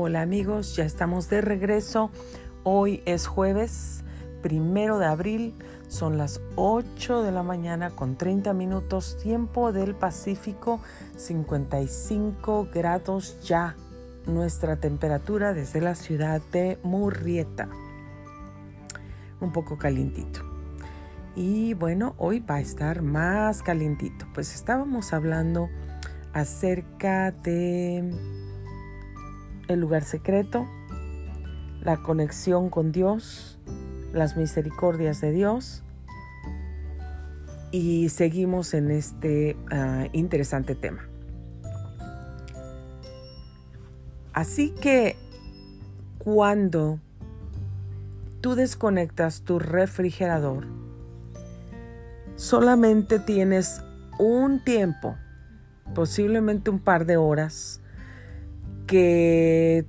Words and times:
Hola 0.00 0.22
amigos, 0.22 0.76
ya 0.76 0.84
estamos 0.84 1.28
de 1.28 1.40
regreso. 1.40 2.12
Hoy 2.62 3.02
es 3.04 3.26
jueves 3.26 4.04
primero 4.42 5.00
de 5.00 5.06
abril, 5.06 5.56
son 5.88 6.18
las 6.18 6.40
8 6.54 7.24
de 7.24 7.32
la 7.32 7.42
mañana 7.42 7.90
con 7.90 8.14
30 8.14 8.52
minutos, 8.52 9.18
tiempo 9.20 9.72
del 9.72 9.96
Pacífico, 9.96 10.80
55 11.16 12.68
grados 12.72 13.40
ya. 13.42 13.74
Nuestra 14.24 14.76
temperatura 14.76 15.52
desde 15.52 15.80
la 15.80 15.96
ciudad 15.96 16.40
de 16.52 16.78
Murrieta. 16.84 17.68
Un 19.40 19.50
poco 19.50 19.78
calientito. 19.78 20.42
Y 21.34 21.74
bueno, 21.74 22.14
hoy 22.18 22.38
va 22.38 22.54
a 22.54 22.60
estar 22.60 23.02
más 23.02 23.64
calientito. 23.64 24.28
Pues 24.32 24.54
estábamos 24.54 25.12
hablando 25.12 25.68
acerca 26.32 27.32
de 27.32 28.37
el 29.68 29.80
lugar 29.80 30.02
secreto, 30.02 30.66
la 31.82 31.98
conexión 31.98 32.70
con 32.70 32.90
Dios, 32.92 33.58
las 34.12 34.36
misericordias 34.36 35.20
de 35.20 35.32
Dios. 35.32 35.84
Y 37.70 38.08
seguimos 38.08 38.72
en 38.72 38.90
este 38.90 39.56
uh, 39.70 40.08
interesante 40.12 40.74
tema. 40.74 41.06
Así 44.32 44.70
que 44.70 45.16
cuando 46.18 46.98
tú 48.40 48.54
desconectas 48.54 49.42
tu 49.42 49.58
refrigerador, 49.58 50.66
solamente 52.36 53.18
tienes 53.18 53.82
un 54.18 54.62
tiempo, 54.64 55.16
posiblemente 55.94 56.70
un 56.70 56.78
par 56.78 57.04
de 57.04 57.16
horas, 57.16 57.80
que 58.88 59.84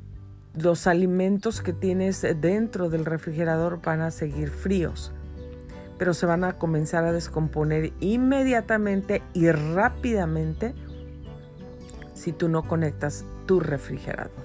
los 0.53 0.85
alimentos 0.85 1.61
que 1.61 1.73
tienes 1.73 2.21
dentro 2.41 2.89
del 2.89 3.05
refrigerador 3.05 3.81
van 3.81 4.01
a 4.01 4.11
seguir 4.11 4.49
fríos, 4.49 5.13
pero 5.97 6.13
se 6.13 6.25
van 6.25 6.43
a 6.43 6.57
comenzar 6.57 7.05
a 7.05 7.13
descomponer 7.13 7.93
inmediatamente 8.01 9.23
y 9.33 9.49
rápidamente 9.49 10.75
si 12.13 12.33
tú 12.33 12.49
no 12.49 12.67
conectas 12.67 13.25
tu 13.45 13.61
refrigerador. 13.61 14.43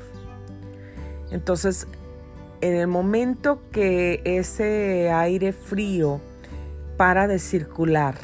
Entonces, 1.32 1.88
en 2.60 2.76
el 2.76 2.86
momento 2.86 3.60
que 3.72 4.22
ese 4.24 5.10
aire 5.10 5.52
frío 5.52 6.20
para 6.96 7.26
de 7.26 7.40
circular 7.40 8.14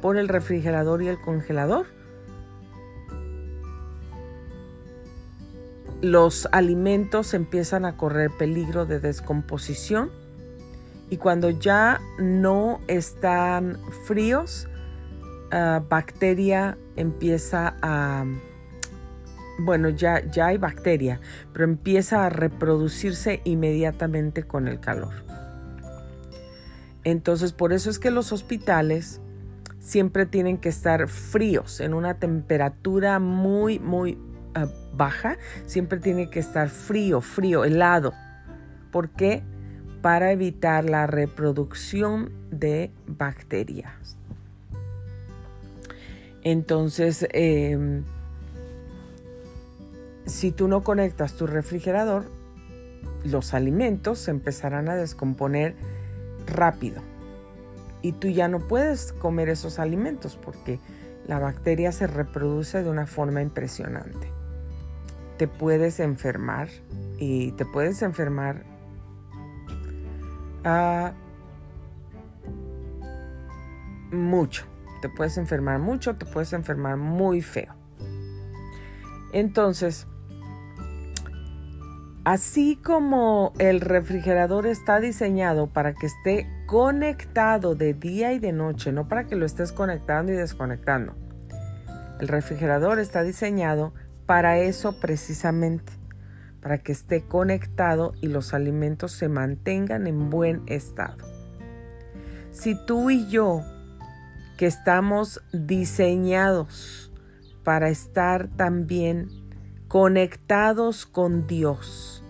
por 0.00 0.16
el 0.16 0.28
refrigerador 0.28 1.02
y 1.02 1.08
el 1.08 1.20
congelador, 1.20 1.97
los 6.00 6.48
alimentos 6.52 7.34
empiezan 7.34 7.84
a 7.84 7.96
correr 7.96 8.30
peligro 8.30 8.86
de 8.86 9.00
descomposición 9.00 10.10
y 11.10 11.16
cuando 11.16 11.50
ya 11.50 12.00
no 12.18 12.80
están 12.86 13.78
fríos, 14.04 14.68
uh, 15.52 15.82
bacteria 15.88 16.76
empieza 16.96 17.76
a, 17.80 18.24
bueno, 19.58 19.88
ya, 19.88 20.24
ya 20.26 20.46
hay 20.46 20.58
bacteria, 20.58 21.20
pero 21.52 21.64
empieza 21.64 22.26
a 22.26 22.28
reproducirse 22.28 23.40
inmediatamente 23.44 24.44
con 24.44 24.68
el 24.68 24.80
calor. 24.80 25.24
Entonces, 27.04 27.52
por 27.52 27.72
eso 27.72 27.88
es 27.88 27.98
que 27.98 28.10
los 28.10 28.32
hospitales 28.32 29.20
siempre 29.80 30.26
tienen 30.26 30.58
que 30.58 30.68
estar 30.68 31.08
fríos, 31.08 31.80
en 31.80 31.94
una 31.94 32.18
temperatura 32.18 33.18
muy, 33.18 33.78
muy 33.78 34.18
baja, 34.98 35.38
siempre 35.66 35.98
tiene 35.98 36.28
que 36.28 36.40
estar 36.40 36.68
frío, 36.68 37.20
frío, 37.20 37.64
helado. 37.64 38.12
¿Por 38.90 39.10
qué? 39.10 39.42
Para 40.02 40.32
evitar 40.32 40.84
la 40.84 41.06
reproducción 41.06 42.32
de 42.50 42.90
bacterias. 43.06 44.16
Entonces, 46.42 47.26
em, 47.32 48.04
si 50.26 50.50
tú 50.52 50.68
no 50.68 50.82
conectas 50.82 51.34
tu 51.34 51.46
refrigerador, 51.46 52.24
los 53.24 53.54
alimentos 53.54 54.18
se 54.18 54.30
empezarán 54.30 54.88
a 54.88 54.94
descomponer 54.94 55.74
rápido. 56.46 57.02
Y 58.00 58.12
tú 58.12 58.28
ya 58.28 58.46
no 58.48 58.60
puedes 58.60 59.12
comer 59.12 59.48
esos 59.48 59.78
alimentos 59.78 60.36
porque 60.36 60.78
la 61.26 61.40
bacteria 61.40 61.90
se 61.92 62.06
reproduce 62.06 62.82
de 62.82 62.88
una 62.88 63.06
forma 63.06 63.42
impresionante 63.42 64.37
te 65.38 65.48
puedes 65.48 66.00
enfermar 66.00 66.68
y 67.18 67.52
te 67.52 67.64
puedes 67.64 68.02
enfermar 68.02 68.64
mucho. 74.10 74.66
Te 75.00 75.08
puedes 75.08 75.38
enfermar 75.38 75.78
mucho, 75.78 76.16
te 76.16 76.26
puedes 76.26 76.52
enfermar 76.52 76.96
muy 76.96 77.40
feo. 77.40 77.72
Entonces, 79.32 80.06
así 82.24 82.76
como 82.76 83.52
el 83.58 83.80
refrigerador 83.80 84.66
está 84.66 84.98
diseñado 84.98 85.68
para 85.68 85.94
que 85.94 86.06
esté 86.06 86.48
conectado 86.66 87.76
de 87.76 87.94
día 87.94 88.32
y 88.32 88.40
de 88.40 88.52
noche, 88.52 88.90
no 88.92 89.06
para 89.06 89.24
que 89.24 89.36
lo 89.36 89.46
estés 89.46 89.72
conectando 89.72 90.32
y 90.32 90.36
desconectando. 90.36 91.14
El 92.20 92.26
refrigerador 92.26 92.98
está 92.98 93.22
diseñado 93.22 93.92
para 94.28 94.58
eso 94.58 95.00
precisamente, 95.00 95.90
para 96.60 96.76
que 96.76 96.92
esté 96.92 97.22
conectado 97.24 98.12
y 98.20 98.28
los 98.28 98.52
alimentos 98.52 99.12
se 99.12 99.30
mantengan 99.30 100.06
en 100.06 100.28
buen 100.28 100.64
estado. 100.66 101.24
Si 102.50 102.74
tú 102.84 103.08
y 103.08 103.26
yo, 103.30 103.62
que 104.58 104.66
estamos 104.66 105.40
diseñados 105.54 107.10
para 107.64 107.88
estar 107.88 108.48
también 108.48 109.30
conectados 109.88 111.06
con 111.06 111.46
Dios, 111.46 112.22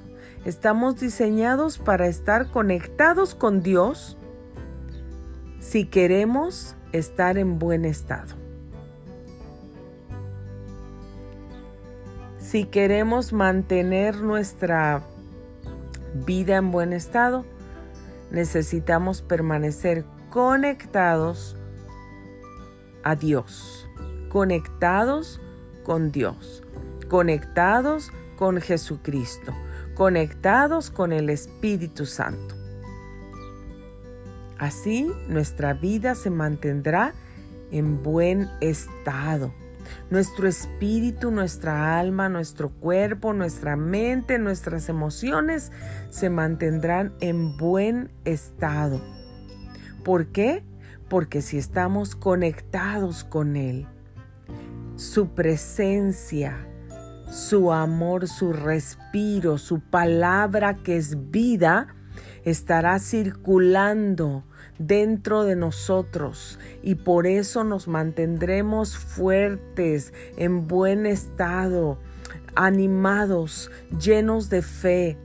estamos 0.44 1.00
diseñados 1.00 1.78
para 1.78 2.06
estar 2.06 2.52
conectados 2.52 3.34
con 3.34 3.60
Dios 3.60 4.16
si 5.58 5.86
queremos 5.86 6.76
estar 6.92 7.38
en 7.38 7.58
buen 7.58 7.84
estado. 7.84 8.37
Si 12.50 12.64
queremos 12.64 13.34
mantener 13.34 14.22
nuestra 14.22 15.02
vida 16.14 16.56
en 16.56 16.70
buen 16.70 16.94
estado, 16.94 17.44
necesitamos 18.30 19.20
permanecer 19.20 20.06
conectados 20.30 21.58
a 23.02 23.16
Dios, 23.16 23.86
conectados 24.30 25.42
con 25.84 26.10
Dios, 26.10 26.62
conectados 27.10 28.12
con 28.38 28.62
Jesucristo, 28.62 29.52
conectados 29.94 30.88
con 30.88 31.12
el 31.12 31.28
Espíritu 31.28 32.06
Santo. 32.06 32.54
Así 34.56 35.12
nuestra 35.28 35.74
vida 35.74 36.14
se 36.14 36.30
mantendrá 36.30 37.12
en 37.70 38.02
buen 38.02 38.48
estado 38.62 39.52
nuestro 40.10 40.48
espíritu, 40.48 41.30
nuestra 41.30 41.98
alma, 41.98 42.28
nuestro 42.28 42.70
cuerpo, 42.70 43.32
nuestra 43.32 43.76
mente, 43.76 44.38
nuestras 44.38 44.88
emociones 44.88 45.72
se 46.10 46.30
mantendrán 46.30 47.14
en 47.20 47.56
buen 47.56 48.10
estado. 48.24 49.00
¿Por 50.04 50.28
qué? 50.28 50.64
Porque 51.08 51.42
si 51.42 51.58
estamos 51.58 52.14
conectados 52.14 53.24
con 53.24 53.56
Él, 53.56 53.86
su 54.96 55.34
presencia, 55.34 56.66
su 57.30 57.72
amor, 57.72 58.26
su 58.26 58.52
respiro, 58.52 59.58
su 59.58 59.80
palabra 59.80 60.76
que 60.82 60.96
es 60.96 61.30
vida, 61.30 61.94
estará 62.44 62.98
circulando 62.98 64.44
dentro 64.78 65.44
de 65.44 65.56
nosotros 65.56 66.58
y 66.82 66.94
por 66.96 67.26
eso 67.26 67.64
nos 67.64 67.88
mantendremos 67.88 68.96
fuertes, 68.96 70.12
en 70.36 70.66
buen 70.68 71.06
estado, 71.06 71.98
animados, 72.54 73.70
llenos 74.00 74.48
de 74.50 74.62
fe, 74.62 75.18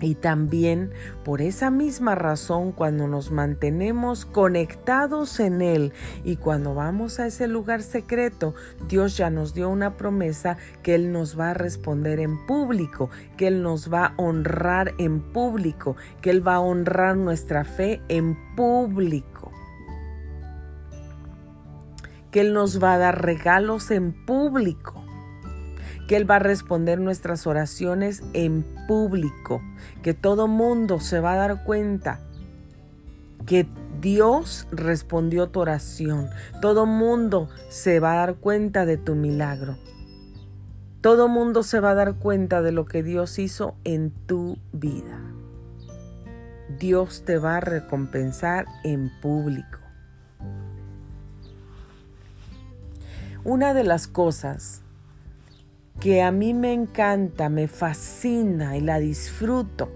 y 0.00 0.14
también 0.14 0.90
por 1.24 1.40
esa 1.40 1.70
misma 1.70 2.14
razón 2.14 2.72
cuando 2.72 3.08
nos 3.08 3.30
mantenemos 3.30 4.24
conectados 4.26 5.40
en 5.40 5.62
Él 5.62 5.92
y 6.24 6.36
cuando 6.36 6.74
vamos 6.74 7.18
a 7.18 7.26
ese 7.26 7.48
lugar 7.48 7.82
secreto, 7.82 8.54
Dios 8.88 9.16
ya 9.16 9.30
nos 9.30 9.54
dio 9.54 9.68
una 9.70 9.96
promesa 9.96 10.56
que 10.82 10.94
Él 10.94 11.12
nos 11.12 11.38
va 11.38 11.50
a 11.50 11.54
responder 11.54 12.20
en 12.20 12.44
público, 12.46 13.10
que 13.36 13.48
Él 13.48 13.62
nos 13.62 13.92
va 13.92 14.06
a 14.06 14.14
honrar 14.16 14.94
en 14.98 15.20
público, 15.20 15.96
que 16.20 16.30
Él 16.30 16.46
va 16.46 16.56
a 16.56 16.60
honrar 16.60 17.16
nuestra 17.16 17.64
fe 17.64 18.00
en 18.08 18.36
público, 18.54 19.50
que 22.30 22.40
Él 22.40 22.52
nos 22.52 22.82
va 22.82 22.94
a 22.94 22.98
dar 22.98 23.24
regalos 23.24 23.90
en 23.90 24.12
público 24.26 25.05
que 26.06 26.16
Él 26.16 26.30
va 26.30 26.36
a 26.36 26.40
responder 26.40 27.00
nuestras 27.00 27.46
oraciones 27.46 28.22
en 28.32 28.64
público, 28.86 29.62
que 30.02 30.14
todo 30.14 30.46
mundo 30.48 31.00
se 31.00 31.20
va 31.20 31.32
a 31.32 31.36
dar 31.36 31.64
cuenta 31.64 32.20
que 33.46 33.66
Dios 34.00 34.66
respondió 34.70 35.48
tu 35.48 35.60
oración. 35.60 36.28
Todo 36.60 36.86
mundo 36.86 37.48
se 37.68 38.00
va 38.00 38.12
a 38.12 38.26
dar 38.26 38.34
cuenta 38.36 38.84
de 38.84 38.96
tu 38.96 39.14
milagro. 39.14 39.78
Todo 41.00 41.28
mundo 41.28 41.62
se 41.62 41.80
va 41.80 41.90
a 41.90 41.94
dar 41.94 42.16
cuenta 42.16 42.62
de 42.62 42.72
lo 42.72 42.84
que 42.84 43.02
Dios 43.02 43.38
hizo 43.38 43.76
en 43.84 44.10
tu 44.10 44.58
vida. 44.72 45.20
Dios 46.78 47.22
te 47.24 47.38
va 47.38 47.58
a 47.58 47.60
recompensar 47.60 48.66
en 48.84 49.10
público. 49.20 49.78
Una 53.44 53.72
de 53.72 53.84
las 53.84 54.08
cosas 54.08 54.82
que 56.00 56.22
a 56.22 56.30
mí 56.30 56.54
me 56.54 56.72
encanta, 56.72 57.48
me 57.48 57.68
fascina 57.68 58.76
y 58.76 58.80
la 58.80 58.98
disfruto 58.98 59.88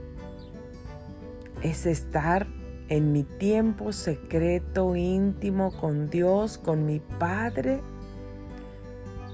es 1.62 1.86
estar 1.86 2.46
en 2.88 3.12
mi 3.12 3.22
tiempo 3.22 3.92
secreto, 3.92 4.96
íntimo 4.96 5.72
con 5.78 6.10
Dios, 6.10 6.58
con 6.58 6.86
mi 6.86 7.00
Padre, 7.00 7.80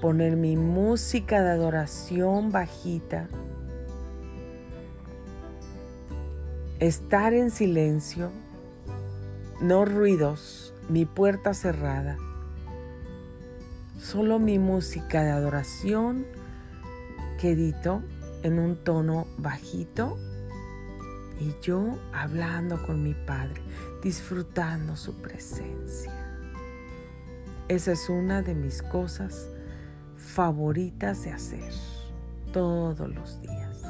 poner 0.01 0.35
mi 0.35 0.57
música 0.57 1.41
de 1.41 1.49
adoración 1.51 2.51
bajita, 2.51 3.27
estar 6.79 7.33
en 7.33 7.49
silencio, 7.49 8.29
no 9.61 9.85
ruidos, 9.85 10.73
mi 10.89 11.05
puerta 11.05 11.53
cerrada 11.53 12.17
solo 13.99 14.39
mi 14.39 14.59
música 14.59 15.23
de 15.23 15.31
adoración 15.31 16.25
que 17.37 17.51
edito 17.51 18.01
en 18.43 18.59
un 18.59 18.75
tono 18.83 19.27
bajito 19.37 20.17
y 21.39 21.53
yo 21.61 21.97
hablando 22.13 22.81
con 22.85 23.03
mi 23.03 23.13
Padre, 23.13 23.61
disfrutando 24.01 24.95
su 24.95 25.13
presencia. 25.21 26.11
Esa 27.67 27.91
es 27.91 28.09
una 28.09 28.41
de 28.41 28.55
mis 28.55 28.81
cosas 28.81 29.49
favoritas 30.15 31.23
de 31.23 31.31
hacer 31.31 31.73
todos 32.51 33.13
los 33.13 33.41
días. 33.41 33.83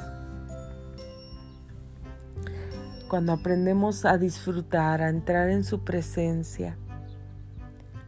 Cuando 3.08 3.32
aprendemos 3.32 4.04
a 4.04 4.18
disfrutar, 4.18 5.00
a 5.00 5.08
entrar 5.08 5.48
en 5.48 5.64
su 5.64 5.84
presencia, 5.84 6.76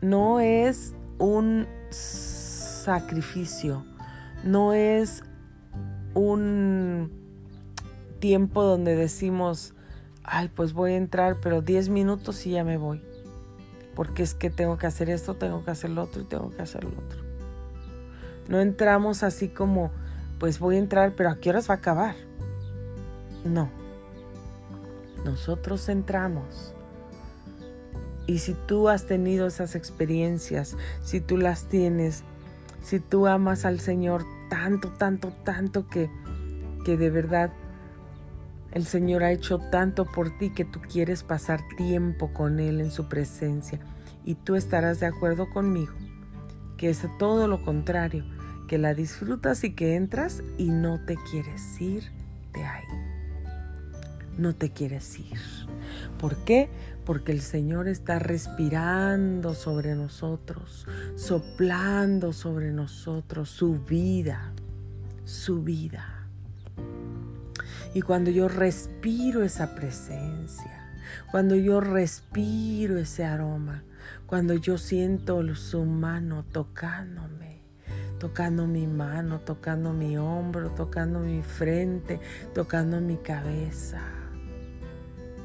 no 0.03 0.41
es 0.41 0.95
un 1.19 1.67
sacrificio, 1.89 3.87
no 4.45 4.75
es 4.75 5.23
un 6.15 7.11
tiempo 8.19 8.63
donde 8.63 8.97
decimos, 8.97 9.75
ay, 10.23 10.49
pues 10.55 10.73
voy 10.73 10.93
a 10.93 10.97
entrar, 10.97 11.39
pero 11.41 11.63
10 11.63 11.89
minutos 11.89 12.47
y 12.47 12.53
ya 12.53 12.65
me 12.65 12.77
voy. 12.77 13.03
Porque 13.95 14.23
es 14.23 14.35
que 14.35 14.51
tengo 14.51 14.79
que 14.79 14.87
hacer 14.87 15.11
esto, 15.11 15.35
tengo 15.35 15.65
que 15.65 15.71
hacer 15.71 15.91
lo 15.91 16.03
otro 16.03 16.23
y 16.23 16.25
tengo 16.25 16.51
que 16.51 16.63
hacer 16.63 16.85
lo 16.85 16.91
otro. 16.91 17.21
No 18.49 18.61
entramos 18.61 19.23
así 19.23 19.49
como, 19.49 19.91
pues 20.39 20.59
voy 20.59 20.77
a 20.77 20.79
entrar, 20.79 21.15
pero 21.17 21.31
¿a 21.31 21.37
qué 21.37 21.51
horas 21.51 21.69
va 21.69 21.75
a 21.75 21.79
acabar? 21.79 22.15
No. 23.45 23.71
Nosotros 25.25 25.89
entramos 25.89 26.75
y 28.31 28.39
si 28.39 28.55
tú 28.55 28.89
has 28.89 29.07
tenido 29.07 29.49
esas 29.49 29.75
experiencias, 29.75 30.77
si 31.03 31.21
tú 31.21 31.37
las 31.37 31.65
tienes, 31.65 32.23
si 32.81 33.01
tú 33.01 33.27
amas 33.27 33.65
al 33.65 33.81
Señor 33.81 34.25
tanto, 34.51 34.91
tanto, 34.91 35.33
tanto 35.43 35.87
que, 35.89 36.11
que 36.85 36.99
de 36.99 37.09
verdad 37.09 37.51
el 38.73 38.85
Señor 38.85 39.25
ha 39.25 39.33
hecho 39.33 39.59
tanto 39.71 40.05
por 40.05 40.37
ti 40.37 40.51
que 40.51 40.67
tú 40.67 40.81
quieres 40.83 41.23
pasar 41.23 41.61
tiempo 41.79 42.35
con 42.35 42.61
Él 42.61 42.83
en 42.83 42.91
su 42.91 43.09
presencia. 43.09 43.81
Y 44.23 44.35
tú 44.35 44.55
estarás 44.55 45.01
de 45.01 45.07
acuerdo 45.07 45.49
conmigo 45.49 45.95
que 46.81 46.89
es 46.89 47.07
todo 47.19 47.47
lo 47.47 47.63
contrario, 47.63 48.25
que 48.67 48.79
la 48.79 48.95
disfrutas 48.95 49.65
y 49.65 49.75
que 49.75 49.97
entras 49.97 50.43
y 50.57 50.71
no 50.71 50.99
te 51.05 51.15
quieres 51.31 51.79
ir 51.79 52.05
de 52.55 52.65
ahí. 52.65 52.85
No 54.39 54.55
te 54.55 54.71
quieres 54.71 55.19
ir. 55.19 55.39
¿Por 56.19 56.43
qué? 56.45 56.71
Porque 57.05 57.33
el 57.33 57.41
Señor 57.41 57.89
está 57.89 58.19
respirando 58.19 59.55
sobre 59.55 59.95
nosotros, 59.95 60.87
soplando 61.17 62.33
sobre 62.33 62.73
nosotros 62.73 63.51
su 63.51 63.79
vida, 63.85 64.53
su 65.25 65.63
vida. 65.63 66.27
Y 67.95 68.03
cuando 68.03 68.31
yo 68.31 68.49
respiro 68.49 69.43
esa 69.43 69.75
presencia, 69.75 70.93
cuando 71.31 71.57
yo 71.57 71.81
respiro 71.81 72.99
ese 72.99 73.25
aroma, 73.25 73.83
cuando 74.27 74.55
yo 74.55 74.79
siento 74.79 75.43
su 75.57 75.85
mano 75.85 76.45
tocándome, 76.45 77.63
tocando 78.19 78.67
mi 78.67 78.87
mano, 78.87 79.41
tocando 79.41 79.93
mi 79.93 80.17
hombro, 80.17 80.71
tocando 80.71 81.19
mi 81.19 81.43
frente, 81.43 82.21
tocando 82.55 83.01
mi 83.01 83.17
cabeza 83.17 84.20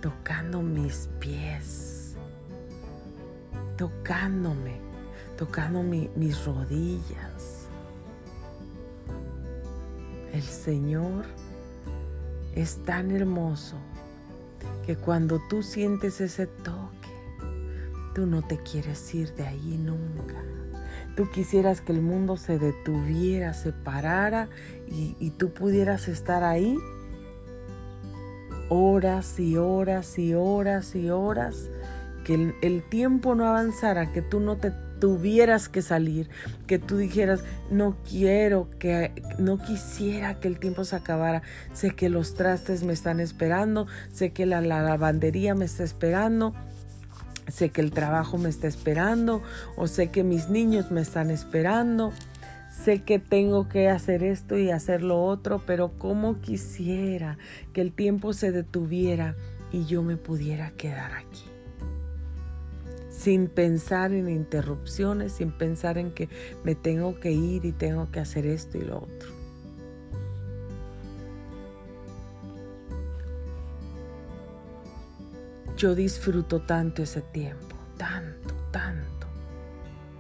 tocando 0.06 0.62
mis 0.62 1.10
pies, 1.20 2.14
tocándome, 3.76 4.78
tocando 5.36 5.82
mis 5.82 6.46
rodillas. 6.46 7.70
El 10.32 10.44
Señor 10.44 11.26
es 12.54 12.84
tan 12.84 13.10
hermoso 13.10 13.78
que 14.86 14.96
cuando 14.96 15.42
tú 15.50 15.64
sientes 15.64 16.22
ese 16.22 16.46
toque, 16.46 17.10
tú 18.14 18.28
no 18.28 18.44
te 18.44 18.60
quieres 18.60 19.12
ir 19.16 19.34
de 19.34 19.48
ahí 19.48 19.76
nunca. 19.84 20.36
Tú 21.16 21.32
quisieras 21.32 21.82
que 21.82 21.94
el 21.94 22.04
mundo 22.04 22.38
se 22.38 22.60
detuviera, 22.60 23.56
se 23.56 23.74
parara 23.74 24.50
y, 24.88 25.18
y 25.20 25.32
tú 25.32 25.52
pudieras 25.52 26.08
estar 26.10 26.44
ahí 26.44 26.78
horas 28.70 29.40
y 29.40 29.58
horas 29.58 30.18
y 30.18 30.34
horas 30.34 30.96
y 30.96 31.10
horas, 31.10 31.70
que 32.24 32.54
el, 32.62 32.84
tiempo 32.90 33.36
no 33.36 33.46
avanzara, 33.46 34.12
que 34.12 34.22
tú 34.22 34.40
no 34.40 34.58
te 34.58 34.72
tuvieras 35.00 35.70
que 35.70 35.82
salir, 35.82 36.30
que 36.66 36.80
tú 36.80 36.98
dijeras, 36.98 37.44
no 37.70 37.98
quiero, 38.10 38.70
que 38.80 39.12
no 39.38 39.60
quisiera 39.60 40.40
que 40.40 40.48
el 40.48 40.60
tiempo 40.60 40.84
se 40.86 40.96
acabara, 40.96 41.44
sé 41.74 41.92
que 41.92 42.10
los 42.10 42.34
trastes 42.34 42.84
me 42.84 42.94
están 42.94 43.20
esperando, 43.20 43.88
sé 44.12 44.32
que 44.32 44.46
la 44.46 44.62
lavandería 44.62 45.54
me 45.54 45.66
está 45.66 45.84
esperando, 45.84 46.56
sé 47.48 47.70
que 47.70 47.82
el 47.82 47.92
trabajo 47.92 48.38
me 48.38 48.50
está 48.50 48.68
esperando, 48.68 49.44
o 49.76 49.88
sé 49.88 50.10
que 50.10 50.24
mis 50.24 50.50
niños 50.50 50.90
me 50.92 51.02
están 51.02 51.30
esperando 51.30 52.12
sé 52.84 53.02
que 53.02 53.20
tengo 53.20 53.68
que 53.68 53.90
hacer 53.90 54.24
esto 54.24 54.58
y 54.58 54.70
hacer 54.70 55.02
lo 55.02 55.24
otro, 55.24 55.62
pero 55.66 55.98
como 55.98 56.42
quisiera 56.42 57.38
que 57.74 57.82
el 57.82 57.92
tiempo 57.92 58.34
se 58.34 58.52
detuviera 58.52 59.36
y 59.72 59.86
yo 59.86 60.04
me 60.04 60.18
pudiera 60.18 60.72
quedar 60.72 61.14
aquí. 61.14 61.44
Sin 63.10 63.48
pensar 63.48 64.12
en 64.12 64.30
interrupciones, 64.30 65.34
sin 65.34 65.52
pensar 65.52 65.98
en 65.98 66.12
que 66.12 66.30
me 66.64 66.76
tengo 66.76 67.20
que 67.20 67.32
ir 67.32 67.66
y 67.66 67.72
tengo 67.72 68.12
que 68.12 68.20
hacer 68.20 68.46
esto 68.46 68.78
y 68.78 68.82
lo 68.82 68.98
otro. 68.98 69.30
Yo 75.78 75.96
disfruto 75.96 76.62
tanto 76.62 77.04
ese 77.04 77.22
tiempo, 77.22 77.76
tanto, 77.98 78.54
tanto, 78.72 79.28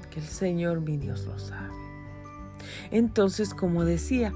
que 0.09 0.19
el 0.19 0.25
Señor 0.25 0.81
mi 0.81 0.97
Dios 0.97 1.25
lo 1.25 1.37
sabe. 1.37 1.74
Entonces, 2.91 3.53
como 3.53 3.85
decía, 3.85 4.33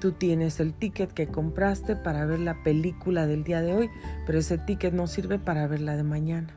tú 0.00 0.12
tienes 0.12 0.60
el 0.60 0.74
ticket 0.74 1.12
que 1.12 1.28
compraste 1.28 1.96
para 1.96 2.26
ver 2.26 2.40
la 2.40 2.62
película 2.62 3.26
del 3.26 3.44
día 3.44 3.62
de 3.62 3.74
hoy, 3.74 3.90
pero 4.26 4.38
ese 4.38 4.58
ticket 4.58 4.92
no 4.92 5.06
sirve 5.06 5.38
para 5.38 5.66
verla 5.66 5.96
de 5.96 6.02
mañana. 6.02 6.54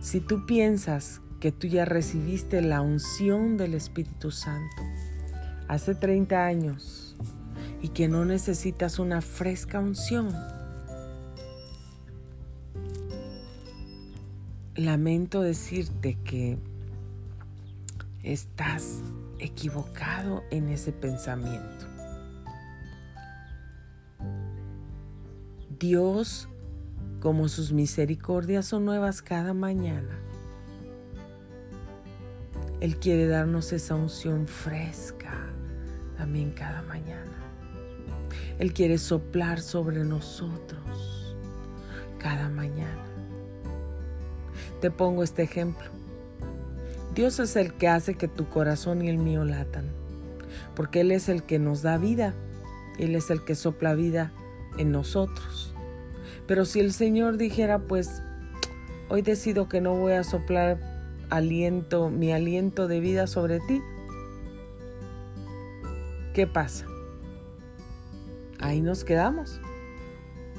Si 0.00 0.20
tú 0.20 0.46
piensas 0.46 1.20
que 1.40 1.52
tú 1.52 1.66
ya 1.66 1.84
recibiste 1.84 2.62
la 2.62 2.80
unción 2.80 3.56
del 3.56 3.74
Espíritu 3.74 4.30
Santo 4.30 4.82
hace 5.68 5.94
30 5.94 6.44
años 6.44 7.16
y 7.82 7.88
que 7.88 8.08
no 8.08 8.24
necesitas 8.24 8.98
una 8.98 9.20
fresca 9.20 9.78
unción, 9.78 10.34
lamento 14.74 15.42
decirte 15.42 16.18
que 16.24 16.58
estás 18.22 19.02
equivocado 19.38 20.42
en 20.50 20.68
ese 20.68 20.92
pensamiento. 20.92 21.86
Dios, 25.78 26.48
como 27.20 27.48
sus 27.48 27.72
misericordias 27.72 28.66
son 28.66 28.84
nuevas 28.84 29.22
cada 29.22 29.54
mañana, 29.54 30.18
Él 32.80 32.96
quiere 32.98 33.26
darnos 33.26 33.72
esa 33.72 33.94
unción 33.94 34.46
fresca 34.46 35.50
también 36.16 36.50
cada 36.50 36.82
mañana. 36.82 37.32
Él 38.58 38.74
quiere 38.74 38.98
soplar 38.98 39.60
sobre 39.60 40.04
nosotros 40.04 41.34
cada 42.18 42.50
mañana. 42.50 43.06
Te 44.82 44.90
pongo 44.90 45.22
este 45.22 45.42
ejemplo. 45.42 45.99
Dios 47.14 47.40
es 47.40 47.56
el 47.56 47.74
que 47.74 47.88
hace 47.88 48.14
que 48.14 48.28
tu 48.28 48.48
corazón 48.48 49.02
y 49.02 49.08
el 49.08 49.18
mío 49.18 49.44
latan, 49.44 49.90
porque 50.76 51.00
Él 51.00 51.10
es 51.10 51.28
el 51.28 51.42
que 51.42 51.58
nos 51.58 51.82
da 51.82 51.98
vida, 51.98 52.34
Él 52.98 53.14
es 53.16 53.30
el 53.30 53.44
que 53.44 53.54
sopla 53.54 53.94
vida 53.94 54.32
en 54.78 54.92
nosotros. 54.92 55.74
Pero 56.46 56.64
si 56.64 56.80
el 56.80 56.92
Señor 56.92 57.36
dijera, 57.36 57.80
pues, 57.80 58.22
hoy 59.08 59.22
decido 59.22 59.68
que 59.68 59.80
no 59.80 59.94
voy 59.94 60.12
a 60.12 60.24
soplar 60.24 60.78
aliento, 61.30 62.10
mi 62.10 62.32
aliento 62.32 62.88
de 62.88 63.00
vida 63.00 63.26
sobre 63.26 63.60
ti, 63.60 63.80
¿qué 66.34 66.46
pasa? 66.46 66.86
Ahí 68.60 68.80
nos 68.80 69.04
quedamos. 69.04 69.60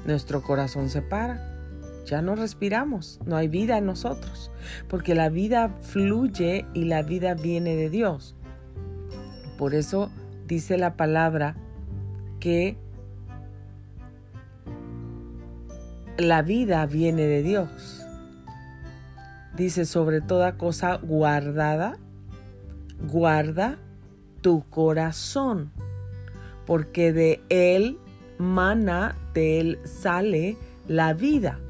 Nuestro 0.04 0.42
corazón 0.42 0.90
se 0.90 1.02
para. 1.02 1.51
Ya 2.04 2.20
no 2.20 2.34
respiramos, 2.34 3.20
no 3.24 3.36
hay 3.36 3.48
vida 3.48 3.78
en 3.78 3.86
nosotros, 3.86 4.50
porque 4.88 5.14
la 5.14 5.28
vida 5.28 5.76
fluye 5.80 6.66
y 6.74 6.84
la 6.84 7.02
vida 7.02 7.34
viene 7.34 7.76
de 7.76 7.90
Dios. 7.90 8.34
Por 9.56 9.74
eso 9.74 10.10
dice 10.46 10.78
la 10.78 10.96
palabra 10.96 11.56
que 12.40 12.76
la 16.18 16.42
vida 16.42 16.84
viene 16.86 17.22
de 17.26 17.42
Dios. 17.42 18.04
Dice 19.56 19.84
sobre 19.84 20.20
toda 20.20 20.56
cosa 20.56 20.96
guardada, 20.96 21.98
guarda 23.10 23.78
tu 24.40 24.64
corazón, 24.68 25.70
porque 26.66 27.12
de 27.12 27.40
él 27.48 27.98
mana, 28.38 29.16
de 29.34 29.60
él 29.60 29.78
sale 29.84 30.56
la 30.88 31.12
vida. 31.12 31.60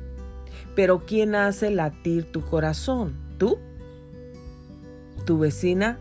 Pero 0.75 1.05
¿quién 1.07 1.35
hace 1.35 1.71
latir 1.71 2.31
tu 2.31 2.43
corazón? 2.43 3.15
¿Tú? 3.39 3.59
¿Tu 5.27 5.39
vecina? 5.39 5.99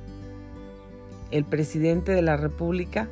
¿El 1.31 1.45
presidente 1.45 2.13
de 2.13 2.21
la 2.21 2.37
República? 2.37 3.07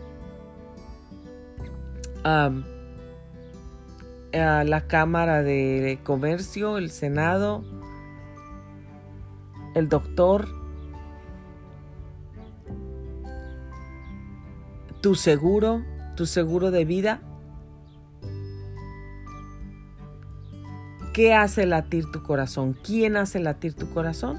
la 4.34 4.84
Cámara 4.88 5.42
de 5.42 6.00
Comercio, 6.04 6.78
el 6.78 6.92
Senado, 6.92 7.64
el 9.76 9.90
doctor, 9.90 10.48
tu 15.02 15.16
seguro, 15.16 15.84
tu 16.16 16.26
seguro 16.26 16.72
de 16.72 16.86
vida. 16.86 17.22
¿Qué 21.14 21.34
hace 21.34 21.66
latir 21.66 22.12
tu 22.12 22.22
corazón? 22.24 22.78
¿Quién 22.84 23.18
hace 23.18 23.40
latir 23.40 23.74
tu 23.74 23.90
corazón? 23.90 24.38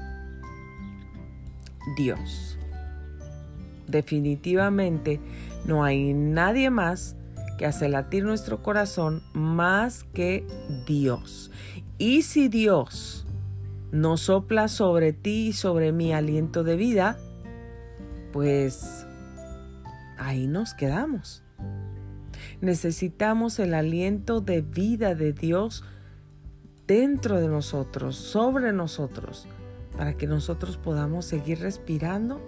Dios. 1.97 2.57
Definitivamente 3.87 5.19
no 5.65 5.83
hay 5.83 6.13
nadie 6.13 6.69
más 6.69 7.15
que 7.57 7.65
hace 7.65 7.89
latir 7.89 8.23
nuestro 8.23 8.63
corazón 8.63 9.21
más 9.33 10.05
que 10.13 10.47
Dios. 10.87 11.51
Y 11.97 12.21
si 12.21 12.47
Dios 12.47 13.27
no 13.91 14.17
sopla 14.17 14.67
sobre 14.67 15.13
ti 15.13 15.47
y 15.47 15.53
sobre 15.53 15.91
mi 15.91 16.13
aliento 16.13 16.63
de 16.63 16.77
vida, 16.77 17.17
pues 18.31 19.05
ahí 20.17 20.47
nos 20.47 20.73
quedamos. 20.73 21.43
Necesitamos 22.61 23.59
el 23.59 23.73
aliento 23.73 24.39
de 24.39 24.61
vida 24.61 25.15
de 25.15 25.33
Dios 25.33 25.83
dentro 26.91 27.39
de 27.39 27.47
nosotros, 27.47 28.17
sobre 28.17 28.73
nosotros, 28.73 29.47
para 29.95 30.17
que 30.17 30.27
nosotros 30.27 30.75
podamos 30.75 31.23
seguir 31.23 31.61
respirando, 31.61 32.41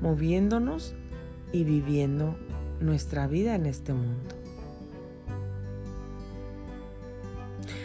moviéndonos 0.00 0.96
y 1.52 1.62
viviendo 1.62 2.36
nuestra 2.80 3.28
vida 3.28 3.54
en 3.54 3.66
este 3.66 3.92
mundo. 3.92 4.34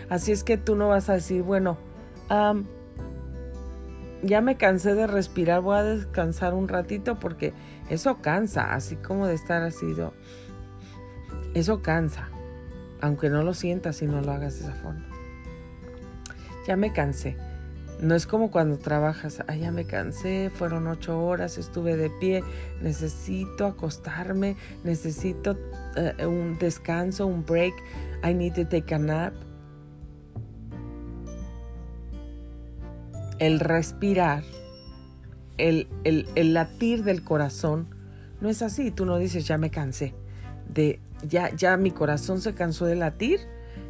Así 0.10 0.32
es 0.32 0.44
que 0.44 0.58
tú 0.58 0.76
no 0.76 0.88
vas 0.88 1.12
a 1.12 1.14
decir, 1.14 1.44
bueno, 1.44 1.78
ya 4.24 4.42
me 4.42 4.58
cansé 4.58 4.96
de 4.96 5.06
respirar, 5.06 5.62
voy 5.62 5.78
a 5.78 5.84
descansar 5.84 6.56
un 6.56 6.68
ratito 6.68 7.20
porque 7.20 7.54
eso 7.88 8.18
cansa, 8.20 8.74
así 8.74 8.96
como 8.96 9.28
de 9.28 9.36
estar 9.36 9.62
así. 9.62 9.96
Eso 11.54 11.84
cansa, 11.84 12.30
aunque 13.00 13.30
no 13.30 13.44
lo 13.44 13.54
sientas 13.54 14.02
y 14.02 14.08
no 14.08 14.22
lo 14.22 14.32
hagas 14.32 14.56
de 14.56 14.66
esa 14.66 14.74
forma. 14.74 15.09
Ya 16.70 16.76
me 16.76 16.94
cansé. 16.94 17.36
No 18.00 18.14
es 18.14 18.28
como 18.28 18.52
cuando 18.52 18.78
trabajas, 18.78 19.44
ah, 19.48 19.56
ya 19.56 19.72
me 19.72 19.86
cansé, 19.86 20.52
fueron 20.54 20.86
ocho 20.86 21.20
horas, 21.20 21.58
estuve 21.58 21.98
de 21.98 22.12
pie, 22.12 22.44
necesito 22.80 23.66
acostarme, 23.66 24.56
necesito 24.84 25.58
eh, 25.98 26.28
un 26.28 26.60
descanso, 26.60 27.26
un 27.26 27.44
break, 27.44 27.74
I 28.24 28.36
need 28.36 28.54
to 28.54 28.68
take 28.68 28.94
a 28.94 29.00
nap. 29.00 29.34
el 33.40 33.60
respirar, 33.60 34.44
el, 35.58 35.88
el, 36.04 36.54
latir 36.54 37.04
del 37.04 37.24
corazón, 37.24 37.88
no 38.42 38.50
es 38.50 38.62
así. 38.62 38.92
Tú 38.92 39.08
no 39.08 39.18
dices, 39.18 39.48
ya 39.48 39.58
me 39.58 39.72
cansé. 39.72 40.14
De, 40.72 41.00
ya, 41.28 41.50
ya 41.56 41.78
mi 41.78 41.90
corazón 41.90 42.42
se 42.42 42.54
cansó 42.54 42.86
de 42.86 42.96
latir. 42.96 43.40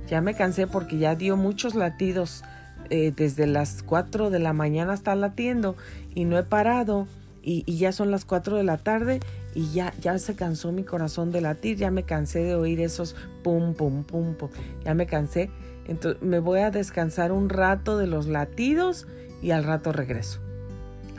Ya 0.08 0.22
me 0.22 0.34
cansé 0.34 0.66
porque 0.66 0.98
ya 0.98 1.16
dio 1.16 1.36
muchos 1.36 1.76
latidos 1.76 2.42
eh, 2.90 3.14
desde 3.16 3.48
las 3.48 3.84
4 3.84 4.30
de 4.30 4.40
la 4.40 4.54
mañana 4.54 4.94
hasta 4.94 5.16
latiendo 5.16 5.76
y 6.16 6.26
no 6.26 6.38
he 6.38 6.44
parado 6.44 7.08
y, 7.42 7.64
ya 7.78 7.92
son 7.92 8.12
las 8.12 8.26
4 8.26 8.58
de 8.58 8.64
la 8.64 8.78
tarde 8.78 9.20
y 9.56 9.72
ya, 9.72 9.94
ya 10.02 10.18
se 10.20 10.36
cansó 10.36 10.72
mi 10.72 10.84
corazón 10.84 11.32
de 11.32 11.42
latir, 11.42 11.78
ya 11.78 11.92
me 11.92 12.04
cansé 12.04 12.44
de 12.44 12.56
oír 12.56 12.82
esos 12.82 13.16
pum, 13.44 13.74
pum, 13.74 14.04
pum, 14.04 14.36
pum, 14.36 14.50
ya 14.84 14.94
me 14.94 15.06
cansé. 15.06 15.50
Entonces 15.88 16.22
me 16.22 16.40
voy 16.40 16.60
a 16.60 16.70
descansar 16.70 17.32
un 17.32 17.50
rato 17.50 17.98
de 17.98 18.06
los 18.06 18.28
latidos 18.28 19.08
y 19.42 19.52
al 19.52 19.64
rato 19.64 19.92
regreso. 19.92 20.40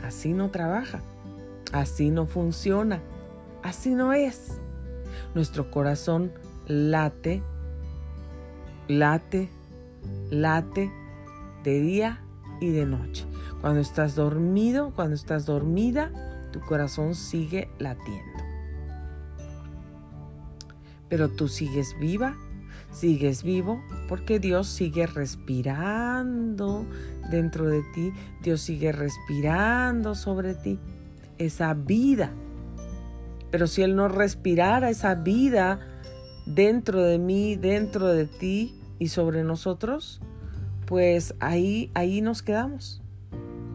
Así 0.03 0.33
no 0.33 0.49
trabaja, 0.49 1.01
así 1.73 2.09
no 2.09 2.25
funciona, 2.25 3.01
así 3.63 3.91
no 3.91 4.13
es. 4.13 4.59
Nuestro 5.35 5.69
corazón 5.71 6.31
late, 6.67 7.43
late, 8.87 9.49
late 10.29 10.91
de 11.63 11.79
día 11.81 12.21
y 12.59 12.71
de 12.71 12.85
noche. 12.85 13.25
Cuando 13.61 13.81
estás 13.81 14.15
dormido, 14.15 14.91
cuando 14.95 15.15
estás 15.15 15.45
dormida, 15.45 16.11
tu 16.51 16.59
corazón 16.61 17.15
sigue 17.15 17.69
latiendo. 17.79 18.39
Pero 21.09 21.29
tú 21.29 21.47
sigues 21.47 21.95
viva 21.99 22.35
sigues 22.91 23.43
vivo 23.43 23.81
porque 24.07 24.39
Dios 24.39 24.67
sigue 24.67 25.07
respirando 25.07 26.85
dentro 27.29 27.67
de 27.67 27.83
ti, 27.93 28.13
Dios 28.41 28.61
sigue 28.61 28.91
respirando 28.91 30.15
sobre 30.15 30.53
ti 30.53 30.79
esa 31.37 31.73
vida. 31.73 32.31
Pero 33.49 33.67
si 33.67 33.81
Él 33.81 33.95
no 33.95 34.07
respirara 34.07 34.89
esa 34.89 35.15
vida 35.15 35.79
dentro 36.45 37.01
de 37.01 37.17
mí, 37.17 37.55
dentro 37.55 38.07
de 38.07 38.25
ti 38.25 38.79
y 38.99 39.07
sobre 39.07 39.43
nosotros, 39.43 40.21
pues 40.91 41.35
ahí, 41.39 41.89
ahí 41.93 42.19
nos 42.19 42.41
quedamos, 42.41 43.01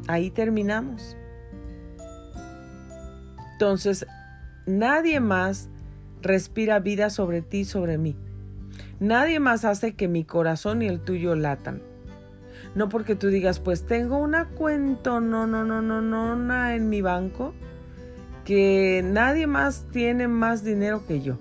ahí 0.07 0.31
terminamos. 0.31 1.17
Entonces, 3.53 4.07
nadie 4.67 5.19
más 5.21 5.71
respira 6.21 6.79
vida 6.79 7.09
sobre 7.09 7.41
ti 7.41 7.65
sobre 7.65 7.97
mí. 7.97 8.19
Nadie 9.01 9.41
más 9.41 9.65
hace 9.65 9.95
que 9.95 10.09
mi 10.09 10.25
corazón 10.25 10.83
y 10.83 10.89
el 10.89 11.01
tuyo 11.01 11.35
latan. 11.37 11.81
No 12.75 12.91
porque 12.91 13.15
tú 13.15 13.29
digas, 13.29 13.61
pues 13.61 13.87
tengo 13.87 14.19
una 14.19 14.51
cuenta, 14.51 15.19
no, 15.19 15.47
no, 15.47 15.65
no, 15.65 15.81
no, 15.81 16.03
no, 16.03 16.69
en 16.69 16.91
mi 16.91 17.01
banco, 17.01 17.55
que 18.45 19.03
nadie 19.03 19.47
más 19.47 19.87
tiene 19.91 20.29
más 20.29 20.65
dinero 20.65 21.07
que 21.07 21.23
yo. 21.23 21.39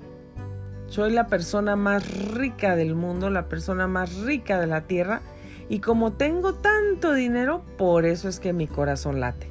Soy 0.87 1.11
la 1.11 1.27
persona 1.27 1.75
más 1.75 2.33
rica 2.33 2.77
del 2.77 2.95
mundo, 2.95 3.29
la 3.29 3.49
persona 3.49 3.89
más 3.89 4.15
rica 4.19 4.57
de 4.57 4.67
la 4.67 4.87
tierra, 4.87 5.21
y 5.69 5.79
como 5.79 6.13
tengo 6.13 6.53
tanto 6.55 7.13
dinero, 7.13 7.63
por 7.77 8.05
eso 8.05 8.29
es 8.29 8.39
que 8.39 8.53
mi 8.53 8.67
corazón 8.67 9.19
late. 9.19 9.49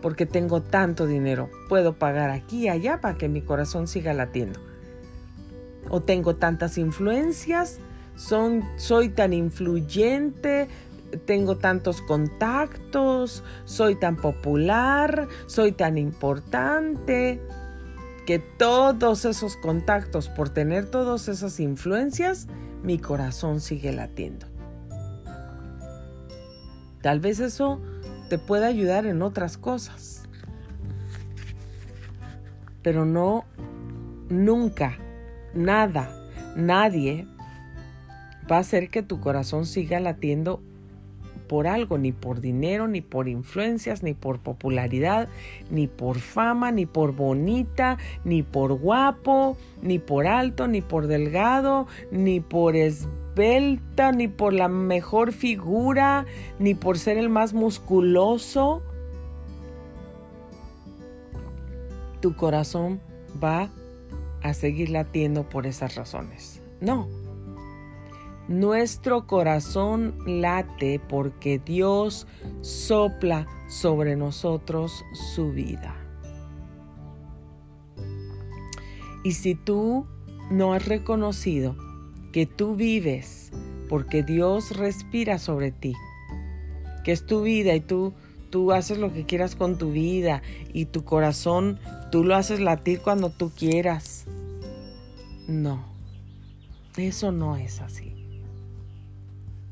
Porque 0.00 0.26
tengo 0.26 0.62
tanto 0.62 1.06
dinero, 1.06 1.50
puedo 1.68 1.94
pagar 1.94 2.30
aquí 2.30 2.64
y 2.64 2.68
allá 2.68 3.00
para 3.00 3.18
que 3.18 3.28
mi 3.28 3.42
corazón 3.42 3.88
siga 3.88 4.14
latiendo 4.14 4.60
o 5.90 6.00
tengo 6.00 6.36
tantas 6.36 6.78
influencias, 6.78 7.78
son, 8.16 8.64
soy 8.76 9.08
tan 9.08 9.32
influyente, 9.32 10.68
tengo 11.24 11.56
tantos 11.56 12.02
contactos, 12.02 13.42
soy 13.64 13.94
tan 13.94 14.16
popular, 14.16 15.28
soy 15.46 15.72
tan 15.72 15.96
importante, 15.98 17.40
que 18.26 18.38
todos 18.38 19.24
esos 19.24 19.56
contactos, 19.56 20.28
por 20.28 20.50
tener 20.50 20.90
todas 20.90 21.28
esas 21.28 21.60
influencias, 21.60 22.46
mi 22.82 22.98
corazón 22.98 23.60
sigue 23.60 23.92
latiendo. 23.92 24.46
Tal 27.02 27.20
vez 27.20 27.40
eso 27.40 27.80
te 28.28 28.38
pueda 28.38 28.66
ayudar 28.66 29.06
en 29.06 29.22
otras 29.22 29.56
cosas, 29.56 30.28
pero 32.82 33.04
no, 33.04 33.44
nunca, 34.28 34.98
nada, 35.54 36.10
nadie 36.56 37.26
va 38.50 38.56
a 38.56 38.60
hacer 38.60 38.90
que 38.90 39.02
tu 39.02 39.20
corazón 39.20 39.66
siga 39.66 40.00
latiendo 40.00 40.62
por 41.48 41.66
algo, 41.66 41.98
ni 41.98 42.12
por 42.12 42.40
dinero, 42.40 42.86
ni 42.86 43.00
por 43.00 43.28
influencias, 43.28 44.02
ni 44.02 44.14
por 44.14 44.38
popularidad, 44.38 45.28
ni 45.70 45.86
por 45.86 46.18
fama, 46.18 46.70
ni 46.70 46.86
por 46.86 47.12
bonita, 47.12 47.98
ni 48.24 48.42
por 48.42 48.74
guapo, 48.74 49.56
ni 49.82 49.98
por 49.98 50.26
alto, 50.26 50.68
ni 50.68 50.82
por 50.82 51.06
delgado, 51.06 51.86
ni 52.12 52.40
por 52.40 52.76
esbelta, 52.76 54.12
ni 54.12 54.28
por 54.28 54.52
la 54.52 54.68
mejor 54.68 55.32
figura, 55.32 56.26
ni 56.58 56.74
por 56.74 56.98
ser 56.98 57.16
el 57.18 57.28
más 57.28 57.54
musculoso. 57.54 58.82
Tu 62.20 62.36
corazón 62.36 63.00
va 63.42 63.70
a 64.42 64.54
seguir 64.54 64.90
latiendo 64.90 65.48
por 65.48 65.66
esas 65.66 65.94
razones. 65.94 66.62
No, 66.80 67.08
nuestro 68.48 69.26
corazón 69.26 70.14
late 70.26 71.00
porque 71.06 71.58
Dios 71.58 72.26
sopla 72.62 73.46
sobre 73.68 74.16
nosotros 74.16 75.04
su 75.34 75.52
vida. 75.52 75.94
Y 79.22 79.32
si 79.32 79.54
tú 79.54 80.06
no 80.50 80.72
has 80.72 80.86
reconocido 80.86 81.76
que 82.32 82.46
tú 82.46 82.74
vives 82.74 83.52
porque 83.88 84.22
Dios 84.22 84.76
respira 84.76 85.38
sobre 85.38 85.70
ti, 85.70 85.94
que 87.04 87.12
es 87.12 87.26
tu 87.26 87.42
vida 87.42 87.74
y 87.74 87.80
tú 87.80 88.14
tú 88.50 88.72
haces 88.72 88.96
lo 88.96 89.12
que 89.12 89.26
quieras 89.26 89.56
con 89.56 89.76
tu 89.76 89.92
vida 89.92 90.40
y 90.72 90.86
tu 90.86 91.04
corazón 91.04 91.78
tú 92.10 92.24
lo 92.24 92.34
haces 92.34 92.60
latir 92.60 93.00
cuando 93.00 93.28
tú 93.30 93.50
quieras. 93.50 94.24
No. 95.46 95.84
Eso 96.96 97.30
no 97.30 97.56
es 97.56 97.80
así. 97.80 98.17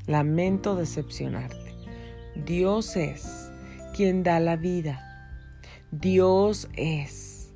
Lamento 0.07 0.75
decepcionarte. 0.75 1.75
Dios 2.45 2.95
es 2.95 3.51
quien 3.93 4.23
da 4.23 4.39
la 4.39 4.55
vida. 4.55 5.03
Dios 5.91 6.69
es 6.75 7.53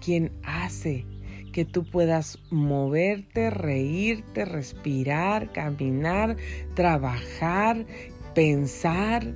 quien 0.00 0.32
hace 0.44 1.06
que 1.52 1.64
tú 1.64 1.84
puedas 1.84 2.38
moverte, 2.50 3.50
reírte, 3.50 4.44
respirar, 4.44 5.52
caminar, 5.52 6.36
trabajar, 6.74 7.86
pensar. 8.34 9.34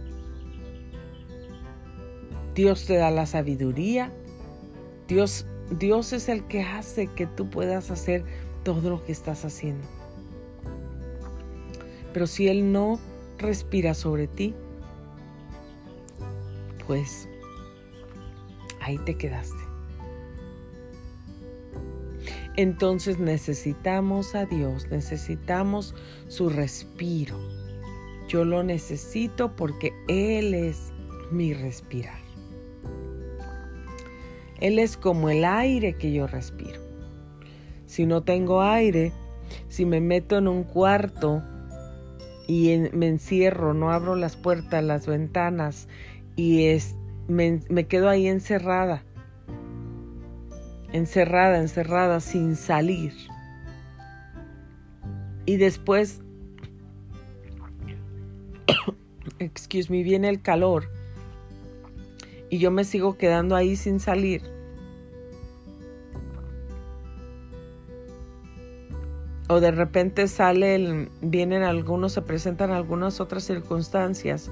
Dios 2.54 2.84
te 2.86 2.96
da 2.96 3.10
la 3.10 3.26
sabiduría. 3.26 4.12
Dios, 5.08 5.46
Dios 5.78 6.12
es 6.12 6.28
el 6.28 6.46
que 6.46 6.62
hace 6.62 7.06
que 7.06 7.26
tú 7.26 7.48
puedas 7.48 7.90
hacer 7.90 8.24
todo 8.64 8.90
lo 8.90 9.04
que 9.04 9.12
estás 9.12 9.44
haciendo. 9.44 9.99
Pero 12.12 12.26
si 12.26 12.48
Él 12.48 12.72
no 12.72 12.98
respira 13.38 13.94
sobre 13.94 14.26
ti, 14.26 14.54
pues 16.86 17.28
ahí 18.80 18.98
te 18.98 19.16
quedaste. 19.16 19.58
Entonces 22.56 23.18
necesitamos 23.18 24.34
a 24.34 24.44
Dios, 24.44 24.90
necesitamos 24.90 25.94
su 26.28 26.50
respiro. 26.50 27.38
Yo 28.28 28.44
lo 28.44 28.62
necesito 28.62 29.56
porque 29.56 29.92
Él 30.08 30.54
es 30.54 30.92
mi 31.30 31.54
respirar. 31.54 32.18
Él 34.60 34.78
es 34.78 34.96
como 34.96 35.30
el 35.30 35.44
aire 35.44 35.94
que 35.94 36.12
yo 36.12 36.26
respiro. 36.26 36.80
Si 37.86 38.04
no 38.04 38.22
tengo 38.22 38.62
aire, 38.62 39.12
si 39.68 39.86
me 39.86 40.00
meto 40.00 40.36
en 40.36 40.48
un 40.48 40.64
cuarto 40.64 41.42
y 42.50 42.90
me 42.92 43.06
encierro, 43.06 43.74
no 43.74 43.92
abro 43.92 44.16
las 44.16 44.34
puertas, 44.34 44.82
las 44.82 45.06
ventanas 45.06 45.86
y 46.34 46.64
es, 46.64 46.96
me, 47.28 47.60
me 47.68 47.86
quedo 47.86 48.08
ahí 48.08 48.26
encerrada, 48.26 49.04
encerrada, 50.92 51.60
encerrada, 51.60 52.18
sin 52.18 52.56
salir. 52.56 53.12
Y 55.46 55.58
después, 55.58 56.22
excuse 59.38 59.88
me, 59.88 60.02
viene 60.02 60.28
el 60.28 60.42
calor 60.42 60.90
y 62.48 62.58
yo 62.58 62.72
me 62.72 62.82
sigo 62.82 63.16
quedando 63.16 63.54
ahí 63.54 63.76
sin 63.76 64.00
salir 64.00 64.42
o 69.50 69.58
de 69.58 69.72
repente 69.72 70.28
sale, 70.28 71.08
vienen 71.22 71.64
algunos, 71.64 72.12
se 72.12 72.22
presentan 72.22 72.70
algunas 72.70 73.18
otras 73.18 73.42
circunstancias, 73.42 74.48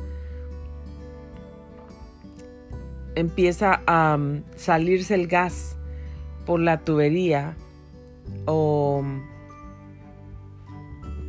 empieza 3.14 3.80
a 3.86 4.16
um, 4.16 4.42
salirse 4.56 5.14
el 5.14 5.28
gas 5.28 5.76
por 6.46 6.58
la 6.58 6.80
tubería 6.80 7.56
o 8.46 9.04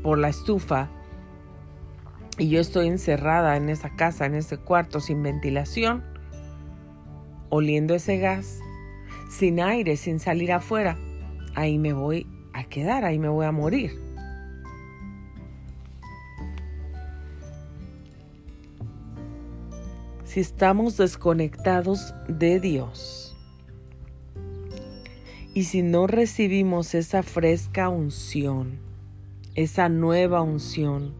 por 0.01 0.17
la 0.17 0.29
estufa. 0.29 0.89
Y 2.39 2.49
yo 2.49 2.61
estoy 2.61 2.87
encerrada 2.87 3.55
en 3.55 3.69
esa 3.69 3.95
casa, 3.95 4.25
en 4.25 4.33
ese 4.33 4.57
cuarto 4.57 4.99
sin 4.99 5.21
ventilación, 5.21 6.03
oliendo 7.49 7.93
ese 7.93 8.17
gas, 8.17 8.61
sin 9.29 9.59
aire, 9.59 9.95
sin 9.95 10.19
salir 10.19 10.53
afuera, 10.53 10.97
ahí 11.53 11.77
me 11.77 11.93
voy 11.93 12.25
a 12.59 12.63
quedar, 12.65 13.05
ahí 13.05 13.19
me 13.19 13.29
voy 13.29 13.45
a 13.45 13.51
morir. 13.51 13.99
Si 20.25 20.39
estamos 20.39 20.97
desconectados 20.97 22.13
de 22.27 22.59
Dios 22.59 23.35
y 25.55 25.63
si 25.63 25.81
no 25.81 26.05
recibimos 26.05 26.93
esa 26.93 27.23
fresca 27.23 27.89
unción, 27.89 28.77
esa 29.55 29.89
nueva 29.89 30.41
unción, 30.43 31.15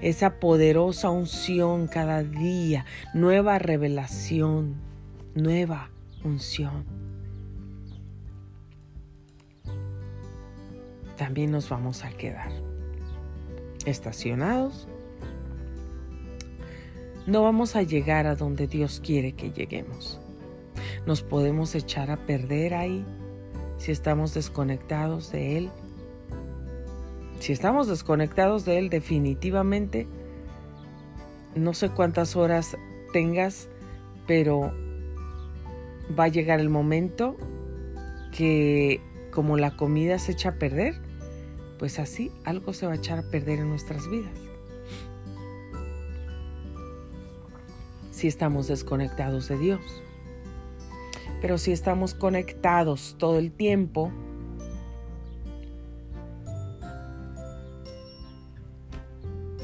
esa 0.00 0.40
poderosa 0.40 1.10
unción 1.10 1.86
cada 1.86 2.24
día, 2.24 2.84
nueva 3.14 3.60
revelación, 3.60 4.74
nueva 5.36 5.90
unción 6.24 7.17
también 11.18 11.50
nos 11.50 11.68
vamos 11.68 12.04
a 12.04 12.10
quedar 12.10 12.50
estacionados. 13.84 14.88
No 17.26 17.42
vamos 17.42 17.76
a 17.76 17.82
llegar 17.82 18.26
a 18.26 18.36
donde 18.36 18.66
Dios 18.66 19.02
quiere 19.04 19.32
que 19.32 19.50
lleguemos. 19.50 20.18
Nos 21.06 21.22
podemos 21.22 21.74
echar 21.74 22.10
a 22.10 22.16
perder 22.24 22.72
ahí 22.72 23.04
si 23.76 23.92
estamos 23.92 24.32
desconectados 24.32 25.30
de 25.32 25.58
Él. 25.58 25.70
Si 27.40 27.52
estamos 27.52 27.88
desconectados 27.88 28.64
de 28.64 28.78
Él 28.78 28.88
definitivamente, 28.88 30.06
no 31.54 31.74
sé 31.74 31.90
cuántas 31.90 32.36
horas 32.36 32.76
tengas, 33.12 33.68
pero 34.26 34.72
va 36.18 36.24
a 36.24 36.28
llegar 36.28 36.60
el 36.60 36.70
momento 36.70 37.36
que 38.32 39.00
como 39.32 39.56
la 39.56 39.76
comida 39.76 40.18
se 40.18 40.32
echa 40.32 40.50
a 40.50 40.54
perder, 40.54 41.07
pues 41.78 41.98
así 41.98 42.32
algo 42.44 42.72
se 42.72 42.86
va 42.86 42.92
a 42.92 42.96
echar 42.96 43.18
a 43.18 43.30
perder 43.30 43.60
en 43.60 43.68
nuestras 43.68 44.08
vidas. 44.10 44.32
Si 48.10 48.26
estamos 48.26 48.66
desconectados 48.66 49.48
de 49.48 49.58
Dios. 49.58 50.02
Pero 51.40 51.56
si 51.56 51.70
estamos 51.70 52.14
conectados 52.14 53.14
todo 53.16 53.38
el 53.38 53.52
tiempo, 53.52 54.10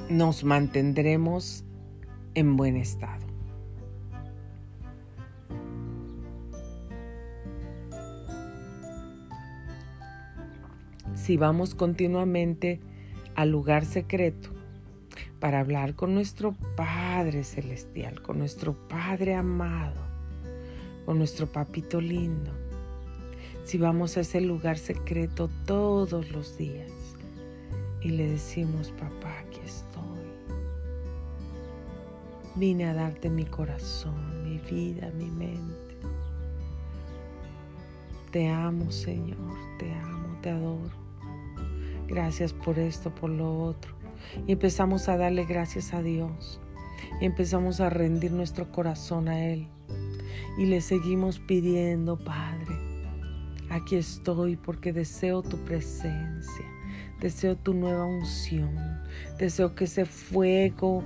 nos 0.09 0.45
mantendremos 0.45 1.65
en 2.35 2.57
buen 2.57 2.77
estado. 2.77 3.24
Si 11.25 11.39
vamos 11.39 11.75
continuamente 11.75 12.81
al 13.35 13.51
lugar 13.51 13.87
secreto 13.87 14.51
para 15.41 15.61
hablar 15.61 15.95
con 15.95 16.13
nuestro 16.13 16.55
Padre 16.77 17.45
Celestial, 17.45 18.21
con 18.21 18.37
nuestro 18.37 18.75
Padre 18.89 19.35
amado, 19.35 20.03
con 21.07 21.17
nuestro 21.17 21.47
Papito 21.47 21.99
lindo. 21.99 22.53
Si 23.65 23.79
vamos 23.79 24.19
a 24.19 24.21
ese 24.21 24.43
lugar 24.43 24.77
secreto 24.77 25.49
todos 25.65 26.31
los 26.31 26.59
días 26.59 26.93
y 28.03 28.11
le 28.11 28.29
decimos, 28.29 28.91
papá, 28.91 29.39
aquí 29.39 29.61
estoy. 29.65 30.29
Vine 32.55 32.85
a 32.85 32.93
darte 32.93 33.31
mi 33.31 33.47
corazón, 33.47 34.45
mi 34.45 34.59
vida, 34.59 35.11
mi 35.17 35.31
mente. 35.31 35.97
Te 38.31 38.47
amo, 38.47 38.91
Señor, 38.91 39.57
te 39.79 39.91
amo, 39.91 40.39
te 40.43 40.51
adoro. 40.51 41.04
Gracias 42.09 42.53
por 42.53 42.79
esto, 42.79 43.15
por 43.15 43.31
lo 43.31 43.63
otro. 43.63 43.95
Y 44.47 44.53
empezamos 44.53 45.09
a 45.09 45.17
darle 45.17 45.45
gracias 45.45 45.95
a 45.95 46.03
Dios. 46.03 46.61
Y 47.21 47.25
empezamos 47.25 47.81
a 47.81 47.91
rendir 47.91 48.33
nuestro 48.33 48.71
corazón 48.71 49.29
a 49.29 49.45
Él. 49.45 49.69
Y 50.59 50.67
le 50.67 50.81
seguimos 50.81 51.39
pidiendo, 51.39 52.19
Padre, 52.19 52.79
aquí 53.71 53.97
estoy 53.97 54.57
porque 54.57 54.93
deseo 54.93 55.43
tu 55.43 55.57
presencia. 55.65 56.67
Deseo 57.21 57.57
tu 57.57 57.75
nueva 57.75 58.05
unción. 58.05 58.75
Deseo 59.39 59.75
que 59.75 59.85
ese 59.85 60.05
fuego 60.05 61.03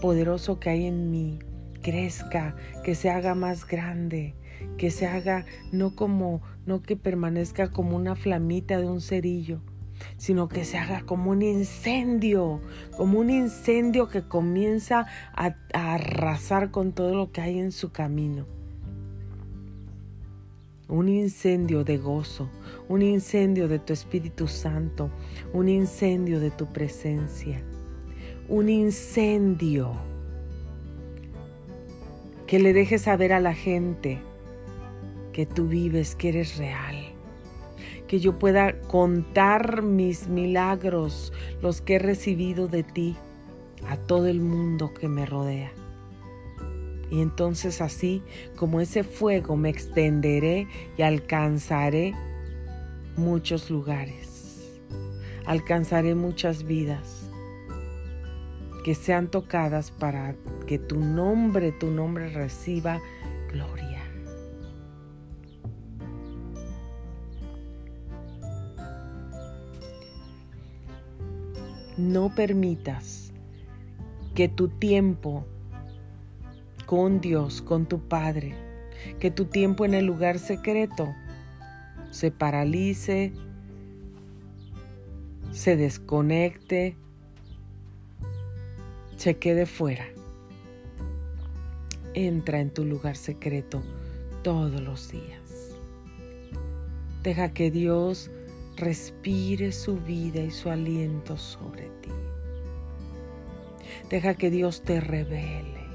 poderoso 0.00 0.60
que 0.60 0.70
hay 0.70 0.86
en 0.86 1.10
mí 1.10 1.38
crezca, 1.82 2.56
que 2.82 2.94
se 2.94 3.10
haga 3.10 3.34
más 3.34 3.66
grande, 3.66 4.34
que 4.76 4.90
se 4.90 5.06
haga 5.06 5.46
no 5.72 5.94
como, 5.94 6.42
no 6.66 6.82
que 6.82 6.96
permanezca 6.96 7.70
como 7.70 7.96
una 7.96 8.16
flamita 8.16 8.78
de 8.78 8.86
un 8.86 9.00
cerillo, 9.00 9.60
sino 10.16 10.48
que 10.48 10.64
se 10.64 10.78
haga 10.78 11.02
como 11.02 11.30
un 11.30 11.42
incendio, 11.42 12.60
como 12.96 13.18
un 13.18 13.30
incendio 13.30 14.08
que 14.08 14.22
comienza 14.22 15.06
a, 15.34 15.56
arrasar 15.72 16.70
con 16.70 16.92
todo 16.92 17.14
lo 17.14 17.32
que 17.32 17.40
hay 17.40 17.58
en 17.58 17.72
su 17.72 17.92
camino. 17.92 18.46
Un 20.88 21.08
incendio 21.08 21.82
de 21.82 21.98
gozo, 21.98 22.48
un 22.88 23.02
incendio 23.02 23.68
de 23.68 23.78
tu 23.78 23.92
Espíritu 23.92 24.46
Santo, 24.46 25.10
un 25.52 25.68
incendio 25.68 26.38
de 26.38 26.50
tu 26.50 26.66
presencia, 26.66 27.60
un 28.48 28.68
incendio 28.68 29.92
que 32.46 32.60
le 32.60 32.72
dejes 32.72 33.02
saber 33.02 33.32
a 33.32 33.40
la 33.40 33.54
gente 33.54 34.20
que 35.32 35.44
tú 35.44 35.66
vives, 35.66 36.14
que 36.14 36.28
eres 36.28 36.56
real 36.56 37.05
que 38.08 38.20
yo 38.20 38.38
pueda 38.38 38.80
contar 38.82 39.82
mis 39.82 40.28
milagros, 40.28 41.32
los 41.62 41.80
que 41.80 41.96
he 41.96 41.98
recibido 41.98 42.68
de 42.68 42.82
ti, 42.82 43.16
a 43.88 43.96
todo 43.96 44.26
el 44.26 44.40
mundo 44.40 44.92
que 44.94 45.08
me 45.08 45.26
rodea. 45.26 45.72
Y 47.10 47.20
entonces 47.20 47.80
así 47.80 48.22
como 48.56 48.80
ese 48.80 49.04
fuego 49.04 49.56
me 49.56 49.68
extenderé 49.68 50.66
y 50.96 51.02
alcanzaré 51.02 52.14
muchos 53.16 53.70
lugares. 53.70 54.80
Alcanzaré 55.44 56.14
muchas 56.14 56.64
vidas 56.64 57.30
que 58.84 58.94
sean 58.94 59.28
tocadas 59.28 59.90
para 59.90 60.34
que 60.66 60.78
tu 60.78 60.98
nombre, 60.98 61.72
tu 61.72 61.90
nombre 61.90 62.28
reciba 62.28 63.00
gloria. 63.52 63.85
No 71.96 72.34
permitas 72.34 73.32
que 74.34 74.48
tu 74.48 74.68
tiempo 74.68 75.46
con 76.84 77.20
Dios, 77.20 77.62
con 77.62 77.86
tu 77.86 78.00
Padre, 78.06 78.54
que 79.18 79.30
tu 79.30 79.46
tiempo 79.46 79.84
en 79.84 79.94
el 79.94 80.04
lugar 80.04 80.38
secreto 80.38 81.14
se 82.10 82.30
paralice, 82.30 83.32
se 85.52 85.76
desconecte, 85.76 86.96
se 89.16 89.38
quede 89.38 89.64
fuera. 89.64 90.06
Entra 92.12 92.60
en 92.60 92.70
tu 92.70 92.84
lugar 92.84 93.16
secreto 93.16 93.82
todos 94.42 94.80
los 94.82 95.10
días. 95.10 95.74
Deja 97.22 97.52
que 97.52 97.70
Dios 97.70 98.30
respire 98.76 99.72
su 99.72 99.98
vida 99.98 100.40
y 100.40 100.50
su 100.50 100.68
aliento 100.70 101.36
sobre 101.36 101.88
ti. 102.02 102.10
Deja 104.10 104.34
que 104.34 104.50
Dios 104.50 104.82
te 104.82 105.00
revele 105.00 105.86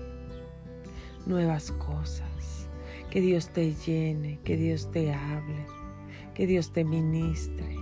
nuevas 1.25 1.71
cosas, 1.71 2.67
que 3.09 3.21
Dios 3.21 3.49
te 3.49 3.73
llene, 3.73 4.39
que 4.43 4.57
Dios 4.57 4.91
te 4.91 5.13
hable, 5.13 5.65
que 6.33 6.47
Dios 6.47 6.73
te 6.73 6.83
ministre. 6.83 7.75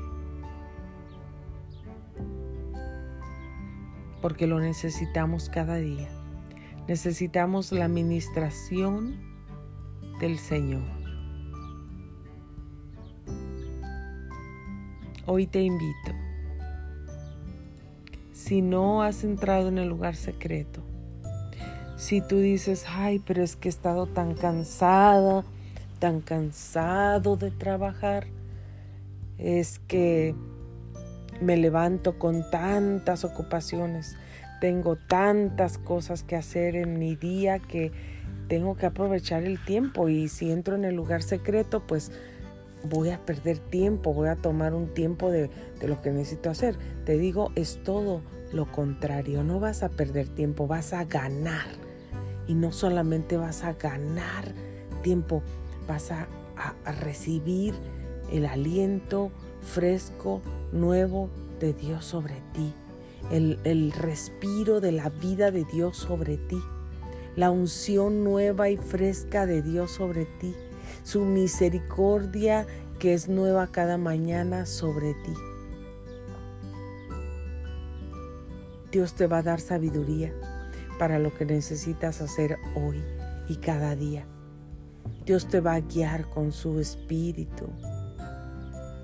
Porque 4.21 4.47
lo 4.47 4.59
necesitamos 4.59 5.49
cada 5.49 5.77
día. 5.77 6.09
Necesitamos 6.87 7.71
la 7.71 7.87
ministración 7.87 9.17
del 10.19 10.37
Señor. 10.37 10.98
Hoy 15.31 15.45
te 15.45 15.61
invito, 15.61 16.11
si 18.33 18.63
no 18.63 19.03
has 19.03 19.23
entrado 19.23 19.67
en 19.67 19.77
el 19.77 19.87
lugar 19.87 20.15
secreto, 20.15 20.81
si 21.97 22.19
tú 22.19 22.39
dices, 22.39 22.85
ay, 22.87 23.19
pero 23.19 23.43
es 23.43 23.55
que 23.55 23.67
he 23.67 23.69
estado 23.69 24.07
tan 24.07 24.33
cansada, 24.33 25.43
tan 25.99 26.21
cansado 26.21 27.37
de 27.37 27.51
trabajar, 27.51 28.25
es 29.37 29.77
que 29.77 30.33
me 31.39 31.57
levanto 31.57 32.17
con 32.17 32.49
tantas 32.49 33.23
ocupaciones, 33.23 34.17
tengo 34.61 34.95
tantas 34.95 35.77
cosas 35.77 36.23
que 36.23 36.37
hacer 36.37 36.75
en 36.75 36.97
mi 36.97 37.15
día 37.15 37.59
que 37.59 37.91
tengo 38.47 38.75
que 38.75 38.87
aprovechar 38.87 39.43
el 39.43 39.63
tiempo 39.63 40.09
y 40.09 40.27
si 40.27 40.51
entro 40.51 40.75
en 40.75 40.85
el 40.85 40.95
lugar 40.95 41.21
secreto, 41.21 41.85
pues 41.85 42.11
voy 42.83 43.09
a 43.09 43.25
perder 43.25 43.59
tiempo, 43.59 44.13
voy 44.13 44.29
a 44.29 44.35
tomar 44.35 44.73
un 44.73 44.93
tiempo 44.93 45.31
de, 45.31 45.49
lo 45.85 46.01
que 46.01 46.11
necesito 46.11 46.49
hacer. 46.49 46.77
Te 47.05 47.17
digo, 47.17 47.51
es 47.55 47.81
todo 47.83 48.21
lo 48.51 48.71
contrario, 48.71 49.43
no 49.43 49.59
vas 49.59 49.83
a 49.83 49.89
perder 49.89 50.29
tiempo, 50.29 50.67
vas 50.67 50.93
a 50.93 51.05
ganar. 51.05 51.67
Y 52.47 52.55
no 52.55 52.71
solamente 52.71 53.37
vas 53.37 53.63
a 53.63 53.73
ganar 53.73 54.53
tiempo, 55.03 55.43
vas 55.87 56.11
a, 56.11 56.27
recibir 57.01 57.73
el 58.33 58.45
aliento 58.45 59.31
fresco, 59.61 60.41
nuevo 60.73 61.29
de 61.61 61.71
Dios 61.71 62.03
sobre 62.03 62.35
ti, 62.51 62.73
el, 63.31 63.59
el 63.63 63.93
respiro 63.93 64.81
de 64.81 64.91
la 64.91 65.07
vida 65.07 65.51
de 65.51 65.63
Dios 65.63 65.95
sobre 65.95 66.35
ti, 66.35 66.59
la 67.37 67.49
unción 67.49 68.25
nueva 68.25 68.69
y 68.69 68.75
fresca 68.75 69.45
de 69.45 69.61
Dios 69.61 69.91
sobre 69.91 70.25
ti 70.25 70.53
su 71.09 71.25
misericordia 71.25 72.67
que 72.99 73.15
es 73.15 73.29
nueva 73.29 73.65
cada 73.65 73.97
mañana 73.97 74.67
sobre 74.67 75.15
ti. 75.15 75.33
Dios 78.91 79.15
te 79.15 79.25
va 79.25 79.39
a 79.39 79.41
dar 79.41 79.59
sabiduría 79.59 80.31
para 80.99 81.17
lo 81.17 81.33
que 81.33 81.45
necesitas 81.45 82.21
hacer 82.21 82.57
hoy 82.75 83.03
y 83.47 83.55
cada 83.55 83.95
día. 83.95 84.27
Dios 85.25 85.47
te 85.47 85.61
va 85.61 85.73
a 85.73 85.79
guiar 85.79 86.29
con 86.29 86.51
su 86.51 86.79
espíritu. 86.79 87.65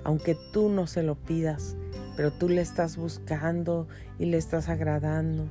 Aunque 0.04 0.36
tú 0.52 0.68
no 0.68 0.86
se 0.86 1.02
lo 1.02 1.16
pidas, 1.16 1.76
pero 2.16 2.32
tú 2.32 2.48
le 2.48 2.60
estás 2.60 2.96
buscando 2.96 3.88
y 4.16 4.26
le 4.26 4.36
estás 4.36 4.68
agradando. 4.68 5.48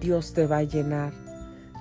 Dios 0.00 0.34
te 0.34 0.46
va 0.46 0.58
a 0.58 0.62
llenar 0.64 1.21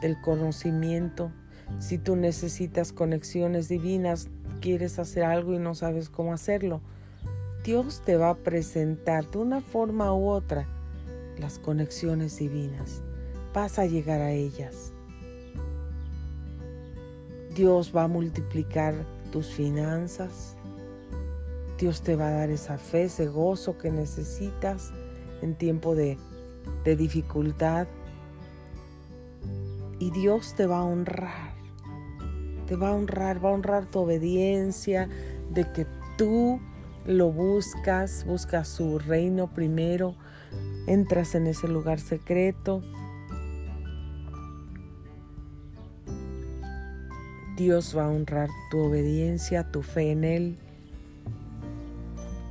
del 0.02 0.20
conocimiento. 0.20 1.32
Si 1.80 1.98
tú 1.98 2.16
necesitas 2.16 2.92
conexiones 2.92 3.70
divinas, 3.70 4.30
quieres 4.60 5.00
hacer 5.00 5.24
algo 5.24 5.54
y 5.54 5.60
no 5.60 5.76
sabes 5.76 6.10
cómo 6.10 6.34
hacerlo, 6.34 6.82
Dios 7.64 8.02
te 8.04 8.18
va 8.18 8.32
a 8.32 8.38
presentar 8.38 9.30
de 9.30 9.38
una 9.38 9.62
forma 9.62 10.14
u 10.14 10.28
otra 10.28 10.68
las 11.38 11.60
conexiones 11.60 12.38
divinas. 12.38 13.02
Vas 13.54 13.80
a 13.80 13.86
llegar 13.86 14.22
a 14.22 14.32
ellas. 14.32 14.94
Dios 17.56 17.92
va 17.96 18.04
a 18.04 18.08
multiplicar 18.08 18.96
tus 19.32 19.48
finanzas. 19.48 20.56
Dios 21.78 22.02
te 22.02 22.16
va 22.16 22.30
a 22.30 22.32
dar 22.32 22.50
esa 22.50 22.78
fe, 22.78 23.04
ese 23.04 23.28
gozo 23.28 23.78
que 23.78 23.92
necesitas 23.92 24.92
en 25.42 25.56
tiempo 25.56 25.96
de, 25.96 26.18
de 26.84 26.96
dificultad 26.96 27.88
y 30.02 30.10
Dios 30.10 30.56
te 30.56 30.66
va 30.66 30.80
a 30.80 30.84
honrar. 30.84 31.54
Te 32.66 32.76
va 32.76 32.90
a 32.90 32.94
honrar, 32.94 33.46
va 33.46 33.50
a 33.50 33.54
honrar 33.54 33.86
tu 33.86 34.00
obediencia, 34.00 35.08
de 35.52 35.72
que 35.72 35.86
tú 36.18 36.60
lo 37.06 37.32
buscas, 37.32 38.26
buscas 38.26 38.68
su 38.68 38.98
reino 38.98 39.54
primero, 39.54 40.16
entras 40.88 41.36
en 41.36 41.46
ese 41.46 41.68
lugar 41.68 42.00
secreto. 42.00 42.82
Dios 47.56 47.96
va 47.96 48.06
a 48.06 48.10
honrar 48.10 48.50
tu 48.72 48.80
obediencia, 48.80 49.72
tu 49.72 49.84
fe 49.84 50.12
en 50.12 50.24
Él 50.24 50.58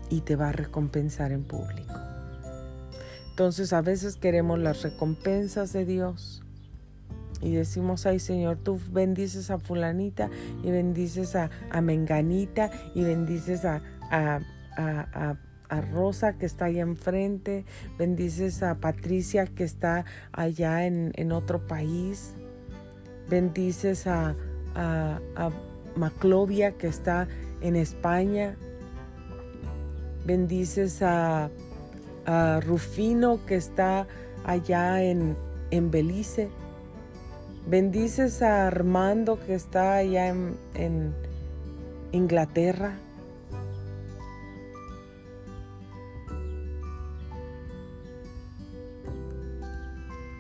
y 0.08 0.20
te 0.20 0.36
va 0.36 0.50
a 0.50 0.52
recompensar 0.52 1.32
en 1.32 1.42
público. 1.42 1.94
Entonces 3.30 3.72
a 3.72 3.80
veces 3.80 4.14
queremos 4.14 4.60
las 4.60 4.82
recompensas 4.82 5.72
de 5.72 5.84
Dios 5.84 6.44
y 7.40 7.53
decimos, 7.53 8.07
ay 8.07 8.18
Señor, 8.18 8.59
tú 8.59 8.79
bendices 8.90 9.50
a 9.50 9.59
fulanita 9.59 10.31
y 10.62 10.70
bendices 10.70 11.37
a, 11.37 11.50
menganita 11.81 12.70
y 12.94 13.03
bendices 13.03 13.64
a, 13.64 13.83
a, 14.11 15.37
Rosa 15.92 16.33
que 16.33 16.46
está 16.46 16.64
allá 16.64 16.83
enfrente, 16.83 17.64
bendices 17.96 18.64
a 18.64 18.74
Patricia 18.81 19.46
que 19.46 19.62
está 19.62 20.05
allá 20.33 20.85
en, 20.85 21.12
en 21.14 21.31
otro 21.31 21.64
país, 21.64 22.35
bendices 23.29 24.09
a, 24.09 24.35
a, 24.74 25.20
Maclovia 25.96 26.72
que 26.72 26.88
está 26.88 27.29
en 27.61 27.76
España, 27.76 28.57
bendices 30.24 31.03
a, 31.03 31.50
Rufino 32.64 33.44
que 33.44 33.57
está 33.57 34.07
allá 34.44 35.03
en, 35.03 35.37
en 35.72 35.90
Belice. 35.90 36.48
Bendices 37.66 38.42
a 38.42 38.66
Armando 38.66 39.38
que 39.38 39.55
está 39.55 39.94
allá 39.96 40.29
en, 40.29 40.57
en 40.75 41.14
Inglaterra. 42.11 42.99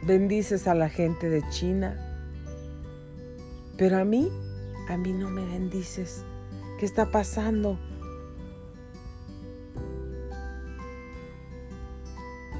Bendices 0.02 0.66
a 0.66 0.74
la 0.74 0.88
gente 0.88 1.28
de 1.28 1.48
China. 1.50 1.94
Pero 3.76 3.98
a 3.98 4.04
mí, 4.04 4.28
a 4.88 4.96
mí 4.96 5.12
no 5.12 5.30
me 5.30 5.44
bendices. 5.44 6.24
¿Qué 6.78 6.86
está 6.86 7.10
pasando? 7.10 7.78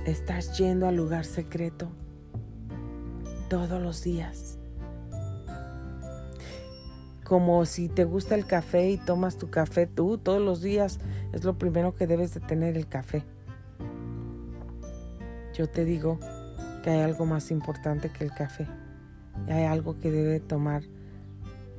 Estás 0.06 0.56
yendo 0.58 0.86
al 0.86 0.96
lugar 0.96 1.24
secreto 1.24 1.90
todos 3.50 3.82
los 3.82 4.02
días. 4.04 4.58
Como 7.24 7.66
si 7.66 7.88
te 7.88 8.04
gusta 8.04 8.36
el 8.36 8.46
café 8.46 8.90
y 8.90 8.96
tomas 8.96 9.36
tu 9.36 9.50
café 9.50 9.86
tú 9.86 10.18
todos 10.18 10.40
los 10.40 10.62
días, 10.62 10.98
es 11.32 11.44
lo 11.44 11.58
primero 11.58 11.94
que 11.94 12.06
debes 12.06 12.32
de 12.32 12.40
tener 12.40 12.76
el 12.76 12.86
café. 12.86 13.24
Yo 15.52 15.68
te 15.68 15.84
digo 15.84 16.18
que 16.82 16.90
hay 16.90 17.00
algo 17.00 17.26
más 17.26 17.50
importante 17.50 18.08
que 18.10 18.24
el 18.24 18.32
café. 18.32 18.66
Hay 19.48 19.64
algo 19.64 19.98
que 19.98 20.12
debe 20.12 20.38
tomar 20.38 20.82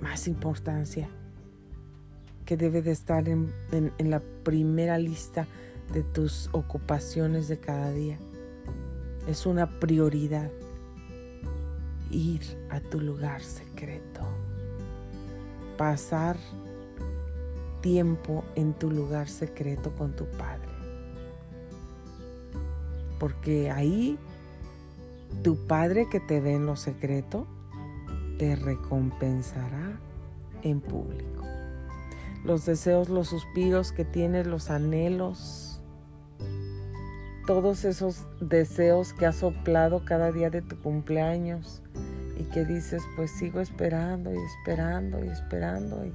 más 0.02 0.28
importancia, 0.28 1.08
que 2.46 2.58
debe 2.58 2.82
de 2.82 2.92
estar 2.92 3.30
en, 3.30 3.54
en 3.72 4.10
la 4.10 4.22
primera 4.44 4.98
lista 4.98 5.48
de 5.94 6.04
tus 6.04 6.50
ocupaciones 6.52 7.48
de 7.48 7.60
cada 7.60 7.92
día. 7.92 8.18
Es 9.28 9.46
una 9.46 9.80
prioridad 9.80 10.52
ir 12.12 12.42
a 12.70 12.80
tu 12.80 13.00
lugar 13.00 13.42
secreto, 13.42 14.22
pasar 15.78 16.38
tiempo 17.82 18.44
en 18.56 18.74
tu 18.74 18.92
lugar 18.92 19.28
secreto 19.28 19.96
con 19.96 20.16
tu 20.16 20.26
Padre. 20.26 20.70
Porque 23.20 23.72
ahí 23.72 24.18
tu 25.44 25.56
Padre 25.68 26.08
que 26.10 26.20
te 26.20 26.40
ve 26.40 26.54
en 26.56 26.66
lo 26.66 26.76
secreto 26.76 27.48
te 28.38 28.56
recompensará 28.56 30.00
en 30.64 30.82
público. 30.82 31.46
Los 32.44 32.66
deseos, 32.66 33.10
los 33.10 33.28
suspiros 33.28 33.92
que 33.92 34.04
tienes, 34.04 34.48
los 34.48 34.70
anhelos, 34.70 35.71
todos 37.46 37.86
esos 37.86 38.26
deseos 38.40 39.14
que 39.14 39.26
has 39.26 39.38
soplado 39.38 40.06
cada 40.06 40.32
día 40.32 40.50
de 40.50 40.62
tu 40.62 40.80
cumpleaños 40.80 41.82
y 42.38 42.44
que 42.46 42.66
dices, 42.66 43.04
pues 43.16 43.32
sigo 43.32 43.60
esperando 43.60 44.34
y 44.34 44.38
esperando 44.38 45.24
y 45.24 45.28
esperando 45.30 46.06
y, 46.06 46.14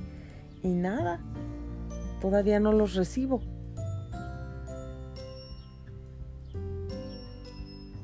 y 0.67 0.75
nada, 0.75 1.21
todavía 2.21 2.61
no 2.61 2.73
los 2.73 2.95
recibo. 2.95 3.41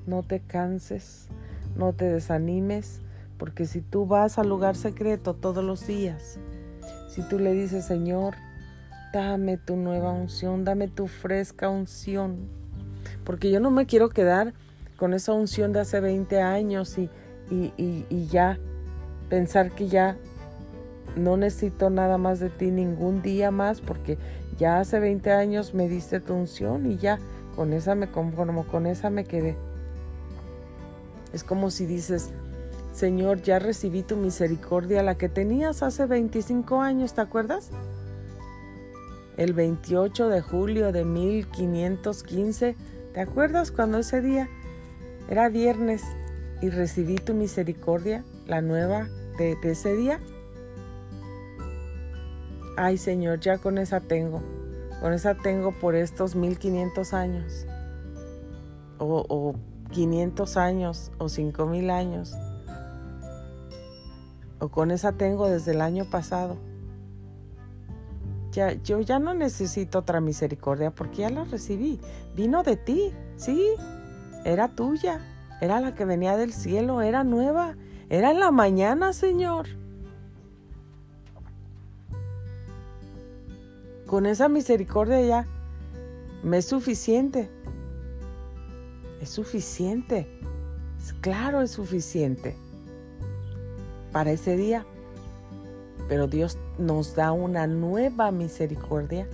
No 0.07 0.23
te 0.23 0.41
canses, 0.41 1.29
no 1.77 1.93
te 1.93 2.07
desanimes, 2.07 3.01
porque 3.39 3.67
si 3.67 3.81
tú 3.81 4.07
vas 4.07 4.39
al 4.39 4.49
lugar 4.49 4.77
secreto 4.77 5.35
todos 5.35 5.65
los 5.65 5.87
días, 5.87 6.39
si 7.09 7.23
tú 7.23 7.39
le 7.39 7.53
dices, 7.53 7.85
Señor, 7.85 8.35
dame 9.13 9.59
tu 9.59 9.77
nueva 9.77 10.13
unción, 10.13 10.65
dame 10.65 10.89
tu 10.89 11.07
fresca 11.07 11.69
unción, 11.69 12.49
porque 13.25 13.51
yo 13.51 13.61
no 13.61 13.71
me 13.71 13.87
quiero 13.87 14.09
quedar 14.09 14.53
con 14.97 15.15
esa 15.15 15.33
unción 15.33 15.73
de 15.73 15.81
hace 15.81 16.01
20 16.01 16.41
años 16.41 16.97
y, 16.99 17.11
y, 17.51 18.27
ya 18.29 18.59
pensar 19.29 19.73
que 19.73 19.89
ya 19.89 20.17
no 21.17 21.37
necesito 21.37 21.91
nada 21.91 22.19
más 22.19 22.41
de 22.41 22.51
ti 22.51 22.71
ningún 22.71 23.21
día 23.21 23.51
más 23.51 23.81
porque 23.81 24.17
ya 24.59 24.81
hace 24.81 25.01
20 25.01 25.33
años 25.33 25.75
me 25.75 25.89
diste 25.89 26.21
tu 26.21 26.35
unción 26.35 26.91
y 26.91 26.97
ya 26.99 27.19
con 27.57 27.73
esa 27.73 27.95
me 27.95 28.11
conformo, 28.11 28.67
con 28.67 28.87
esa 28.87 29.11
me 29.11 29.25
quedé. 29.25 29.57
Es 31.33 31.45
como 31.45 31.71
si 31.71 31.87
dices, 31.87 32.31
Señor, 32.93 33.43
ya 33.43 33.59
recibí 33.59 34.03
tu 34.03 34.17
misericordia, 34.17 35.03
la 35.03 35.17
que 35.17 35.29
tenías 35.29 35.83
hace 35.83 36.07
25 36.07 36.81
años, 36.81 37.15
¿te 37.15 37.23
acuerdas? 37.23 37.71
El 39.37 39.55
28 39.55 40.29
de 40.29 40.41
julio 40.43 40.93
de 40.93 41.05
1515 41.05 42.77
¿Te 43.13 43.21
acuerdas 43.21 43.71
cuando 43.71 43.99
ese 43.99 44.23
día 44.23 44.49
era 45.29 45.51
viernes 45.51 46.03
y 46.63 46.71
recibí 46.71 47.17
tu 47.17 47.35
misericordia, 47.35 48.25
la 48.47 48.63
nueva 48.63 49.07
de, 49.37 49.59
ese 49.65 49.95
día? 49.95 50.19
Ay 52.79 52.97
Señor, 52.97 53.41
ya 53.41 53.59
con 53.59 53.77
esa 53.77 54.01
tengo. 54.01 54.43
Con 55.03 55.13
esa 55.13 55.35
tengo 55.35 55.73
por 55.73 55.95
estos 55.95 56.35
1500 56.35 57.13
años. 57.13 57.67
O, 58.99 59.27
o 59.29 59.57
500 59.91 60.57
años 60.57 61.13
o 61.19 61.29
5000 61.29 61.91
años. 61.91 62.35
O 64.59 64.71
con 64.71 64.91
esa 64.91 65.13
tengo 65.13 65.51
desde 65.51 65.73
el 65.73 65.83
año 65.83 66.09
pasado 66.09 66.57
ya, 68.53 68.75
yo 68.75 69.01
ya 69.01 69.19
no 69.19 69.35
necesito 69.35 69.99
otra 69.99 70.21
misericordia 70.21 70.91
porque 70.91 71.23
ya 71.23 71.31
la 71.31 71.45
recibí. 71.45 71.99
Vino 72.35 72.63
de 72.63 72.77
ti, 72.77 73.13
sí, 73.37 73.75
era 74.45 74.69
tuya, 74.69 75.21
era 75.61 75.81
la 75.81 75.95
que 75.95 76.05
venía 76.05 76.37
del 76.37 76.53
cielo, 76.53 77.03
era 77.03 77.25
nueva, 77.25 77.77
era 78.09 78.31
en 78.31 78.41
la 78.41 78.51
mañana, 78.51 79.13
Señor. 79.13 79.67
Con 84.07 84.27
esa 84.27 84.49
misericordia 84.49 85.21
ya 85.23 85.47
me 86.43 86.59
es 86.59 86.67
suficiente. 86.67 87.49
Es 89.21 89.31
suficiente. 89.31 90.27
Claro, 91.21 91.63
es 91.63 91.71
suficiente 91.71 92.57
para 94.13 94.33
ese 94.33 94.57
día. 94.57 94.85
Pero 96.09 96.27
Dios 96.27 96.59
nos 96.79 97.15
da 97.15 97.33
una 97.33 97.67
nueva 97.67 98.31
misericordia 98.33 99.27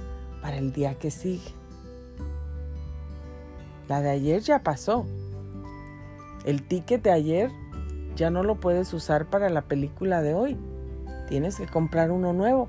para 0.42 0.58
el 0.58 0.72
día 0.72 0.94
que 0.94 1.11
sigue. 1.11 1.58
La 3.88 4.03
de 4.03 4.11
ayer 4.11 4.42
ya 4.42 4.62
pasó. 4.62 5.07
El 6.44 6.62
ticket 6.62 7.03
de 7.03 7.11
ayer 7.11 7.51
ya 8.16 8.31
no 8.31 8.42
lo 8.42 8.61
puedes 8.61 8.92
usar 8.92 9.31
para 9.31 9.48
la 9.48 9.62
película 9.62 10.22
de 10.22 10.35
hoy. 10.35 10.57
Tienes 11.29 11.57
que 11.57 11.66
comprar 11.66 12.11
uno 12.11 12.33
nuevo. 12.33 12.68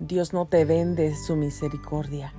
Dios 0.00 0.32
no 0.32 0.46
te 0.46 0.64
vende 0.64 1.14
su 1.14 1.36
misericordia. 1.36 2.32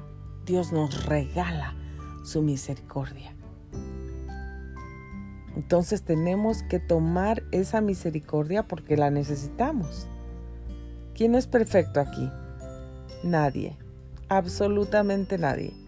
Dios 0.45 0.71
nos 0.71 1.05
regala 1.05 1.75
su 2.23 2.41
misericordia. 2.41 3.35
Entonces 5.55 6.03
tenemos 6.03 6.63
que 6.63 6.79
tomar 6.79 7.43
esa 7.51 7.81
misericordia 7.81 8.67
porque 8.67 8.97
la 8.97 9.11
necesitamos. 9.11 10.07
¿Quién 11.13 11.35
es 11.35 11.45
perfecto 11.45 11.99
aquí? 11.99 12.29
Nadie, 13.23 13.77
absolutamente 14.29 15.37
nadie. 15.37 15.80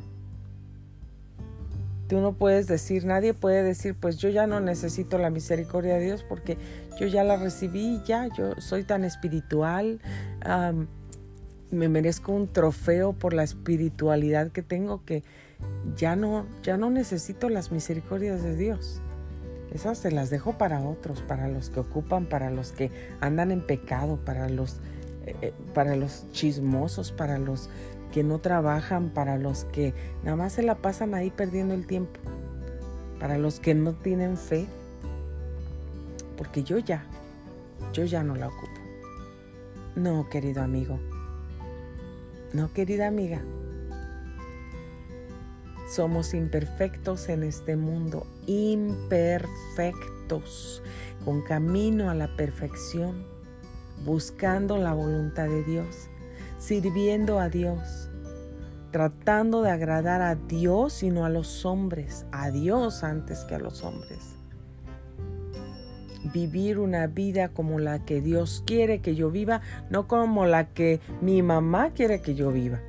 Tú 2.13 2.21
no 2.21 2.34
puedes 2.34 2.67
decir, 2.67 3.06
nadie 3.06 3.34
puede 3.34 3.63
decir, 3.63 3.95
pues 3.99 4.17
yo 4.17 4.30
ya 4.30 4.45
no 4.45 4.60
necesito 4.60 5.17
la 5.17 5.32
misericordia 5.32 5.95
de 5.95 6.06
Dios 6.06 6.23
porque 6.23 6.60
yo 6.99 7.08
ya 7.08 7.23
la 7.23 7.38
recibí, 7.38 8.04
ya, 8.06 8.28
yo 8.38 8.54
soy 8.60 8.84
tan 8.84 9.04
espiritual, 9.04 9.99
me 11.71 11.89
merezco 11.89 12.32
un 12.32 12.54
trofeo 12.54 13.13
por 13.13 13.34
la 13.34 13.41
espiritualidad 13.41 14.52
que 14.52 14.62
tengo 14.62 15.04
que 15.04 15.23
ya 15.95 16.15
no, 16.15 16.45
ya 16.62 16.78
no 16.78 16.91
necesito 16.91 17.49
las 17.49 17.71
misericordias 17.71 18.43
de 18.43 18.58
Dios. 18.58 19.02
Esas 19.73 19.97
se 19.97 20.12
las 20.12 20.30
dejo 20.30 20.56
para 20.56 20.82
otros, 20.82 21.23
para 21.23 21.47
los 21.47 21.71
que 21.71 21.80
ocupan, 21.80 22.28
para 22.28 22.52
los 22.52 22.73
que 22.73 22.91
andan 23.21 23.49
en 23.49 23.65
pecado, 23.65 24.19
para 24.23 24.49
los, 24.49 24.82
eh, 25.26 25.36
eh, 25.41 25.54
para 25.73 25.95
los 25.95 26.28
chismosos, 26.32 27.12
para 27.12 27.39
los 27.39 27.71
que 28.13 28.23
no 28.23 28.39
trabajan, 28.39 29.10
para 29.10 29.38
los 29.39 29.65
que 29.65 29.95
nada 30.23 30.38
más 30.38 30.54
se 30.54 30.62
la 30.62 30.76
pasan 30.76 31.15
ahí 31.15 31.32
perdiendo 31.32 31.73
el 31.73 31.88
tiempo, 31.88 32.19
para 33.19 33.39
los 33.39 33.60
que 33.60 33.73
no 33.73 33.93
tienen 33.93 34.38
fe, 34.38 34.67
porque 36.38 36.62
yo 36.63 36.78
ya, 36.78 37.08
yo 37.91 38.06
ya 38.06 38.21
no 38.23 38.36
la 38.36 38.49
ocupo. 38.49 38.80
No, 39.95 40.30
querido 40.30 40.62
amigo, 40.62 40.99
no, 42.54 42.71
querida 42.71 43.08
amiga, 43.08 43.41
somos 45.89 46.36
imperfectos 46.36 47.30
en 47.30 47.41
este 47.41 47.76
mundo, 47.76 48.28
imperfectos, 48.45 50.84
con 51.26 51.41
camino 51.41 52.12
a 52.12 52.13
la 52.13 52.36
perfección, 52.36 53.26
buscando 54.06 54.78
la 54.78 54.93
voluntad 54.93 55.47
de 55.47 55.63
Dios, 55.63 56.10
sirviendo 56.60 57.39
a 57.39 57.49
Dios, 57.49 58.03
tratando 58.93 59.63
de 59.63 59.71
agradar 59.71 60.21
a 60.21 60.36
Dios 60.36 61.01
y 61.01 61.10
no 61.10 61.25
a 61.25 61.29
los 61.29 61.65
hombres, 61.65 62.27
a 62.32 62.51
Dios 62.51 63.03
antes 63.03 63.39
que 63.39 63.56
a 63.56 63.60
los 63.60 63.84
hombres. 63.84 64.36
Vivir 66.32 66.77
una 66.77 67.08
vida 67.08 67.49
como 67.49 67.79
la 67.79 68.06
que 68.06 68.21
Dios 68.21 68.63
quiere 68.67 69.01
que 69.01 69.15
yo 69.15 69.32
viva, 69.32 69.62
no 69.89 70.08
como 70.08 70.45
la 70.45 70.69
que 70.73 71.01
mi 71.21 71.41
mamá 71.41 71.89
quiere 71.89 72.21
que 72.21 72.36
yo 72.36 72.51
viva. 72.51 72.82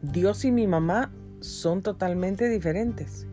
Dios 0.00 0.44
y 0.44 0.52
mi 0.52 0.68
mamá 0.68 1.10
son 1.40 1.82
totalmente 1.82 2.48
diferentes. 2.48 3.26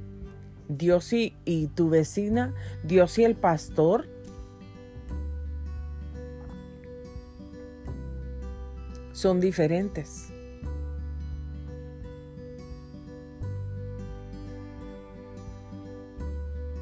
Dios 0.67 1.13
y, 1.13 1.35
y, 1.45 1.67
tu 1.67 1.89
vecina, 1.89 2.55
Dios 2.83 3.19
y 3.19 3.23
el 3.23 3.35
pastor 3.35 4.14
son 9.15 9.39
diferentes. 9.39 10.27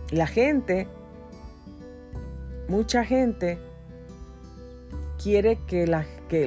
La 0.10 0.26
gente, 0.26 0.88
mucha 2.68 3.06
gente, 3.06 3.60
quiere 5.22 5.60
que, 5.68 5.88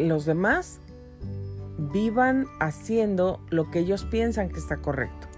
los 0.01 0.25
demás 0.25 0.81
vivan 1.79 2.47
haciendo 2.59 3.41
lo 3.51 3.71
que 3.71 3.79
ellos 3.79 4.05
piensan 4.05 4.49
que 4.49 4.59
está 4.59 4.79
correcto. 4.79 5.29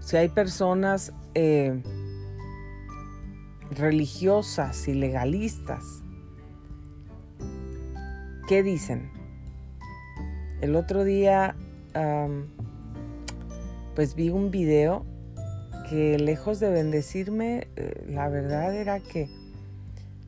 Si 0.00 0.18
hay 0.18 0.28
personas 0.28 1.14
eh, 1.34 1.82
religiosas 3.70 4.88
y 4.88 4.94
legalistas. 4.94 6.02
¿Qué 8.48 8.62
dicen? 8.62 9.10
El 10.60 10.76
otro 10.76 11.04
día, 11.04 11.56
pues 13.94 14.14
vi 14.14 14.30
un 14.30 14.50
video 14.50 15.06
que 15.88 16.18
lejos 16.18 16.60
de 16.60 16.70
bendecirme, 16.70 17.68
eh, 17.76 18.04
la 18.08 18.28
verdad 18.28 18.74
era 18.74 19.00
que 19.00 19.28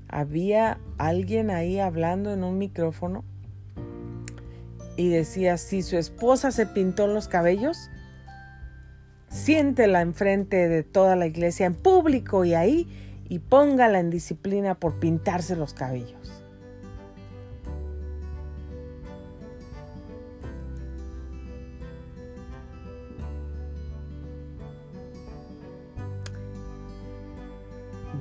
había 0.09 0.79
alguien 0.99 1.51
ahí 1.51 1.79
hablando 1.79 2.33
en 2.33 2.43
un 2.43 2.59
micrófono 2.59 3.25
y 4.97 5.09
decía, 5.09 5.57
si 5.57 5.83
su 5.83 5.97
esposa 5.97 6.51
se 6.51 6.67
pintó 6.67 7.07
los 7.07 7.29
cabellos, 7.29 7.91
siéntela 9.29 10.03
enfrente 10.03 10.69
de 10.69 10.83
toda 10.83 11.17
la 11.17 11.27
iglesia 11.27 11.67
en 11.67 11.75
público 11.75 12.45
y 12.45 12.55
ahí 12.55 12.87
y 13.33 13.39
póngala 13.39 13.99
en 13.99 14.11
disciplina 14.11 14.75
por 14.75 14.97
pintarse 14.97 15.57
los 15.57 15.73
cabellos. 15.73 16.43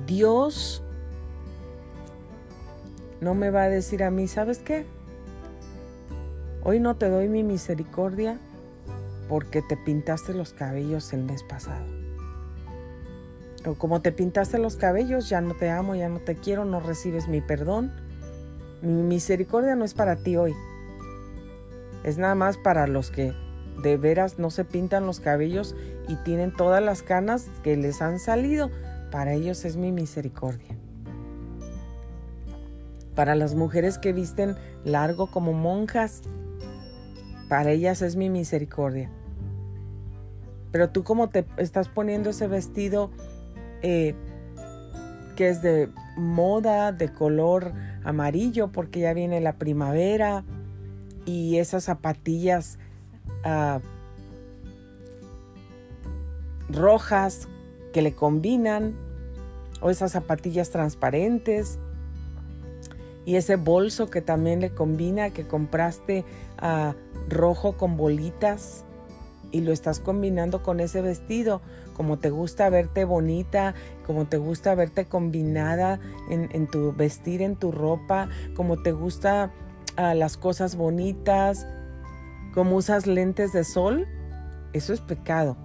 Dios 0.06 0.82
no 3.20 3.34
me 3.34 3.50
va 3.50 3.64
a 3.64 3.68
decir 3.68 4.02
a 4.04 4.10
mí, 4.10 4.26
¿sabes 4.28 4.60
qué? 4.60 4.86
Hoy 6.64 6.80
no 6.80 6.96
te 6.96 7.10
doy 7.10 7.28
mi 7.28 7.42
misericordia 7.42 8.38
porque 9.28 9.60
te 9.60 9.76
pintaste 9.76 10.32
los 10.32 10.54
cabellos 10.54 11.12
el 11.12 11.24
mes 11.24 11.42
pasado. 11.42 12.01
O 13.64 13.74
como 13.74 14.00
te 14.00 14.12
pintaste 14.12 14.58
los 14.58 14.76
cabellos, 14.76 15.28
ya 15.28 15.40
no 15.40 15.54
te 15.54 15.70
amo, 15.70 15.94
ya 15.94 16.08
no 16.08 16.18
te 16.18 16.34
quiero, 16.34 16.64
no 16.64 16.80
recibes 16.80 17.28
mi 17.28 17.40
perdón. 17.40 17.92
Mi 18.82 19.02
misericordia 19.02 19.76
no 19.76 19.84
es 19.84 19.94
para 19.94 20.16
ti 20.16 20.36
hoy. 20.36 20.54
Es 22.02 22.18
nada 22.18 22.34
más 22.34 22.56
para 22.56 22.88
los 22.88 23.10
que 23.10 23.32
de 23.82 23.96
veras 23.96 24.38
no 24.38 24.50
se 24.50 24.64
pintan 24.64 25.06
los 25.06 25.20
cabellos 25.20 25.76
y 26.08 26.16
tienen 26.16 26.52
todas 26.52 26.82
las 26.82 27.02
canas 27.02 27.48
que 27.62 27.76
les 27.76 28.02
han 28.02 28.18
salido. 28.18 28.70
Para 29.12 29.34
ellos 29.34 29.64
es 29.64 29.76
mi 29.76 29.92
misericordia. 29.92 30.76
Para 33.14 33.34
las 33.34 33.54
mujeres 33.54 33.98
que 33.98 34.12
visten 34.12 34.56
largo 34.84 35.30
como 35.30 35.52
monjas, 35.52 36.22
para 37.48 37.70
ellas 37.70 38.02
es 38.02 38.16
mi 38.16 38.30
misericordia. 38.30 39.10
Pero 40.72 40.88
tú 40.88 41.04
como 41.04 41.28
te 41.28 41.44
estás 41.58 41.88
poniendo 41.88 42.30
ese 42.30 42.48
vestido 42.48 43.10
eh, 43.82 44.14
que 45.36 45.48
es 45.48 45.62
de 45.62 45.88
moda, 46.16 46.92
de 46.92 47.12
color 47.12 47.72
amarillo, 48.04 48.72
porque 48.72 49.00
ya 49.00 49.14
viene 49.14 49.40
la 49.40 49.54
primavera 49.54 50.44
y 51.24 51.56
esas 51.58 51.84
zapatillas 51.84 52.78
ah, 53.44 53.80
rojas 56.68 57.48
que 57.92 58.02
le 58.02 58.14
combinan, 58.14 58.94
o 59.80 59.90
esas 59.90 60.12
zapatillas 60.12 60.70
transparentes, 60.70 61.78
y 63.24 63.36
ese 63.36 63.56
bolso 63.56 64.10
que 64.10 64.20
también 64.20 64.60
le 64.60 64.70
combina, 64.70 65.30
que 65.30 65.46
compraste 65.46 66.24
ah, 66.58 66.94
rojo 67.28 67.76
con 67.76 67.96
bolitas 67.96 68.84
y 69.52 69.60
lo 69.60 69.72
estás 69.72 70.00
combinando 70.00 70.62
con 70.62 70.80
ese 70.80 71.02
vestido, 71.02 71.60
como 72.02 72.18
te 72.18 72.30
gusta 72.30 72.68
verte 72.68 73.04
bonita, 73.04 73.76
como 74.04 74.26
te 74.26 74.36
gusta 74.36 74.74
verte 74.74 75.04
combinada 75.04 76.00
en, 76.28 76.66
tu 76.66 76.92
vestir, 76.92 77.42
en 77.42 77.54
tu 77.54 77.70
ropa, 77.70 78.28
como 78.56 78.82
te 78.82 78.90
gusta 78.90 79.52
ah, 79.94 80.12
las 80.12 80.36
cosas 80.36 80.74
bonitas, 80.74 81.64
como 82.54 82.74
usas 82.74 83.06
lentes 83.06 83.52
de 83.52 83.62
sol, 83.62 84.08
eso 84.72 84.92
es 84.92 85.00
pecado. 85.00 85.56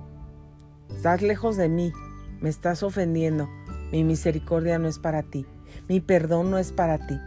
Estás 0.96 1.24
lejos 1.24 1.58
de 1.58 1.70
mí, 1.70 1.92
me 2.40 2.50
estás 2.50 2.84
ofendiendo. 2.84 3.50
Mi 3.92 4.04
misericordia 4.04 4.78
no 4.78 4.88
es 4.88 5.00
para 5.00 5.24
ti, 5.24 5.48
mi 5.90 6.02
perdón 6.02 6.52
no 6.52 6.60
es 6.60 6.72
para 6.72 7.08
ti. 7.08 7.18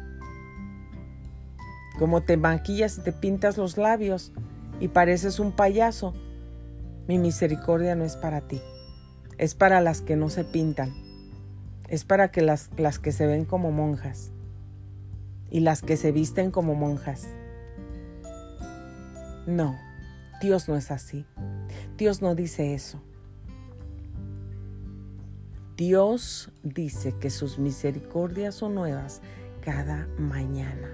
Como 1.98 2.22
te 2.22 2.36
maquillas 2.36 2.98
y 2.98 3.02
te 3.02 3.10
pintas 3.10 3.58
los 3.58 3.76
labios 3.76 4.32
y 4.78 4.86
pareces 4.86 5.40
un 5.40 5.50
payaso, 5.50 6.14
mi 7.08 7.18
misericordia 7.18 7.96
no 7.96 8.04
es 8.04 8.14
para 8.14 8.42
ti. 8.42 8.60
Es 9.40 9.54
para 9.54 9.80
las 9.80 10.02
que 10.02 10.16
no 10.16 10.28
se 10.28 10.44
pintan. 10.44 10.92
Es 11.88 12.04
para 12.04 12.30
que 12.30 12.42
las, 12.42 12.68
las 12.76 12.98
que 12.98 13.10
se 13.10 13.26
ven 13.26 13.46
como 13.46 13.72
monjas. 13.72 14.32
Y 15.48 15.60
las 15.60 15.80
que 15.80 15.96
se 15.96 16.12
visten 16.12 16.50
como 16.50 16.74
monjas. 16.74 17.26
No, 19.46 19.78
Dios 20.42 20.68
no 20.68 20.76
es 20.76 20.90
así. 20.90 21.24
Dios 21.96 22.20
no 22.20 22.34
dice 22.34 22.74
eso. 22.74 23.00
Dios 25.74 26.52
dice 26.62 27.14
que 27.18 27.30
sus 27.30 27.58
misericordias 27.58 28.54
son 28.54 28.74
nuevas 28.74 29.22
cada 29.62 30.06
mañana 30.18 30.90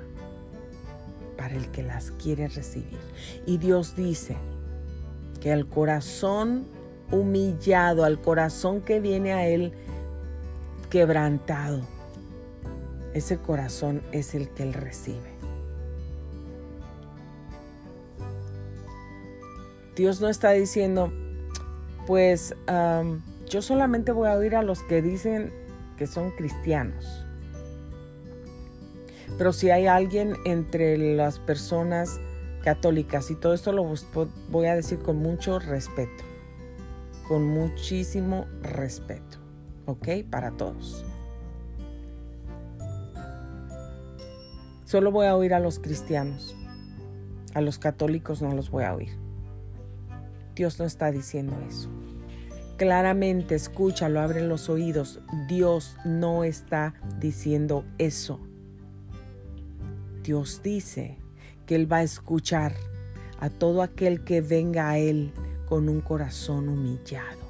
para 1.37 1.57
el 1.57 1.69
que 1.73 1.83
las 1.83 2.13
quiere 2.13 2.47
recibir. 2.47 3.01
Y 3.45 3.59
Dios 3.59 3.97
dice 3.97 4.37
que 5.41 5.53
al 5.53 5.69
corazón 5.69 6.76
humillado, 7.11 8.05
al 8.05 8.21
corazón 8.21 8.81
que 8.81 9.01
viene 9.01 9.33
a 9.33 9.47
Él 9.47 9.73
quebrantado, 10.91 11.81
ese 13.15 13.39
corazón 13.39 14.03
es 14.13 14.35
el 14.35 14.49
que 14.51 14.63
Él 14.65 14.75
recibe. 14.75 15.37
Dios 19.95 20.21
no 20.21 20.29
está 20.29 20.51
diciendo, 20.51 21.11
pues 22.07 22.55
yo 23.47 23.63
solamente 23.63 24.13
voy 24.13 24.29
a 24.29 24.35
oír 24.35 24.55
a 24.55 24.63
los 24.63 24.83
que 24.83 25.01
dicen 25.01 25.53
que 25.97 26.07
son 26.07 26.33
cristianos. 26.33 27.25
Pero 29.39 29.55
si 29.55 29.71
hay 29.71 29.87
alguien 29.87 30.35
entre 30.45 30.99
las 31.17 31.39
personas 31.39 32.21
católicas, 32.63 33.31
y 33.31 33.37
todo 33.37 33.55
esto 33.55 33.73
lo 33.73 33.91
voy 34.51 34.67
a 34.67 34.75
decir 34.75 34.99
con 34.99 35.17
mucho 35.17 35.59
respeto, 35.59 36.25
con 37.29 37.45
muchísimo 37.45 38.47
respeto, 38.63 39.39
¿ok? 39.87 40.09
Para 40.31 40.53
todos. 40.53 41.05
Solo 44.85 45.11
voy 45.11 45.27
a 45.27 45.37
oír 45.37 45.53
a 45.53 45.61
los 45.61 45.81
cristianos, 45.81 46.55
a 47.55 47.61
los 47.61 47.79
católicos 47.79 48.41
no 48.41 48.53
los 48.53 48.71
voy 48.71 48.85
a 48.85 48.95
oír. 48.95 49.19
Dios 50.55 50.79
no 50.79 50.85
está 50.85 51.11
diciendo 51.11 51.57
eso. 51.69 51.91
Claramente, 52.77 53.55
escúchalo, 53.55 54.21
abre 54.21 54.43
los 54.43 54.69
oídos. 54.69 55.21
Dios 55.49 55.97
no 56.05 56.45
está 56.45 56.95
diciendo 57.19 57.85
eso. 57.99 58.41
Dios 60.23 60.61
dice 60.63 61.19
que 61.67 61.75
Él 61.75 61.91
va 61.91 61.99
a 61.99 62.03
escuchar 62.03 62.75
a 63.41 63.51
todo 63.51 63.83
aquel 63.83 64.25
que 64.25 64.41
venga 64.41 64.91
a 64.91 64.99
Él 64.99 65.33
con 65.67 65.89
un 65.89 66.01
corazón 66.01 66.69
humillado. 66.69 67.47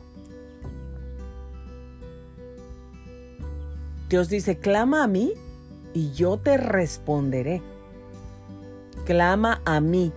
Dios 4.08 4.28
dice, 4.28 4.58
clama 4.58 5.02
a 5.02 5.06
mí 5.06 5.34
y 5.92 6.12
yo 6.12 6.38
te 6.38 6.56
responderé. 6.56 7.62
Clama 9.04 9.60
a 9.64 9.80
mí. 9.80 10.12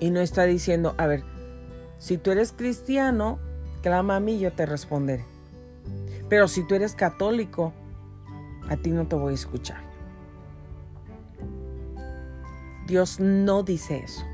Y 0.00 0.10
no 0.10 0.20
está 0.20 0.44
diciendo, 0.44 0.94
a 0.98 1.06
ver, 1.06 1.24
si 1.98 2.18
tú 2.18 2.30
eres 2.30 2.52
cristiano, 2.52 3.38
clama 3.82 4.16
a 4.16 4.20
mí 4.20 4.36
y 4.36 4.40
yo 4.40 4.52
te 4.52 4.66
responderé. 4.66 5.24
Pero 6.28 6.48
si 6.48 6.66
tú 6.66 6.74
eres 6.74 6.94
católico, 6.94 7.72
a 8.68 8.76
ti 8.76 8.90
no 8.90 9.06
te 9.06 9.16
voy 9.16 9.32
a 9.32 9.34
escuchar. 9.34 9.82
Dios 12.86 13.20
no 13.20 13.62
dice 13.62 13.98
eso. 13.98 14.24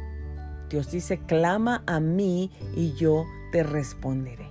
Dios 0.70 0.90
dice, 0.90 1.18
clama 1.18 1.82
a 1.86 1.98
mí 1.98 2.50
y 2.76 2.94
yo 2.94 3.26
te 3.50 3.64
responderé. 3.64 4.48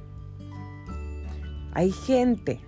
Hay 1.74 1.92
gente, 1.92 2.60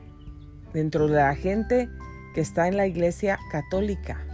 dentro 0.74 1.08
de 1.08 1.16
la 1.16 1.36
gente 1.36 1.90
que 2.34 2.40
está 2.40 2.70
en 2.70 2.78
la 2.78 2.88
iglesia 2.88 3.38
católica, 3.52 4.26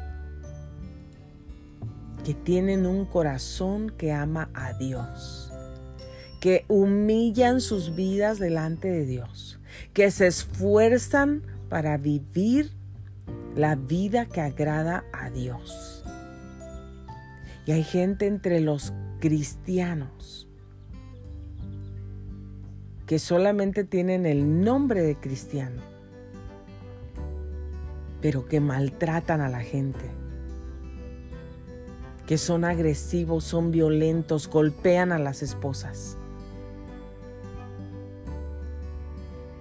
que 2.23 2.35
tienen 2.35 2.85
un 2.85 3.05
corazón 3.05 3.89
que 3.89 4.11
ama 4.11 4.51
a 4.53 4.73
Dios, 4.73 5.51
que 6.39 6.65
humillan 6.67 7.59
sus 7.59 7.95
vidas 7.95 8.37
delante 8.37 8.89
de 8.91 9.05
Dios, 9.05 9.59
que 9.93 10.11
se 10.11 10.27
esfuerzan 10.27 11.41
para 11.69 11.97
vivir 11.97 12.71
la 13.55 13.75
vida 13.75 14.27
que 14.27 14.41
agrada 14.41 15.05
a 15.11 15.31
Dios. 15.31 16.03
Y 17.65 17.71
hay 17.71 17.83
gente 17.83 18.27
entre 18.27 18.59
los 18.61 18.93
cristianos 19.19 20.47
que 23.05 23.19
solamente 23.19 23.83
tienen 23.83 24.25
el 24.25 24.63
nombre 24.63 25.01
de 25.01 25.15
cristiano, 25.15 25.81
pero 28.21 28.45
que 28.47 28.59
maltratan 28.59 29.39
a 29.39 29.49
la 29.49 29.61
gente, 29.61 30.11
que 32.25 32.37
son 32.37 32.65
agresivos, 32.65 33.45
son 33.45 33.71
violentos, 33.71 34.49
golpean 34.49 35.13
a 35.13 35.19
las 35.19 35.41
esposas. 35.41 36.17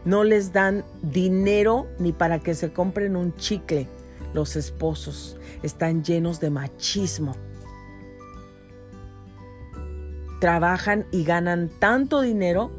No 0.05 0.25
les 0.25 0.53
dan 0.53 0.85
dinero 1.03 1.87
ni 1.99 2.13
para 2.13 2.41
que 2.41 2.55
se 2.55 2.73
compren 2.73 3.17
un 3.17 3.35
chicle. 3.37 3.89
Los 4.35 4.57
esposos 4.57 5.37
están 5.63 6.05
llenos 6.05 6.41
de 6.41 6.51
machismo 6.51 7.35
trabajan 10.41 11.07
y 11.11 11.25
ganan 11.25 11.71
tanto 11.79 12.21
dinero, 12.21 12.71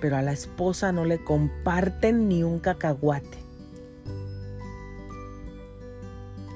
pero 0.00 0.16
a 0.16 0.22
la 0.22 0.32
esposa 0.32 0.92
no 0.92 1.04
le 1.04 1.22
comparten 1.22 2.28
ni 2.28 2.42
un 2.42 2.58
cacahuate. 2.58 3.38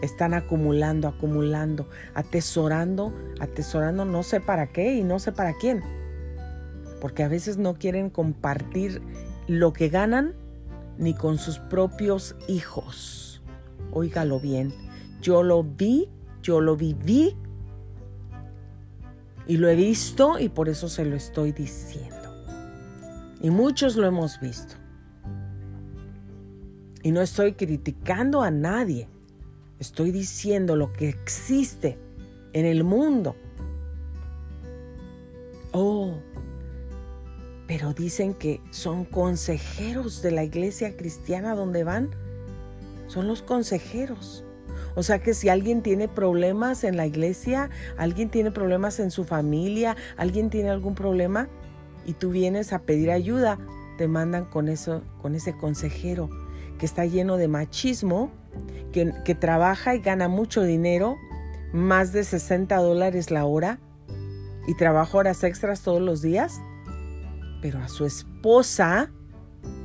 Están 0.02 0.32
acumulando, 0.32 1.08
acumulando, 1.08 1.86
atesorando, 2.14 3.12
atesorando 3.38 4.04
no 4.04 4.22
sé 4.22 4.40
para 4.40 4.68
qué 4.68 4.94
y 4.94 5.02
no 5.02 5.18
sé 5.18 5.32
para 5.32 5.54
quién. 5.54 5.82
Porque 7.00 7.22
a 7.22 7.28
veces 7.28 7.58
no 7.58 7.74
quieren 7.74 8.08
compartir 8.08 9.02
lo 9.46 9.72
que 9.72 9.88
ganan 9.88 10.34
ni 10.96 11.14
con 11.14 11.38
sus 11.38 11.58
propios 11.58 12.36
hijos. 12.48 13.42
Óigalo 13.92 14.40
bien, 14.40 14.72
yo 15.20 15.42
lo 15.42 15.64
vi, 15.64 16.08
yo 16.42 16.60
lo 16.60 16.76
viví 16.76 17.36
y 19.50 19.56
lo 19.56 19.68
he 19.68 19.74
visto 19.74 20.38
y 20.38 20.48
por 20.48 20.68
eso 20.68 20.88
se 20.88 21.04
lo 21.04 21.16
estoy 21.16 21.50
diciendo. 21.50 22.46
Y 23.40 23.50
muchos 23.50 23.96
lo 23.96 24.06
hemos 24.06 24.38
visto. 24.38 24.76
Y 27.02 27.10
no 27.10 27.20
estoy 27.20 27.54
criticando 27.54 28.42
a 28.42 28.52
nadie. 28.52 29.08
Estoy 29.80 30.12
diciendo 30.12 30.76
lo 30.76 30.92
que 30.92 31.08
existe 31.08 31.98
en 32.52 32.64
el 32.64 32.84
mundo. 32.84 33.34
Oh, 35.72 36.14
pero 37.66 37.92
dicen 37.92 38.34
que 38.34 38.60
son 38.70 39.04
consejeros 39.04 40.22
de 40.22 40.30
la 40.30 40.44
iglesia 40.44 40.96
cristiana 40.96 41.56
donde 41.56 41.82
van. 41.82 42.10
Son 43.08 43.26
los 43.26 43.42
consejeros. 43.42 44.44
O 44.94 45.02
sea 45.02 45.20
que 45.20 45.34
si 45.34 45.48
alguien 45.48 45.82
tiene 45.82 46.08
problemas 46.08 46.84
en 46.84 46.96
la 46.96 47.06
iglesia, 47.06 47.70
alguien 47.96 48.28
tiene 48.28 48.50
problemas 48.50 49.00
en 49.00 49.10
su 49.10 49.24
familia, 49.24 49.96
alguien 50.16 50.50
tiene 50.50 50.70
algún 50.70 50.94
problema 50.94 51.48
y 52.06 52.14
tú 52.14 52.30
vienes 52.30 52.72
a 52.72 52.80
pedir 52.80 53.10
ayuda, 53.10 53.58
te 53.98 54.08
mandan 54.08 54.44
con 54.46 54.68
eso, 54.68 55.02
con 55.20 55.34
ese 55.34 55.56
consejero 55.56 56.30
que 56.78 56.86
está 56.86 57.04
lleno 57.04 57.36
de 57.36 57.48
machismo, 57.48 58.30
que, 58.92 59.12
que 59.24 59.34
trabaja 59.34 59.94
y 59.94 60.00
gana 60.00 60.28
mucho 60.28 60.62
dinero, 60.62 61.16
más 61.72 62.12
de 62.12 62.24
60 62.24 62.74
dólares 62.78 63.30
la 63.30 63.44
hora, 63.44 63.78
y 64.66 64.74
trabaja 64.74 65.18
horas 65.18 65.44
extras 65.44 65.82
todos 65.82 66.00
los 66.00 66.22
días, 66.22 66.60
pero 67.60 67.78
a 67.80 67.88
su 67.88 68.06
esposa 68.06 69.10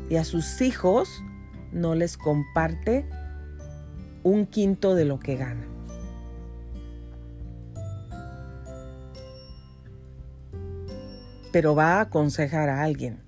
y 0.09 0.15
a 0.15 0.23
sus 0.23 0.61
hijos 0.61 1.09
no 1.71 1.95
les 1.95 2.17
comparte 2.17 3.05
un 4.25 4.47
quinto 4.47 4.95
de 4.95 5.05
lo 5.05 5.19
que 5.19 5.35
gana. 5.35 5.67
Pero 11.51 11.75
va 11.75 11.97
a 11.97 12.01
aconsejar 12.01 12.69
a 12.69 12.81
alguien. 12.81 13.21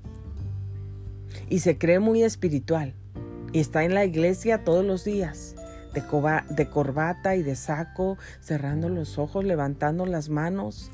Y 1.50 1.60
se 1.60 1.78
cree 1.78 2.00
muy 2.00 2.24
espiritual. 2.24 2.96
Y 3.54 3.60
está 3.60 3.84
en 3.86 3.94
la 3.94 4.06
iglesia 4.06 4.64
todos 4.64 4.84
los 4.84 5.06
días. 5.06 5.56
De, 5.94 6.68
corbata 6.70 7.36
y 7.36 7.44
de 7.44 7.56
saco, 7.56 8.18
cerrando 8.40 8.90
los 8.90 9.20
ojos, 9.20 9.46
levantando 9.46 10.08
las 10.08 10.30
manos. 10.30 10.90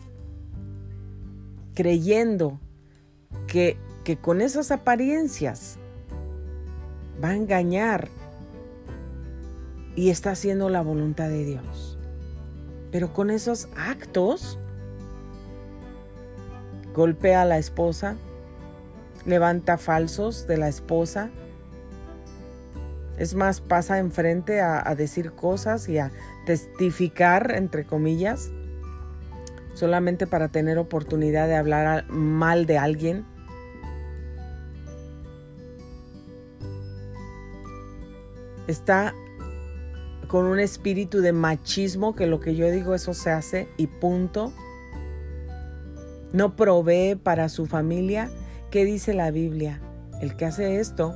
Creyendo 1.74 2.60
que, 3.48 3.78
que 4.04 4.18
con 4.18 4.42
esas 4.42 4.70
apariencias 4.70 5.78
va 7.24 7.30
a 7.30 7.36
engañar 7.36 8.10
y 9.96 10.10
está 10.10 10.32
haciendo 10.32 10.70
la 10.70 10.82
voluntad 10.82 11.30
de 11.30 11.46
Dios. 11.46 11.98
Pero 12.92 13.14
con 13.14 13.30
esos 13.30 13.68
actos, 13.76 14.60
golpea 16.94 17.42
a 17.42 17.46
la 17.46 17.58
esposa, 17.58 18.16
levanta 19.26 19.78
falsos 19.78 20.48
de 20.48 20.58
la 20.58 20.68
esposa, 20.68 21.30
es 23.18 23.36
más, 23.36 23.62
pasa 23.62 24.00
enfrente 24.00 24.60
a, 24.60 24.88
a 24.88 24.96
decir 24.96 25.32
cosas 25.34 25.88
y 25.88 26.00
a 26.00 26.12
testificar, 26.46 27.54
entre 27.56 27.86
comillas, 27.86 28.52
solamente 29.74 30.28
para 30.28 30.50
tener 30.50 30.78
oportunidad 30.78 31.48
de 31.48 31.56
hablar 31.56 32.10
mal 32.10 32.66
de 32.66 32.78
alguien. 32.80 33.26
Está 38.68 39.14
con 40.34 40.46
un 40.46 40.60
espíritu 40.60 41.22
de 41.22 41.32
machismo, 41.32 42.16
que 42.16 42.26
lo 42.26 42.40
que 42.40 42.56
yo 42.56 42.72
digo 42.72 42.96
eso 42.96 43.14
se 43.14 43.30
hace 43.30 43.70
y 43.78 43.86
punto. 43.86 44.52
No 46.32 46.56
provee 46.56 47.14
para 47.14 47.50
su 47.50 47.68
familia. 47.68 48.32
¿Qué 48.72 48.84
dice 48.84 49.14
la 49.14 49.30
Biblia? 49.30 49.80
El 50.22 50.36
que 50.36 50.46
hace 50.46 50.80
esto 50.80 51.14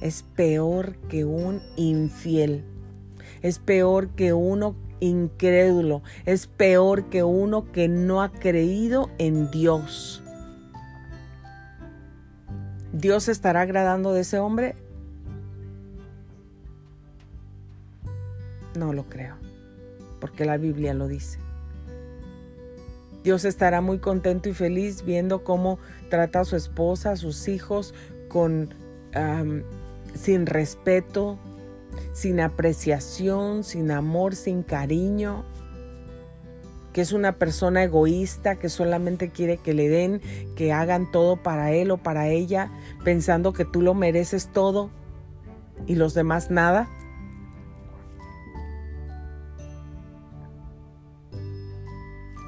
es 0.00 0.22
peor 0.22 0.94
que 1.08 1.24
un 1.24 1.60
infiel. 1.74 2.64
Es 3.42 3.58
peor 3.58 4.10
que 4.10 4.32
uno 4.32 4.76
incrédulo. 5.00 6.04
Es 6.24 6.46
peor 6.46 7.06
que 7.10 7.24
uno 7.24 7.72
que 7.72 7.88
no 7.88 8.22
ha 8.22 8.30
creído 8.30 9.10
en 9.18 9.50
Dios. 9.50 10.22
¿Dios 12.92 13.28
estará 13.28 13.62
agradando 13.62 14.12
de 14.12 14.20
ese 14.20 14.38
hombre? 14.38 14.76
No 18.76 18.92
lo 18.92 19.04
creo, 19.04 19.36
porque 20.20 20.44
la 20.44 20.56
Biblia 20.56 20.94
lo 20.94 21.08
dice. 21.08 21.38
Dios 23.24 23.44
estará 23.44 23.80
muy 23.80 23.98
contento 23.98 24.48
y 24.48 24.54
feliz 24.54 25.04
viendo 25.04 25.42
cómo 25.42 25.80
trata 26.10 26.40
a 26.40 26.44
su 26.44 26.54
esposa, 26.54 27.12
a 27.12 27.16
sus 27.16 27.48
hijos, 27.48 27.92
con, 28.28 28.72
sin 30.14 30.46
respeto, 30.46 31.38
sin 32.12 32.38
apreciación, 32.40 33.64
sin 33.64 33.90
amor, 33.90 34.36
sin 34.36 34.62
cariño, 34.62 35.44
que 36.92 37.00
es 37.00 37.12
una 37.12 37.32
persona 37.32 37.82
egoísta, 37.82 38.56
que 38.56 38.68
solamente 38.68 39.30
quiere 39.30 39.58
que 39.58 39.74
le 39.74 39.88
den, 39.88 40.20
que 40.54 40.72
hagan 40.72 41.10
todo 41.10 41.36
para 41.42 41.72
él 41.72 41.90
o 41.90 41.98
para 41.98 42.28
ella, 42.28 42.70
pensando 43.04 43.52
que 43.52 43.64
tú 43.64 43.82
lo 43.82 43.92
mereces 43.92 44.50
todo 44.52 44.90
y 45.86 45.96
los 45.96 46.14
demás 46.14 46.50
nada. 46.50 46.88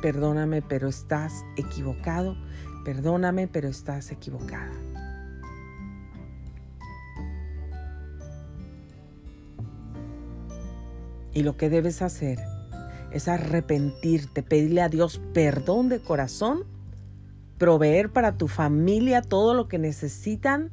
Perdóname, 0.01 0.62
pero 0.62 0.88
estás 0.88 1.44
equivocado. 1.57 2.36
Perdóname, 2.84 3.49
pero 3.49 3.68
estás 3.68 4.12
equivocada. 4.12 4.72
Y 11.34 11.42
lo 11.42 11.57
que 11.57 11.68
debes 11.68 12.03
hacer 12.03 12.38
es 13.12 13.28
arrepentirte, 13.28 14.42
pedirle 14.42 14.82
a 14.82 14.88
Dios 14.88 15.20
perdón 15.32 15.88
de 15.88 16.01
corazón, 16.01 16.64
proveer 17.59 18.11
para 18.11 18.36
tu 18.36 18.49
familia 18.49 19.22
todo 19.22 19.55
lo 19.55 19.68
que 19.68 19.78
necesitan. 19.78 20.70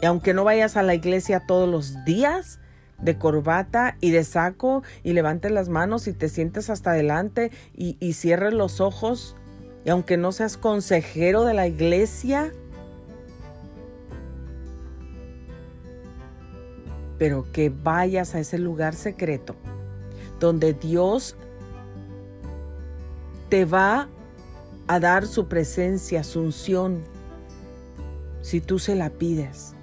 Y 0.00 0.06
aunque 0.06 0.34
no 0.34 0.44
vayas 0.44 0.76
a 0.76 0.82
la 0.82 0.94
iglesia 0.94 1.46
todos 1.46 1.68
los 1.68 2.04
días, 2.04 2.60
de 3.00 3.16
corbata 3.18 3.96
y 4.00 4.10
de 4.10 4.24
saco 4.24 4.82
y 5.02 5.12
levantes 5.12 5.52
las 5.52 5.68
manos 5.68 6.08
y 6.08 6.12
te 6.12 6.28
sientes 6.28 6.70
hasta 6.70 6.90
adelante 6.90 7.50
y, 7.76 7.96
y 8.00 8.14
cierres 8.14 8.52
los 8.52 8.80
ojos. 8.80 9.36
Y 9.84 9.90
aunque 9.90 10.16
no 10.16 10.32
seas 10.32 10.56
consejero 10.56 11.44
de 11.44 11.54
la 11.54 11.66
iglesia, 11.66 12.52
pero 17.18 17.46
que 17.52 17.70
vayas 17.70 18.34
a 18.34 18.40
ese 18.40 18.58
lugar 18.58 18.94
secreto 18.94 19.56
donde 20.40 20.72
Dios 20.72 21.36
te 23.48 23.64
va 23.64 24.08
a 24.86 25.00
dar 25.00 25.26
su 25.26 25.48
presencia, 25.48 26.22
su 26.22 26.40
unción, 26.40 27.02
si 28.40 28.60
tú 28.60 28.78
se 28.78 28.94
la 28.94 29.10
pides 29.10 29.74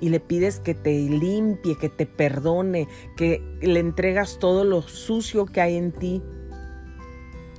y 0.00 0.08
le 0.08 0.20
pides 0.20 0.60
que 0.60 0.74
te 0.74 0.92
limpie, 0.92 1.76
que 1.78 1.88
te 1.88 2.06
perdone, 2.06 2.88
que 3.16 3.42
le 3.60 3.80
entregas 3.80 4.38
todo 4.38 4.64
lo 4.64 4.82
sucio 4.82 5.46
que 5.46 5.60
hay 5.60 5.76
en 5.76 5.92
ti 5.92 6.22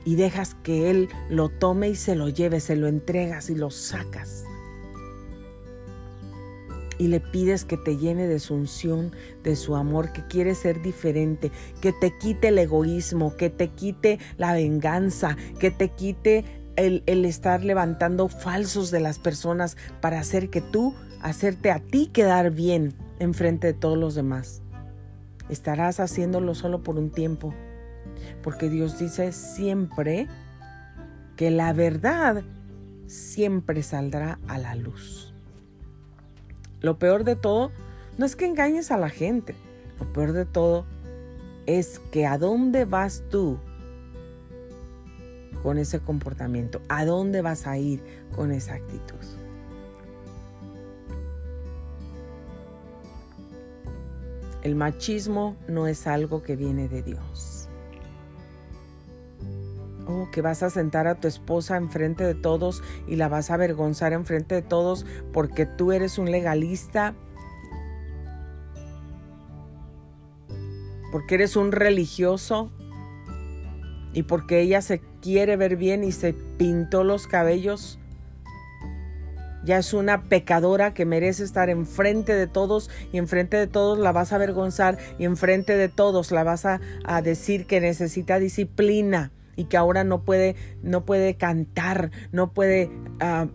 y 0.05 0.15
dejas 0.15 0.55
que 0.63 0.91
Él 0.91 1.09
lo 1.29 1.49
tome 1.49 1.89
y 1.89 1.95
se 1.95 2.15
lo 2.15 2.29
lleve, 2.29 2.59
se 2.59 2.75
lo 2.75 2.87
entregas 2.87 3.49
y 3.49 3.55
lo 3.55 3.71
sacas. 3.71 4.45
Y 6.97 7.07
le 7.07 7.19
pides 7.19 7.65
que 7.65 7.75
te 7.75 7.97
llene 7.97 8.27
de 8.27 8.39
su 8.39 8.53
unción, 8.53 9.11
de 9.43 9.57
su 9.57 9.75
amor, 9.75 10.13
que 10.13 10.25
quiere 10.27 10.55
ser 10.55 10.81
diferente, 10.81 11.51
que 11.81 11.91
te 11.91 12.17
quite 12.17 12.49
el 12.49 12.57
egoísmo, 12.57 13.35
que 13.35 13.49
te 13.49 13.69
quite 13.69 14.19
la 14.37 14.53
venganza, 14.53 15.35
que 15.59 15.71
te 15.71 15.89
quite 15.89 16.45
el, 16.77 17.25
estar 17.25 17.63
levantando 17.63 18.27
falsos 18.29 18.91
de 18.91 18.99
las 18.99 19.19
personas 19.19 19.75
para 20.01 20.19
hacer 20.19 20.49
que 20.49 20.61
tú, 20.61 20.95
hacerte 21.25 21.71
a 21.71 21.79
ti 21.79 22.05
quedar 22.05 22.51
bien 22.51 22.93
en 23.17 23.33
frente 23.33 23.65
de 23.67 23.73
todos 23.73 23.97
los 23.97 24.13
demás. 24.13 24.61
Estarás 25.49 25.99
haciéndolo 25.99 26.53
solo 26.53 26.83
por 26.83 26.97
un 26.99 27.09
tiempo, 27.09 27.51
porque 28.43 28.69
Dios 28.69 28.99
dice 28.99 29.31
siempre 29.31 30.27
que 31.35 31.49
la 31.49 31.73
verdad 31.73 32.43
siempre 33.07 33.81
saldrá 33.81 34.37
a 34.47 34.59
la 34.59 34.75
luz. 34.75 35.33
Lo 36.81 36.99
peor 36.99 37.23
de 37.23 37.35
todo 37.35 37.71
no 38.19 38.25
es 38.27 38.35
que 38.35 38.45
engañes 38.45 38.91
a 38.91 38.97
la 38.97 39.09
gente. 39.09 39.55
Lo 39.99 40.13
peor 40.13 40.31
de 40.31 40.45
todo 40.45 40.85
es 41.65 41.97
que 42.11 42.27
a 42.27 42.37
dónde 42.37 42.85
vas 42.85 43.23
tú 43.31 43.57
con 45.63 45.79
ese 45.79 45.99
comportamiento. 45.99 46.81
¿A 46.87 47.03
dónde 47.03 47.41
vas 47.41 47.65
a 47.65 47.79
ir 47.79 48.03
con 48.35 48.51
esa 48.51 48.75
actitud? 48.75 49.14
El 54.65 54.73
machismo 54.73 55.55
no 55.67 55.85
es 55.85 56.07
algo 56.07 56.41
que 56.41 56.55
viene 56.55 56.87
de 56.87 57.03
Dios. 57.03 57.69
Oh, 60.07 60.27
que 60.31 60.41
vas 60.41 60.63
a 60.63 60.71
sentar 60.71 61.05
a 61.05 61.19
tu 61.19 61.27
esposa 61.27 61.77
enfrente 61.77 62.23
de 62.23 62.33
todos 62.33 62.81
y 63.07 63.15
la 63.15 63.29
vas 63.29 63.51
a 63.51 63.53
avergonzar 63.53 64.11
enfrente 64.11 64.55
de 64.55 64.63
todos 64.63 65.05
porque 65.31 65.67
tú 65.67 65.91
eres 65.91 66.17
un 66.17 66.31
legalista. 66.31 67.13
Porque 71.11 71.35
eres 71.35 71.55
un 71.55 71.71
religioso. 71.71 72.71
Y 74.13 74.23
porque 74.23 74.61
ella 74.61 74.81
se 74.81 74.99
quiere 75.21 75.57
ver 75.57 75.75
bien 75.75 76.03
y 76.03 76.11
se 76.11 76.33
pintó 76.33 77.03
los 77.03 77.27
cabellos. 77.27 77.99
Ya 79.65 79.79
es 79.79 79.93
una 79.93 80.23
pecadora 80.29 80.93
que 80.93 81.05
merece 81.05 81.43
estar 81.43 81.69
enfrente 81.69 82.35
de 82.35 82.45
todos 82.45 82.91
y 83.11 83.17
enfrente 83.17 83.57
de 83.57 83.65
todos 83.65 83.97
la 83.97 84.11
vas 84.11 84.31
a 84.31 84.35
avergonzar 84.35 84.99
y 85.17 85.25
enfrente 85.25 85.75
de 85.75 85.89
todos 85.89 86.31
la 86.31 86.43
vas 86.43 86.65
a, 86.65 86.79
decir 87.23 87.65
que 87.65 87.81
necesita 87.81 88.37
disciplina 88.37 89.31
y 89.55 89.65
que 89.65 89.77
ahora 89.77 90.03
no 90.03 90.21
puede, 90.21 90.55
no 90.83 91.03
puede 91.03 91.35
cantar, 91.35 92.11
no 92.31 92.53
puede 92.53 92.91
ah, 93.19 93.47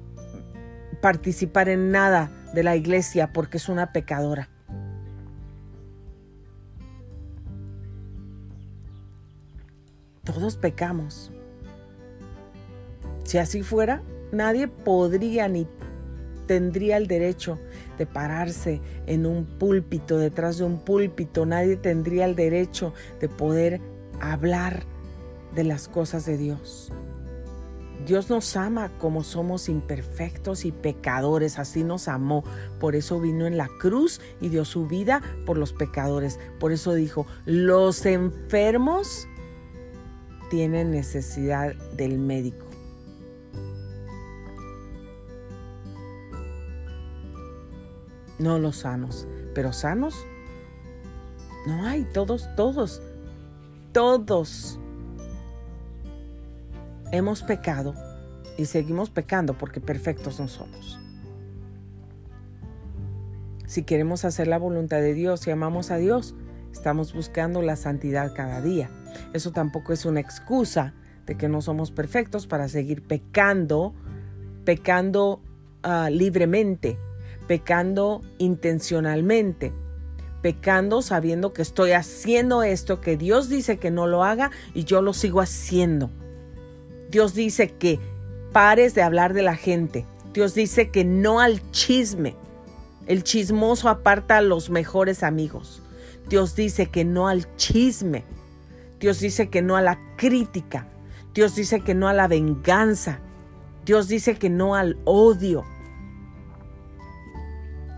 participar 1.01 1.69
en 1.69 1.93
nada 1.93 2.33
de 2.55 2.65
la 2.65 2.75
iglesia 2.75 3.33
porque 3.33 3.59
es 3.59 3.69
una 3.69 3.93
pecadora. 3.93 4.49
Todos 10.25 10.57
pecamos. 10.57 11.31
Si 13.25 13.39
así 13.39 13.63
fuera, 13.63 14.03
nadie 14.33 14.67
podría 14.67 15.47
ni 15.49 15.67
tendría 16.51 16.97
el 16.97 17.07
derecho 17.07 17.61
de 17.97 18.07
pararse 18.07 18.81
en 19.07 19.25
un 19.25 19.47
púlpito, 19.47 20.19
detrás 20.19 20.59
de 20.59 20.65
un 20.65 20.85
púlpito. 20.85 21.47
Nadie 21.47 21.77
tendría 21.77 22.25
el 22.25 22.35
derecho 22.35 22.93
de 23.21 23.29
poder 23.29 23.81
hablar 24.21 24.83
de 25.55 25.63
las 25.63 25.87
cosas 25.87 26.27
de 26.27 26.37
Dios. 26.37 26.93
Dios 28.05 28.31
nos 28.31 28.57
ama 28.57 28.91
como 28.99 29.23
somos 29.23 29.69
imperfectos 29.69 30.65
y 30.65 30.73
pecadores, 30.73 31.61
así 31.61 31.85
nos 31.85 32.09
amó. 32.09 32.43
Por 32.81 32.97
eso 32.97 33.21
vino 33.21 33.47
en 33.47 33.57
la 33.57 33.69
cruz 33.79 34.21
y 34.41 34.49
dio 34.49 34.65
su 34.65 34.89
vida 34.89 35.23
por 35.47 35.57
los 35.57 35.73
pecadores. 35.73 36.41
Por 36.59 36.73
eso 36.73 36.95
dijo, 36.95 37.29
los 37.45 38.05
enfermos 38.07 39.29
tienen 40.51 40.91
necesidad 40.91 41.77
del 41.97 42.19
médico. 42.19 42.70
No 48.41 48.59
los 48.59 48.79
sanos, 48.79 49.29
pero 49.55 49.73
sanos 49.73 50.17
no 51.67 51.87
hay, 51.87 52.05
todos, 52.05 52.49
todos, 52.57 53.03
todos 53.93 54.79
hemos 57.13 57.43
pecado 57.43 57.95
y 58.57 58.65
seguimos 58.65 59.11
pecando 59.11 59.55
porque 59.55 59.81
perfectos 59.81 60.41
no 60.41 60.49
somos. 60.49 60.99
Si 63.67 63.83
queremos 63.83 64.25
hacer 64.25 64.49
la 64.49 64.59
voluntad 64.59 65.01
de 65.01 65.15
Dios 65.15 65.47
y 65.47 65.51
amamos 65.51 65.91
a 65.91 65.97
Dios, 65.97 66.35
estamos 66.73 67.13
buscando 67.13 67.63
la 67.63 67.77
santidad 67.77 68.35
cada 68.35 68.61
día. 68.61 68.91
Eso 69.33 69.53
tampoco 69.53 69.93
es 69.93 70.07
una 70.07 70.21
excusa 70.21 70.95
de 71.27 71.37
que 71.37 71.49
no 71.49 71.61
somos 71.61 71.91
perfectos 71.91 72.47
para 72.47 72.69
seguir 72.69 73.07
pecando, 73.07 73.95
pecando 74.65 75.43
ah, 75.83 76.09
libremente, 76.11 76.99
pecando 77.51 78.23
intencionalmente, 78.39 79.73
pecando 80.41 81.03
sabiendo 81.03 81.53
que 81.53 81.63
estoy 81.63 81.91
haciendo 81.91 82.63
esto, 82.63 83.01
que 83.01 83.17
Dios 83.17 83.49
dice 83.49 83.77
que 83.79 83.91
no 83.91 84.07
lo 84.07 84.23
haga 84.23 84.53
y 84.73 84.85
yo 84.85 85.03
lo 85.03 85.13
sigo 85.13 85.41
haciendo. 85.41 86.13
Dios 87.11 87.35
dice 87.35 87.73
que 87.73 87.99
pares 88.53 88.95
de 88.95 89.03
hablar 89.03 89.35
de 89.35 89.43
la 89.43 89.57
gente. 89.57 90.07
Dios 90.33 90.55
dice 90.55 90.91
que 90.93 91.05
no 91.05 91.41
al 91.41 91.61
chisme. 91.73 92.37
El 93.09 93.25
chismoso 93.25 93.89
aparta 93.89 94.37
a 94.37 94.43
los 94.43 94.71
mejores 94.71 95.25
amigos. 95.25 95.83
Dios 96.29 96.55
dice 96.55 96.87
que 96.87 97.05
no 97.05 97.27
al 97.27 97.53
chisme. 97.57 98.23
Dios 99.01 99.19
dice 99.19 99.51
que 99.51 99.61
no 99.61 99.75
a 99.75 99.83
la 99.83 99.99
crítica. 100.17 100.87
Dios 101.35 101.57
dice 101.57 101.81
que 101.81 101.97
no 101.97 102.07
a 102.07 102.15
la 102.15 102.29
venganza. 102.29 103.19
Dios 103.85 104.07
dice 104.07 104.37
que 104.37 104.51
no 104.51 104.77
al 104.77 104.99
odio. 105.05 105.65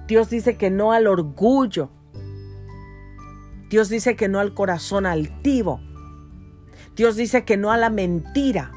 Dios 0.07 0.31
dice 0.31 0.57
que 0.57 0.71
no 0.71 0.93
al 0.93 1.07
orgullo. 1.07 1.91
Dios 3.71 3.89
dice 3.89 4.17
que 4.17 4.29
no 4.29 4.39
al 4.39 4.55
corazón 4.55 5.07
altivo. 5.07 5.81
Dios 6.97 7.17
dice 7.17 7.45
que 7.45 7.57
no 7.57 7.73
a 7.73 7.77
la 7.77 7.91
mentira. 7.91 8.73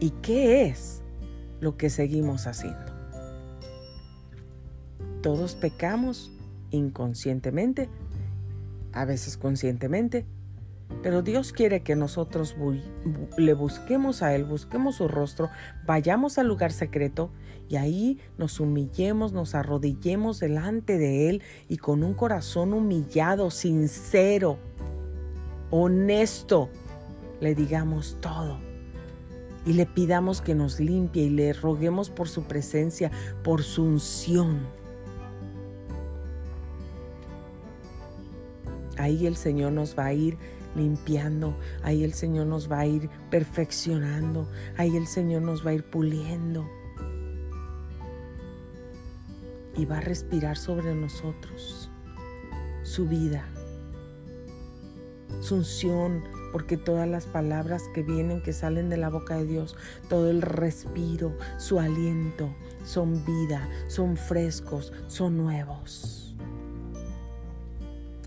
¿Y 0.00 0.10
qué 0.22 0.66
es 0.66 1.02
lo 1.60 1.76
que 1.76 1.90
seguimos 1.90 2.46
haciendo? 2.46 2.92
Todos 5.22 5.56
pecamos 5.56 6.30
inconscientemente, 6.70 7.88
a 8.92 9.04
veces 9.04 9.36
conscientemente, 9.36 10.26
pero 11.02 11.22
Dios 11.22 11.52
quiere 11.52 11.82
que 11.82 11.94
nosotros 11.96 12.56
le 13.36 13.54
busquemos 13.54 14.22
a 14.22 14.34
Él, 14.34 14.44
busquemos 14.44 14.96
su 14.96 15.08
rostro, 15.08 15.50
vayamos 15.86 16.38
al 16.38 16.48
lugar 16.48 16.72
secreto 16.72 17.30
y 17.68 17.76
ahí 17.76 18.18
nos 18.36 18.58
humillemos, 18.60 19.32
nos 19.32 19.54
arrodillemos 19.54 20.40
delante 20.40 20.98
de 20.98 21.28
Él 21.30 21.42
y 21.68 21.76
con 21.76 22.02
un 22.02 22.14
corazón 22.14 22.72
humillado, 22.72 23.50
sincero, 23.50 24.58
honesto, 25.70 26.68
le 27.40 27.54
digamos 27.54 28.16
todo 28.20 28.58
y 29.68 29.74
le 29.74 29.84
pidamos 29.84 30.40
que 30.40 30.54
nos 30.54 30.80
limpie 30.80 31.24
y 31.24 31.30
le 31.30 31.52
roguemos 31.52 32.08
por 32.08 32.28
su 32.28 32.44
presencia, 32.44 33.10
por 33.44 33.62
su 33.62 33.84
unción. 33.84 34.66
Ahí 38.96 39.26
el 39.26 39.36
Señor 39.36 39.72
nos 39.72 39.96
va 39.96 40.06
a 40.06 40.12
ir 40.14 40.38
limpiando, 40.78 41.58
ahí 41.82 42.04
el 42.04 42.14
Señor 42.14 42.46
nos 42.46 42.70
va 42.70 42.80
a 42.80 42.86
ir 42.86 43.10
perfeccionando, 43.30 44.48
ahí 44.76 44.96
el 44.96 45.06
Señor 45.06 45.42
nos 45.42 45.66
va 45.66 45.70
a 45.70 45.74
ir 45.74 45.84
puliendo. 45.84 46.68
Y 49.76 49.84
va 49.84 49.98
a 49.98 50.00
respirar 50.00 50.56
sobre 50.56 50.94
nosotros 50.94 51.90
su 52.82 53.06
vida, 53.06 53.46
su 55.40 55.56
unción, 55.56 56.24
porque 56.52 56.76
todas 56.76 57.08
las 57.08 57.26
palabras 57.26 57.82
que 57.94 58.02
vienen, 58.02 58.42
que 58.42 58.52
salen 58.52 58.88
de 58.88 58.96
la 58.96 59.10
boca 59.10 59.36
de 59.36 59.44
Dios, 59.44 59.76
todo 60.08 60.30
el 60.30 60.42
respiro, 60.42 61.36
su 61.58 61.78
aliento, 61.78 62.48
son 62.84 63.24
vida, 63.24 63.68
son 63.88 64.16
frescos, 64.16 64.92
son 65.06 65.36
nuevos. 65.36 66.17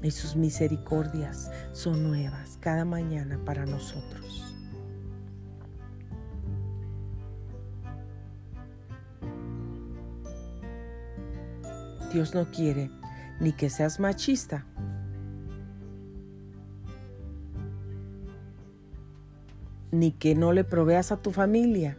Y 0.03 0.11
sus 0.11 0.35
misericordias 0.35 1.51
son 1.73 2.03
nuevas 2.03 2.57
cada 2.59 2.85
mañana 2.85 3.39
para 3.45 3.65
nosotros. 3.65 4.55
Dios 12.11 12.33
no 12.35 12.51
quiere 12.51 12.91
ni 13.39 13.53
que 13.53 13.69
seas 13.69 13.99
machista, 13.99 14.65
ni 19.91 20.11
que 20.11 20.35
no 20.35 20.51
le 20.51 20.63
proveas 20.63 21.11
a 21.11 21.17
tu 21.17 21.31
familia. 21.31 21.97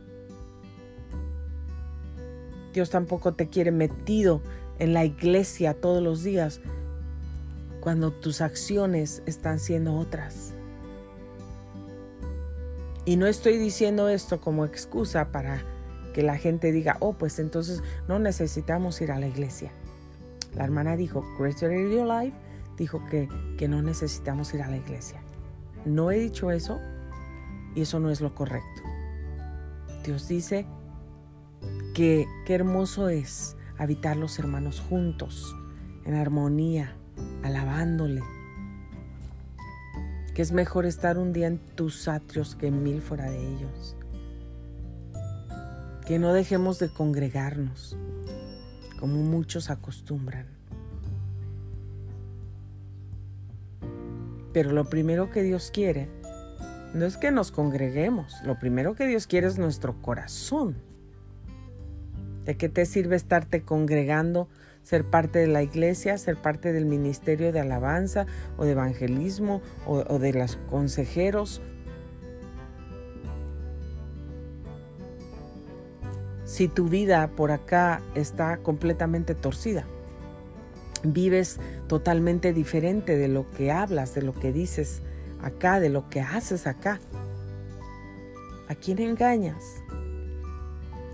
Dios 2.73 2.91
tampoco 2.91 3.35
te 3.35 3.49
quiere 3.49 3.71
metido 3.71 4.43
en 4.79 4.93
la 4.93 5.05
iglesia 5.05 5.75
todos 5.75 6.03
los 6.03 6.23
días 6.23 6.61
cuando 7.83 8.13
tus 8.13 8.41
acciones 8.41 9.25
están 9.27 9.59
siendo 9.59 9.95
otras. 9.95 10.55
Y 13.05 13.17
no 13.17 13.27
estoy 13.27 13.59
diciendo 13.59 14.09
esto 14.09 14.41
como 14.41 14.65
excusa 14.65 15.33
para 15.33 15.65
que 16.15 16.23
la 16.23 16.39
gente 16.39 16.71
diga, 16.71 16.97
oh, 17.01 17.15
pues 17.15 17.41
entonces 17.41 17.83
no 18.07 18.21
necesitamos 18.21 19.01
ir 19.01 19.11
a 19.11 19.19
la 19.19 19.27
iglesia. 19.27 19.73
La 20.55 20.63
hermana 20.63 20.97
dijo, 20.97 21.25
Greater 21.37 21.71
Radio 21.71 22.07
Life 22.07 22.37
dijo 22.77 23.05
que, 23.11 23.29
que 23.59 23.67
no 23.67 23.83
necesitamos 23.83 24.55
ir 24.55 24.63
a 24.63 24.71
la 24.71 24.77
iglesia. 24.77 25.21
No 25.85 26.13
he 26.13 26.21
dicho 26.21 26.53
eso 26.53 26.79
y 27.75 27.83
eso 27.83 27.99
no 27.99 28.11
es 28.11 28.21
lo 28.21 28.33
correcto. 28.33 28.83
Dios 30.05 30.29
dice 30.29 30.67
que 31.95 32.29
qué 32.47 32.55
hermoso 32.55 33.09
es 33.09 33.57
habitar 33.77 34.17
los 34.17 34.39
hermanos 34.39 34.79
juntos, 34.79 35.57
en 36.05 36.15
armonía, 36.15 36.97
alabándole. 37.43 38.23
Que 40.35 40.43
es 40.43 40.53
mejor 40.53 40.87
estar 40.87 41.19
un 41.19 41.33
día 41.33 41.47
en 41.47 41.59
tus 41.59 42.09
atrios 42.09 42.57
que 42.57 42.71
mil 42.71 43.01
fuera 43.01 43.31
de 43.31 43.39
ellos. 43.39 43.97
Que 46.07 46.19
no 46.19 46.33
dejemos 46.33 46.79
de 46.79 46.93
congregarnos, 46.93 47.97
como 48.99 49.17
muchos 49.17 49.71
acostumbran. 49.71 50.47
Pero 54.53 54.73
lo 54.73 54.89
primero 54.89 55.31
que 55.31 55.43
Dios 55.43 55.71
quiere 55.73 56.09
no 56.95 57.07
es 57.07 57.17
que 57.17 57.31
nos 57.31 57.51
congreguemos, 57.51 58.43
lo 58.45 58.59
primero 58.59 58.95
que 58.95 59.07
Dios 59.07 59.27
quiere 59.27 59.47
es 59.47 59.59
nuestro 59.59 60.01
corazón. 60.03 60.77
¿De 62.45 62.57
qué 62.57 62.69
te 62.69 62.85
sirve 62.85 63.17
estarte 63.17 63.63
congregando, 63.63 64.49
ser 64.83 65.05
parte 65.05 65.39
de 65.39 65.47
la 65.47 65.63
iglesia, 65.63 66.19
ser 66.19 66.37
parte 66.37 66.73
del 66.73 66.87
ministerio 66.87 67.53
de 67.53 67.61
alabanza 67.61 68.27
o 68.57 68.65
de 68.65 68.73
evangelismo 68.73 69.63
o, 69.87 70.19
de 70.19 70.33
los 70.33 70.57
consejeros? 70.69 71.63
Si 76.45 76.69
tu 76.69 76.89
vida 76.89 77.29
por 77.29 77.51
acá 77.51 78.03
está 78.15 78.59
completamente 78.59 79.35
torcida, 79.35 79.87
vives 81.03 81.59
totalmente 81.89 82.53
diferente 82.53 83.17
de 83.17 83.29
lo 83.29 83.51
que 83.51 83.73
hablas, 83.73 84.15
de 84.15 84.23
lo 84.23 84.35
que 84.35 84.53
dices, 84.53 85.01
acá, 85.41 85.81
de 85.81 85.89
lo 85.89 86.09
que 86.09 86.21
haces 86.21 86.67
acá. 86.67 87.01
¿A 88.69 88.75
quién 88.75 88.99
engañas? 88.99 89.83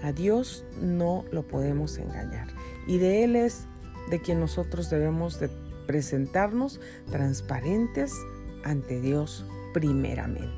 A 0.03 0.13
Dios 0.13 0.65
no 0.81 1.25
lo 1.31 1.47
podemos 1.47 1.99
engañar. 1.99 2.58
Y 2.89 2.99
de 2.99 3.23
Él 3.23 3.37
es 3.37 3.67
de 4.11 4.21
quien 4.21 4.41
nosotros 4.41 4.91
debemos 4.91 5.39
de 5.39 5.51
presentarnos 5.87 6.81
transparentes 7.11 8.15
ante 8.65 9.01
Dios 9.01 9.45
primeramente. 9.73 10.51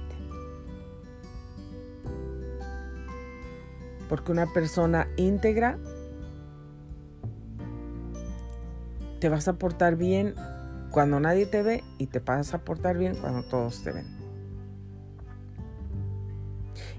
Porque 4.08 4.32
una 4.32 4.46
persona 4.52 5.08
íntegra 5.16 5.78
te 9.20 9.28
vas 9.28 9.46
a 9.48 9.54
portar 9.54 9.96
bien 9.96 10.34
cuando 10.90 11.20
nadie 11.20 11.46
te 11.46 11.62
ve 11.62 11.84
y 11.98 12.06
te 12.06 12.20
vas 12.20 12.54
a 12.54 12.58
portar 12.58 12.96
bien 12.96 13.16
cuando 13.16 13.42
todos 13.42 13.82
te 13.82 13.92
ven. 13.92 14.06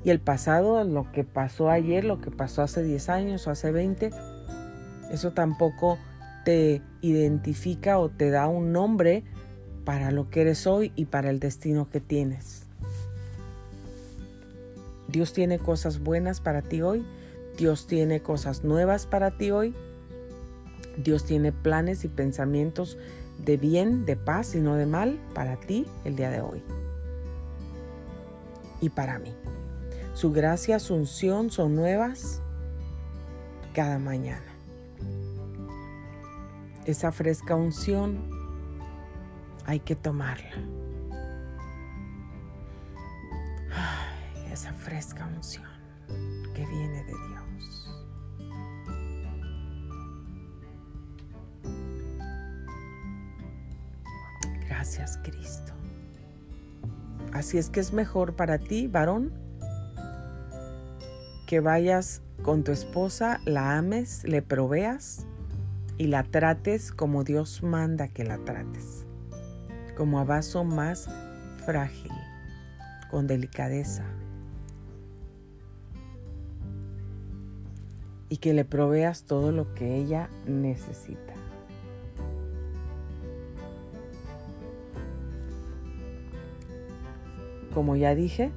Y 0.04 0.10
el 0.10 0.20
pasado, 0.20 0.84
lo 0.84 1.12
que 1.12 1.24
pasó 1.24 1.70
ayer, 1.70 2.04
lo 2.04 2.22
que 2.22 2.32
pasó 2.32 2.64
hace 2.64 2.82
10 2.82 3.10
años 3.10 3.48
o 3.48 3.52
hace 3.52 3.72
20, 3.72 4.12
eso 5.12 5.32
tampoco 5.32 5.98
te 6.46 6.82
identifica 7.02 8.00
o 8.00 8.10
te 8.10 8.30
da 8.30 8.48
un 8.48 8.72
nombre 8.72 9.24
para 9.84 10.12
lo 10.12 10.30
que 10.30 10.42
eres 10.42 10.66
hoy 10.68 10.94
y 10.96 11.06
para 11.06 11.30
el 11.30 11.40
destino 11.40 11.90
que 11.90 12.00
tienes. 12.00 12.66
Dios 15.10 15.34
tiene 15.34 15.60
cosas 15.60 16.00
buenas 16.00 16.40
para 16.40 16.62
ti 16.62 16.82
hoy. 16.82 17.06
Dios 17.58 17.88
tiene 17.88 18.22
cosas 18.22 18.64
nuevas 18.64 19.06
para 19.06 19.38
ti 19.38 19.52
hoy. 19.52 19.76
Dios 20.98 21.26
tiene 21.26 21.52
planes 21.52 22.06
y 22.06 22.08
pensamientos 22.08 22.98
de 23.44 23.58
bien, 23.58 24.06
de 24.06 24.16
paz 24.16 24.56
y 24.56 24.62
no 24.62 24.76
de 24.76 24.86
mal 24.86 25.20
para 25.34 25.60
ti 25.60 25.86
el 26.06 26.16
día 26.16 26.30
de 26.30 26.40
hoy. 26.40 26.64
Y 28.80 28.90
para 28.90 29.20
mí. 29.20 29.36
Su 30.14 30.32
gracia, 30.32 30.80
su 30.80 30.96
unción 30.96 31.52
son 31.52 31.76
nuevas 31.76 32.42
cada 33.74 34.00
mañana. 34.00 34.51
Esa 36.92 37.14
fresca 37.14 37.56
unción 37.56 38.20
hay 39.66 39.80
que 39.80 39.96
tomarla. 39.96 40.52
esa 44.52 44.74
fresca 44.74 45.26
unción 45.26 45.64
que 46.54 46.66
viene 46.66 47.06
de 47.06 47.14
Dios. 47.30 47.88
Gracias 54.68 55.18
Cristo. 55.24 55.72
Así 57.32 57.58
es 57.58 57.70
que 57.70 57.80
es 57.80 57.94
mejor 57.94 58.36
para 58.36 58.58
ti, 58.58 58.88
varón, 58.88 59.32
que 61.48 61.62
vayas 61.62 62.22
con 62.44 62.66
tu 62.66 62.74
esposa, 62.74 63.40
la 63.46 63.78
ames, 63.78 64.26
le 64.26 64.42
proveas 64.42 65.26
y 66.02 66.08
la 66.08 66.24
trates 66.24 66.92
como 66.92 67.24
Dios 67.24 67.62
manda 67.62 68.08
que 68.08 68.24
la 68.24 68.40
trates, 68.40 69.06
como 69.96 70.18
a 70.20 70.24
vaso 70.24 70.64
más 70.64 71.08
frágil, 71.64 72.12
con 73.12 73.28
delicadeza. 73.28 74.04
y 78.30 78.38
que 78.38 78.54
le 78.54 78.64
proveas 78.64 79.26
todo 79.26 79.52
lo 79.52 79.74
que 79.74 79.98
ella 79.98 80.30
necesita. 80.48 81.34
Como 87.74 87.98
ya 87.98 88.16
dije, 88.16 88.52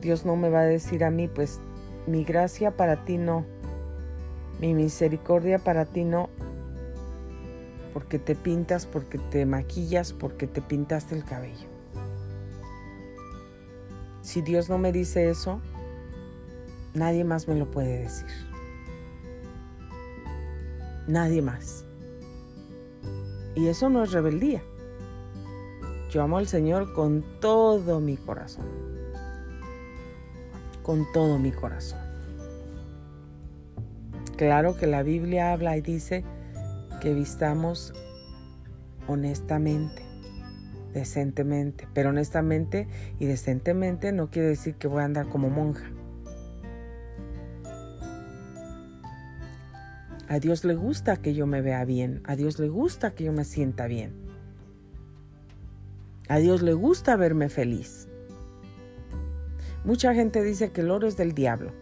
Dios 0.00 0.26
no 0.26 0.34
me 0.34 0.50
va 0.50 0.62
a 0.62 0.64
decir 0.64 1.04
a 1.04 1.12
mí, 1.12 1.28
pues 1.28 1.60
mi 2.08 2.24
gracia 2.24 2.76
para 2.76 3.04
ti 3.04 3.18
no, 3.18 3.46
mi 4.60 4.74
misericordia 4.74 5.58
para 5.58 5.84
ti 5.84 6.04
no, 6.04 6.30
porque 7.92 8.18
te 8.18 8.34
pintas, 8.34 8.86
porque 8.86 9.18
te 9.18 9.46
maquillas, 9.46 10.12
porque 10.12 10.46
te 10.46 10.62
pintaste 10.62 11.14
el 11.14 11.24
cabello. 11.24 11.68
Si 14.22 14.42
Dios 14.42 14.68
no 14.68 14.76
me 14.78 14.92
dice 14.92 15.30
eso, 15.30 15.60
nadie 16.94 17.24
más 17.24 17.48
me 17.48 17.54
lo 17.54 17.70
puede 17.70 18.00
decir. 18.00 18.26
Nadie 21.06 21.40
más. 21.42 21.84
Y 23.54 23.68
eso 23.68 23.88
no 23.88 24.02
es 24.02 24.12
rebeldía. 24.12 24.62
Yo 26.10 26.22
amo 26.22 26.38
al 26.38 26.48
Señor 26.48 26.92
con 26.92 27.24
todo 27.40 28.00
mi 28.00 28.16
corazón. 28.16 28.66
Con 30.82 31.06
todo 31.12 31.38
mi 31.38 31.52
corazón. 31.52 32.05
Claro 34.36 34.76
que 34.76 34.86
la 34.86 35.02
Biblia 35.02 35.52
habla 35.52 35.78
y 35.78 35.80
dice 35.80 36.22
que 37.00 37.14
vistamos 37.14 37.94
honestamente, 39.08 40.02
decentemente. 40.92 41.88
Pero 41.94 42.10
honestamente 42.10 42.86
y 43.18 43.24
decentemente 43.24 44.12
no 44.12 44.30
quiere 44.30 44.48
decir 44.48 44.74
que 44.74 44.88
voy 44.88 45.00
a 45.00 45.06
andar 45.06 45.28
como 45.28 45.48
monja. 45.48 45.90
A 50.28 50.38
Dios 50.38 50.64
le 50.64 50.74
gusta 50.74 51.16
que 51.16 51.32
yo 51.32 51.46
me 51.46 51.62
vea 51.62 51.84
bien. 51.86 52.20
A 52.24 52.36
Dios 52.36 52.58
le 52.58 52.68
gusta 52.68 53.12
que 53.12 53.24
yo 53.24 53.32
me 53.32 53.44
sienta 53.44 53.86
bien. 53.86 54.12
A 56.28 56.38
Dios 56.38 56.60
le 56.60 56.74
gusta 56.74 57.16
verme 57.16 57.48
feliz. 57.48 58.08
Mucha 59.84 60.12
gente 60.12 60.42
dice 60.42 60.72
que 60.72 60.82
el 60.82 60.90
oro 60.90 61.06
es 61.06 61.16
del 61.16 61.32
diablo 61.32 61.72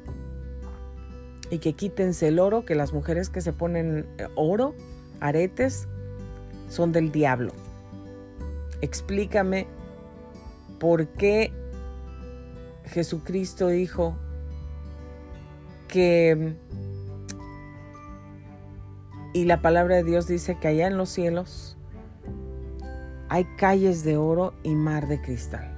y 1.51 1.59
que 1.59 1.75
quítense 1.75 2.29
el 2.29 2.39
oro, 2.39 2.65
que 2.65 2.75
las 2.75 2.93
mujeres 2.93 3.31
que 3.31 3.41
se 3.41 3.53
ponen 3.53 4.07
eh, 4.19 4.29
oro, 4.35 4.75
aretes, 5.21 5.89
son 6.69 6.93
del 6.93 7.13
diablo. 7.13 7.53
Explícame 8.81 9.67
por 10.79 11.07
qué 11.09 11.53
Jesucristo 12.87 13.69
dijo 13.69 14.17
que, 15.89 16.55
y 19.33 19.45
la 19.45 19.63
palabra 19.63 19.97
de 19.97 20.05
Dios 20.05 20.27
dice 20.27 20.59
que 20.59 20.69
allá 20.69 20.87
en 20.87 20.97
los 20.97 21.09
cielos 21.09 21.77
hay 23.29 23.45
calles 23.57 24.05
de 24.05 24.17
oro 24.17 24.55
y 24.63 24.75
mar 24.75 25.09
de 25.09 25.21
cristal. 25.21 25.71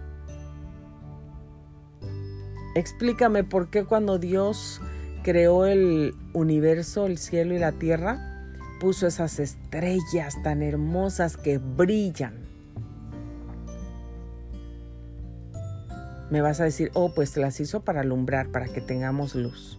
Explícame 2.74 3.44
por 3.44 3.70
qué 3.70 3.84
cuando 3.84 4.18
Dios 4.18 4.82
creó 5.26 5.66
el 5.66 6.14
universo, 6.34 7.06
el 7.06 7.18
cielo 7.18 7.52
y 7.52 7.58
la 7.58 7.72
tierra, 7.72 8.46
puso 8.78 9.08
esas 9.08 9.40
estrellas 9.40 10.40
tan 10.44 10.62
hermosas 10.62 11.36
que 11.36 11.58
brillan. 11.58 12.46
Me 16.30 16.40
vas 16.42 16.60
a 16.60 16.64
decir, 16.64 16.92
oh, 16.94 17.12
pues 17.12 17.36
las 17.36 17.58
hizo 17.58 17.80
para 17.80 18.02
alumbrar, 18.02 18.52
para 18.52 18.68
que 18.68 18.80
tengamos 18.80 19.34
luz. 19.34 19.78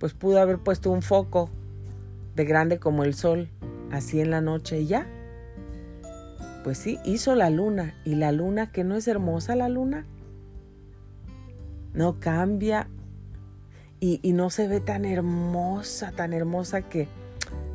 Pues 0.00 0.14
pudo 0.14 0.40
haber 0.40 0.58
puesto 0.58 0.90
un 0.90 1.02
foco 1.02 1.48
de 2.34 2.44
grande 2.44 2.80
como 2.80 3.04
el 3.04 3.14
sol, 3.14 3.48
así 3.92 4.20
en 4.20 4.32
la 4.32 4.40
noche 4.40 4.80
y 4.80 4.88
ya. 4.88 5.06
Pues 6.64 6.78
sí, 6.78 6.98
hizo 7.04 7.36
la 7.36 7.50
luna. 7.50 7.94
¿Y 8.04 8.16
la 8.16 8.32
luna 8.32 8.72
que 8.72 8.82
no 8.82 8.96
es 8.96 9.06
hermosa 9.06 9.54
la 9.54 9.68
luna? 9.68 10.06
No 11.94 12.18
cambia 12.18 12.88
y, 14.00 14.32
no 14.32 14.50
se 14.50 14.68
ve 14.68 14.80
tan 14.80 15.04
hermosa, 15.04 16.12
tan 16.12 16.32
hermosa 16.32 16.82
que, 16.82 17.08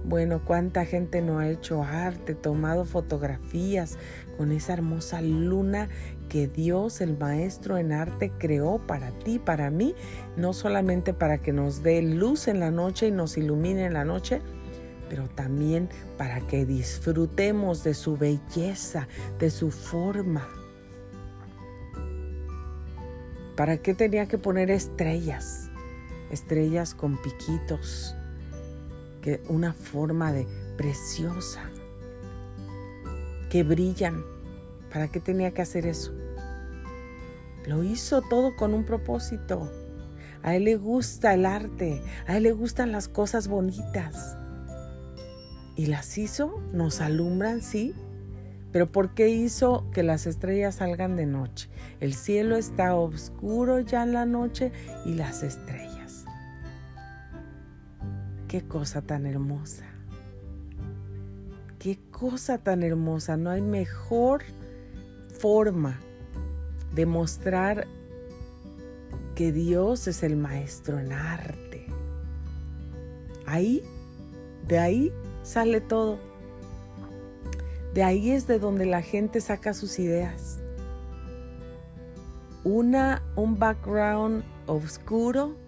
bueno, 0.05 0.41
cuánta 0.45 0.85
gente 0.85 1.21
no 1.21 1.39
ha 1.39 1.49
hecho 1.49 1.83
arte, 1.83 2.35
tomado 2.35 2.85
fotografías 2.85 3.97
con 4.37 4.51
esa 4.51 4.73
hermosa 4.73 5.21
luna 5.21 5.89
que 6.29 6.47
Dios, 6.47 7.01
el 7.01 7.17
maestro 7.17 7.77
en 7.77 7.91
arte, 7.91 8.31
creó 8.37 8.79
para 8.85 9.11
ti, 9.11 9.39
para 9.39 9.69
mí, 9.69 9.95
no 10.37 10.53
solamente 10.53 11.13
para 11.13 11.39
que 11.39 11.53
nos 11.53 11.83
dé 11.83 12.01
luz 12.01 12.47
en 12.47 12.59
la 12.59 12.71
noche 12.71 13.07
y 13.07 13.11
nos 13.11 13.37
ilumine 13.37 13.85
en 13.85 13.93
la 13.93 14.05
noche, 14.05 14.41
pero 15.09 15.27
también 15.27 15.89
para 16.17 16.39
que 16.41 16.65
disfrutemos 16.65 17.83
de 17.83 17.93
su 17.93 18.15
belleza, 18.15 19.07
de 19.39 19.49
su 19.49 19.71
forma. 19.71 20.47
¿Para 23.57 23.77
qué 23.77 23.93
tenía 23.93 24.27
que 24.27 24.37
poner 24.37 24.71
estrellas? 24.71 25.70
Estrellas 26.31 26.95
con 26.95 27.21
piquitos, 27.21 28.15
que 29.21 29.41
una 29.47 29.73
forma 29.73 30.31
de 30.31 30.47
preciosa, 30.77 31.69
que 33.49 33.63
brillan. 33.63 34.23
¿Para 34.91 35.07
qué 35.09 35.19
tenía 35.19 35.51
que 35.51 35.61
hacer 35.61 35.85
eso? 35.85 36.13
Lo 37.65 37.83
hizo 37.83 38.21
todo 38.21 38.55
con 38.55 38.73
un 38.73 38.83
propósito. 38.83 39.71
A 40.43 40.55
él 40.55 40.65
le 40.65 40.75
gusta 40.75 41.33
el 41.33 41.45
arte, 41.45 42.01
a 42.27 42.37
él 42.37 42.43
le 42.43 42.51
gustan 42.51 42.91
las 42.91 43.07
cosas 43.07 43.47
bonitas. 43.47 44.37
Y 45.75 45.85
las 45.85 46.17
hizo, 46.17 46.61
nos 46.73 46.99
alumbran, 46.99 47.61
sí, 47.61 47.93
pero 48.71 48.91
¿por 48.91 49.13
qué 49.13 49.29
hizo 49.29 49.89
que 49.91 50.03
las 50.03 50.25
estrellas 50.27 50.75
salgan 50.75 51.15
de 51.15 51.25
noche? 51.25 51.69
El 51.99 52.13
cielo 52.13 52.55
está 52.55 52.95
oscuro 52.95 53.79
ya 53.79 54.03
en 54.03 54.13
la 54.13 54.25
noche 54.25 54.71
y 55.05 55.13
las 55.13 55.43
estrellas. 55.43 55.90
Qué 58.51 58.67
cosa 58.67 59.01
tan 59.01 59.25
hermosa. 59.25 59.85
Qué 61.79 61.97
cosa 62.11 62.57
tan 62.57 62.83
hermosa. 62.83 63.37
No 63.37 63.49
hay 63.49 63.61
mejor 63.61 64.43
forma 65.39 66.01
de 66.93 67.05
mostrar 67.05 67.87
que 69.35 69.53
Dios 69.53 70.05
es 70.09 70.21
el 70.21 70.35
maestro 70.35 70.99
en 70.99 71.13
arte. 71.13 71.85
Ahí, 73.45 73.83
de 74.67 74.79
ahí 74.79 75.13
sale 75.43 75.79
todo. 75.79 76.19
De 77.93 78.03
ahí 78.03 78.31
es 78.31 78.47
de 78.47 78.59
donde 78.59 78.85
la 78.85 79.01
gente 79.01 79.39
saca 79.39 79.73
sus 79.73 79.97
ideas. 79.97 80.59
Una, 82.65 83.23
un 83.37 83.57
background 83.57 84.43
oscuro 84.67 85.60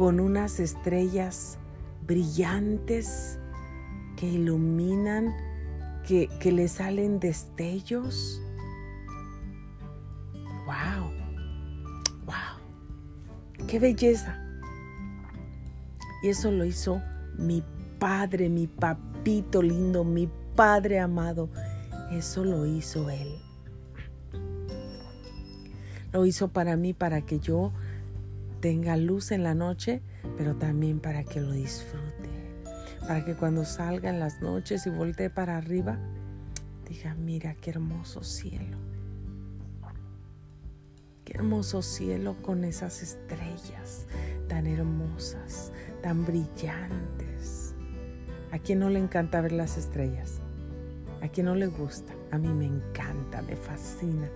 con 0.00 0.18
unas 0.18 0.60
estrellas 0.60 1.58
brillantes 2.06 3.38
que 4.16 4.26
iluminan, 4.26 5.36
que, 6.08 6.26
que 6.40 6.52
le 6.52 6.68
salen 6.68 7.20
destellos. 7.20 8.40
¡Wow! 10.64 11.10
¡Wow! 12.24 13.66
¡Qué 13.66 13.78
belleza! 13.78 14.42
Y 16.22 16.28
eso 16.30 16.50
lo 16.50 16.64
hizo 16.64 17.02
mi 17.36 17.62
padre, 17.98 18.48
mi 18.48 18.68
papito 18.68 19.60
lindo, 19.60 20.02
mi 20.02 20.30
padre 20.56 20.98
amado. 20.98 21.50
Eso 22.10 22.42
lo 22.42 22.64
hizo 22.64 23.10
él. 23.10 23.38
Lo 26.10 26.24
hizo 26.24 26.48
para 26.48 26.76
mí, 26.76 26.94
para 26.94 27.20
que 27.20 27.38
yo 27.38 27.70
tenga 28.60 28.96
luz 28.96 29.32
en 29.32 29.42
la 29.42 29.54
noche, 29.54 30.02
pero 30.36 30.56
también 30.56 31.00
para 31.00 31.24
que 31.24 31.40
lo 31.40 31.52
disfrute. 31.52 32.28
Para 33.00 33.24
que 33.24 33.34
cuando 33.34 33.64
salga 33.64 34.10
en 34.10 34.20
las 34.20 34.40
noches 34.40 34.86
y 34.86 34.90
voltee 34.90 35.30
para 35.30 35.56
arriba, 35.56 35.98
diga, 36.88 37.14
mira 37.14 37.54
qué 37.54 37.70
hermoso 37.70 38.22
cielo. 38.22 38.76
Qué 41.24 41.32
hermoso 41.34 41.82
cielo 41.82 42.36
con 42.42 42.64
esas 42.64 43.02
estrellas 43.02 44.06
tan 44.48 44.66
hermosas, 44.66 45.72
tan 46.02 46.26
brillantes. 46.26 47.74
¿A 48.50 48.58
quién 48.58 48.80
no 48.80 48.90
le 48.90 48.98
encanta 48.98 49.40
ver 49.40 49.52
las 49.52 49.78
estrellas? 49.78 50.40
¿A 51.22 51.28
quién 51.28 51.46
no 51.46 51.54
le 51.54 51.68
gusta? 51.68 52.12
A 52.32 52.38
mí 52.38 52.48
me 52.48 52.66
encanta, 52.66 53.42
me 53.42 53.54
fascina. 53.54 54.28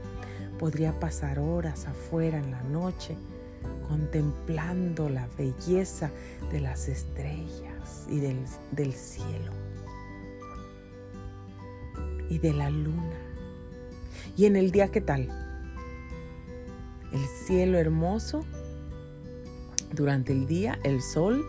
Podría 0.58 0.98
pasar 1.00 1.40
horas 1.40 1.86
afuera 1.88 2.38
en 2.38 2.52
la 2.52 2.62
noche 2.62 3.16
contemplando 3.88 5.08
la 5.08 5.28
belleza 5.38 6.10
de 6.50 6.60
las 6.60 6.88
estrellas 6.88 8.06
y 8.08 8.20
del, 8.20 8.92
cielo 8.92 9.52
y 12.28 12.38
de 12.38 12.52
la 12.52 12.70
luna. 12.70 13.18
¿Y 14.36 14.46
en 14.46 14.56
el 14.56 14.70
día 14.70 14.88
qué 14.90 15.00
tal? 15.00 15.28
El 17.12 17.24
cielo 17.46 17.78
hermoso 17.78 18.44
Durante 19.92 20.32
el 20.32 20.46
día 20.46 20.78
el 20.82 21.00
sol, 21.00 21.44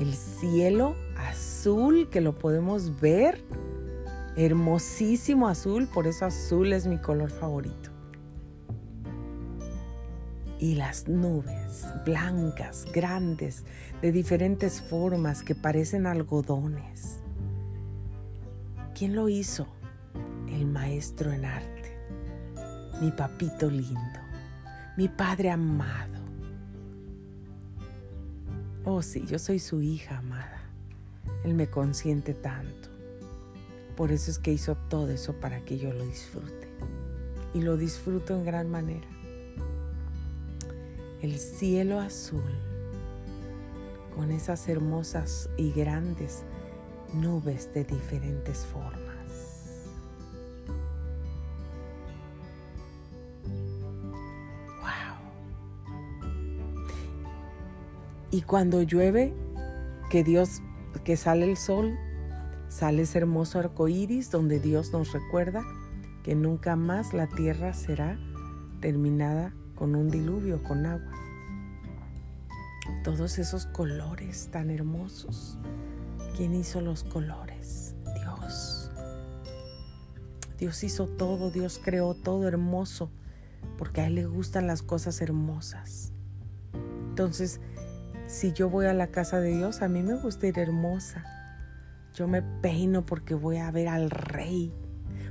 el 0.00 0.14
cielo 0.14 0.96
azul 1.16 2.08
que 2.10 2.20
lo 2.20 2.36
podemos 2.36 3.00
ver, 3.00 3.40
hermosísimo 4.36 5.46
azul, 5.46 5.86
por 5.86 6.06
eso 6.06 6.24
azul 6.24 6.72
es 6.72 6.86
mi 6.86 6.98
color 6.98 7.30
favorito. 7.30 7.81
Y 10.62 10.76
las 10.76 11.08
nubes 11.08 11.88
blancas, 12.04 12.86
grandes, 12.94 13.64
de 14.00 14.12
diferentes 14.12 14.80
formas 14.80 15.42
que 15.42 15.56
parecen 15.56 16.06
algodones. 16.06 17.18
¿Quién 18.96 19.16
lo 19.16 19.28
hizo? 19.28 19.66
El 20.46 20.66
maestro 20.66 21.32
en 21.32 21.46
arte, 21.46 21.98
mi 23.00 23.10
papito 23.10 23.68
lindo, 23.68 24.20
mi 24.96 25.08
padre 25.08 25.50
amado. 25.50 26.20
Oh 28.84 29.02
sí, 29.02 29.26
yo 29.26 29.40
soy 29.40 29.58
su 29.58 29.82
hija 29.82 30.18
amada. 30.18 30.62
Él 31.42 31.54
me 31.54 31.66
consiente 31.70 32.34
tanto. 32.34 32.88
Por 33.96 34.12
eso 34.12 34.30
es 34.30 34.38
que 34.38 34.52
hizo 34.52 34.76
todo 34.76 35.10
eso 35.10 35.32
para 35.40 35.64
que 35.64 35.76
yo 35.76 35.92
lo 35.92 36.04
disfrute. 36.04 36.68
Y 37.52 37.62
lo 37.62 37.76
disfruto 37.76 38.36
en 38.36 38.44
gran 38.44 38.70
manera. 38.70 39.11
El 41.22 41.38
cielo 41.38 42.00
azul, 42.00 42.42
con 44.12 44.32
esas 44.32 44.68
hermosas 44.68 45.48
y 45.56 45.70
grandes 45.70 46.42
nubes 47.14 47.72
de 47.72 47.84
diferentes 47.84 48.66
formas. 48.66 49.00
Wow. 54.80 55.16
Y 58.32 58.42
cuando 58.42 58.82
llueve, 58.82 59.32
que 60.10 60.24
Dios, 60.24 60.60
que 61.04 61.16
sale 61.16 61.48
el 61.48 61.56
sol, 61.56 61.96
sale 62.68 63.02
ese 63.02 63.18
hermoso 63.18 63.60
arco 63.60 63.86
iris 63.86 64.32
donde 64.32 64.58
Dios 64.58 64.92
nos 64.92 65.12
recuerda 65.12 65.62
que 66.24 66.34
nunca 66.34 66.74
más 66.74 67.14
la 67.14 67.28
tierra 67.28 67.74
será 67.74 68.18
terminada 68.80 69.54
con 69.76 69.94
un 69.94 70.10
diluvio, 70.10 70.62
con 70.62 70.86
agua. 70.86 71.11
Todos 73.02 73.38
esos 73.38 73.66
colores 73.66 74.48
tan 74.50 74.70
hermosos 74.70 75.58
¿Quién 76.36 76.54
hizo 76.54 76.80
los 76.80 77.04
colores? 77.04 77.94
Dios. 78.14 78.90
Dios 80.58 80.82
hizo 80.82 81.06
todo, 81.06 81.50
Dios 81.50 81.78
creó 81.82 82.14
todo 82.14 82.48
hermoso, 82.48 83.10
porque 83.76 84.00
a 84.00 84.06
Él 84.06 84.14
le 84.14 84.24
gustan 84.24 84.66
las 84.66 84.82
cosas 84.82 85.20
hermosas. 85.20 86.12
Entonces, 87.10 87.60
si 88.26 88.52
yo 88.52 88.70
voy 88.70 88.86
a 88.86 88.94
la 88.94 89.08
casa 89.08 89.40
de 89.40 89.54
Dios, 89.54 89.82
a 89.82 89.88
mí 89.88 90.02
me 90.02 90.14
gusta 90.14 90.46
ir 90.46 90.58
hermosa. 90.58 91.22
Yo 92.14 92.26
me 92.28 92.40
peino 92.40 93.04
porque 93.04 93.34
voy 93.34 93.58
a 93.58 93.70
ver 93.70 93.88
al 93.88 94.08
rey, 94.08 94.72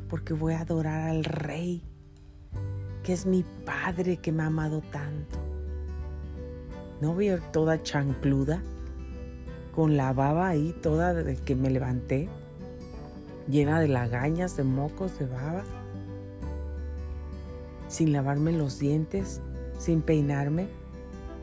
porque 0.08 0.34
voy 0.34 0.54
a 0.54 0.62
adorar 0.62 1.10
al 1.10 1.24
rey, 1.24 1.84
que 3.02 3.14
es 3.14 3.26
mi 3.26 3.44
padre 3.66 4.18
que 4.18 4.32
me 4.32 4.44
ha 4.44 4.48
amado 4.48 4.82
tanto. 4.92 5.41
No 7.02 7.20
ir 7.20 7.41
toda 7.52 7.82
chancluda 7.82 8.62
con 9.74 9.97
la 9.97 10.14
baba 10.14 10.49
ahí 10.49 10.76
toda 10.82 11.14
de 11.14 11.36
que 11.36 11.56
me 11.56 11.70
levanté, 11.70 12.30
llena 13.47 13.80
de 13.80 13.88
lagañas, 13.88 14.56
de 14.56 14.64
mocos, 14.64 15.18
de 15.18 15.26
baba, 15.26 15.64
sin 17.88 18.14
lavarme 18.14 18.52
los 18.52 18.80
dientes, 18.80 19.41
sin 19.80 20.02
peinarme. 20.02 20.68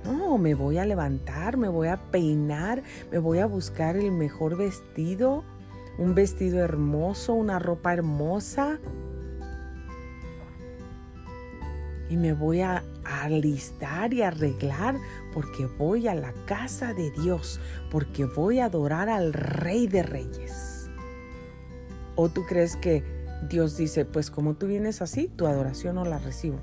No, 0.05 0.39
me 0.39 0.55
voy 0.55 0.79
a 0.79 0.87
levantar, 0.87 1.57
me 1.57 1.69
voy 1.69 1.89
a 1.89 1.97
peinar, 1.97 2.83
me 3.11 3.19
voy 3.19 3.39
a 3.39 3.47
buscar 3.47 3.97
el 3.97 4.13
mejor 4.13 4.57
vestido, 4.57 5.43
un 5.99 6.15
vestido 6.15 6.61
hermoso, 6.61 7.35
una 7.35 7.59
ropa 7.59 7.93
hermosa. 7.93 8.79
Y 12.09 12.17
me 12.17 12.33
voy 12.33 12.61
a 12.61 12.85
alistar 13.05 14.15
y 14.15 14.23
arreglar 14.23 14.97
porque 15.33 15.67
voy 15.67 16.09
a 16.09 16.15
la 16.15 16.33
casa 16.47 16.95
de 16.95 17.11
Dios, 17.11 17.61
porque 17.91 18.25
voy 18.25 18.61
a 18.61 18.67
adorar 18.67 19.09
al 19.09 19.33
Rey 19.33 19.87
de 19.87 20.03
Reyes. 20.03 20.91
¿O 22.17 22.29
tú 22.29 22.45
crees 22.47 22.77
que 22.77 23.05
Dios 23.49 23.77
dice, 23.77 24.05
pues 24.05 24.31
como 24.31 24.55
tú 24.55 24.67
vienes 24.67 25.03
así, 25.03 25.29
tu 25.29 25.47
adoración 25.47 25.97
no 25.97 26.05
la 26.05 26.19
recibo? 26.19 26.59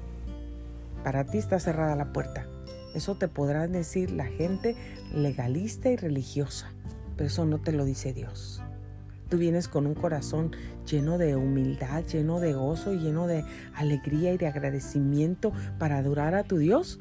Para 1.04 1.26
ti 1.26 1.38
está 1.38 1.60
cerrada 1.60 1.96
la 1.96 2.12
puerta. 2.12 2.48
Eso 2.94 3.16
te 3.16 3.28
podrá 3.28 3.68
decir 3.68 4.12
la 4.12 4.26
gente 4.26 4.76
legalista 5.14 5.90
y 5.90 5.98
religiosa, 5.98 6.72
pero 7.16 7.28
eso 7.28 7.46
no 7.46 7.60
te 7.60 7.72
lo 7.72 7.86
dice 7.86 8.14
Dios. 8.14 8.62
Tú 9.30 9.38
vienes 9.38 9.68
con 9.68 9.88
un 9.88 9.96
corazón 9.96 10.52
lleno 10.86 11.18
de 11.18 11.36
humildad, 11.36 12.04
lleno 12.06 12.40
de 12.40 12.54
gozo, 12.54 12.94
lleno 12.94 13.28
de 13.28 13.44
alegría 13.74 14.34
y 14.34 14.38
de 14.38 14.48
agradecimiento 14.48 15.52
para 15.80 15.98
adorar 15.98 16.36
a 16.36 16.44
tu 16.44 16.58
Dios 16.58 17.00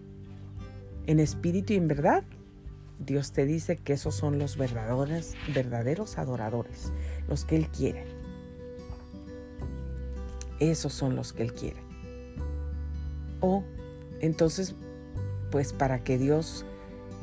en 1.07 1.21
espíritu 1.21 1.73
y 1.73 1.77
en 1.77 1.89
verdad, 1.89 2.25
Dios 2.99 3.33
te 3.33 3.45
dice 3.45 3.77
que 3.77 3.93
esos 3.93 4.15
son 4.15 4.39
los 4.39 4.57
verdaderos, 4.57 5.35
verdaderos 5.55 6.19
adoradores, 6.19 6.93
los 7.29 7.45
que 7.45 7.57
Él 7.57 7.69
quiere. 7.69 8.05
Esos 10.61 10.93
son 10.93 11.17
los 11.17 11.33
que 11.33 11.43
Él 11.43 11.53
quiere. 11.53 11.83
O 13.41 13.65
entonces, 14.21 14.75
pues 15.51 15.73
para 15.73 16.03
que 16.03 16.17
Dios 16.19 16.65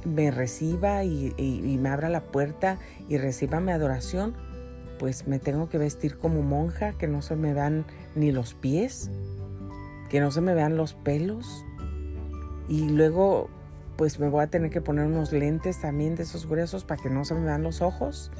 me 0.05 0.31
reciba 0.31 1.03
y, 1.03 1.33
y, 1.37 1.77
me 1.77 1.89
abra 1.89 2.09
la 2.09 2.21
puerta 2.21 2.79
y 3.07 3.17
reciba 3.17 3.59
mi 3.59 3.71
adoración, 3.71 4.35
pues 4.99 5.27
me 5.27 5.39
tengo 5.39 5.69
que 5.69 5.77
vestir 5.77 6.17
como 6.17 6.41
monja, 6.41 6.93
que 6.93 7.07
no 7.07 7.21
se 7.21 7.35
me 7.35 7.53
vean 7.53 7.85
ni 8.15 8.31
los 8.31 8.53
pies, 8.53 9.09
que 10.09 10.19
no 10.19 10.31
se 10.31 10.41
me 10.41 10.53
vean 10.53 10.75
los 10.75 10.93
pelos. 10.93 11.65
Y 12.67 12.89
luego 12.89 13.49
pues 14.01 14.19
me 14.19 14.29
voy 14.29 14.41
a 14.41 14.47
tener 14.47 14.71
que 14.71 14.81
poner 14.81 15.05
unos 15.05 15.31
lentes 15.31 15.79
también 15.79 16.15
de 16.15 16.23
esos 16.23 16.47
gruesos 16.47 16.85
para 16.85 16.99
que 16.99 17.11
no 17.11 17.23
se 17.23 17.35
me 17.35 17.41
vean 17.41 17.61
los 17.61 17.83
ojos. 17.83 18.31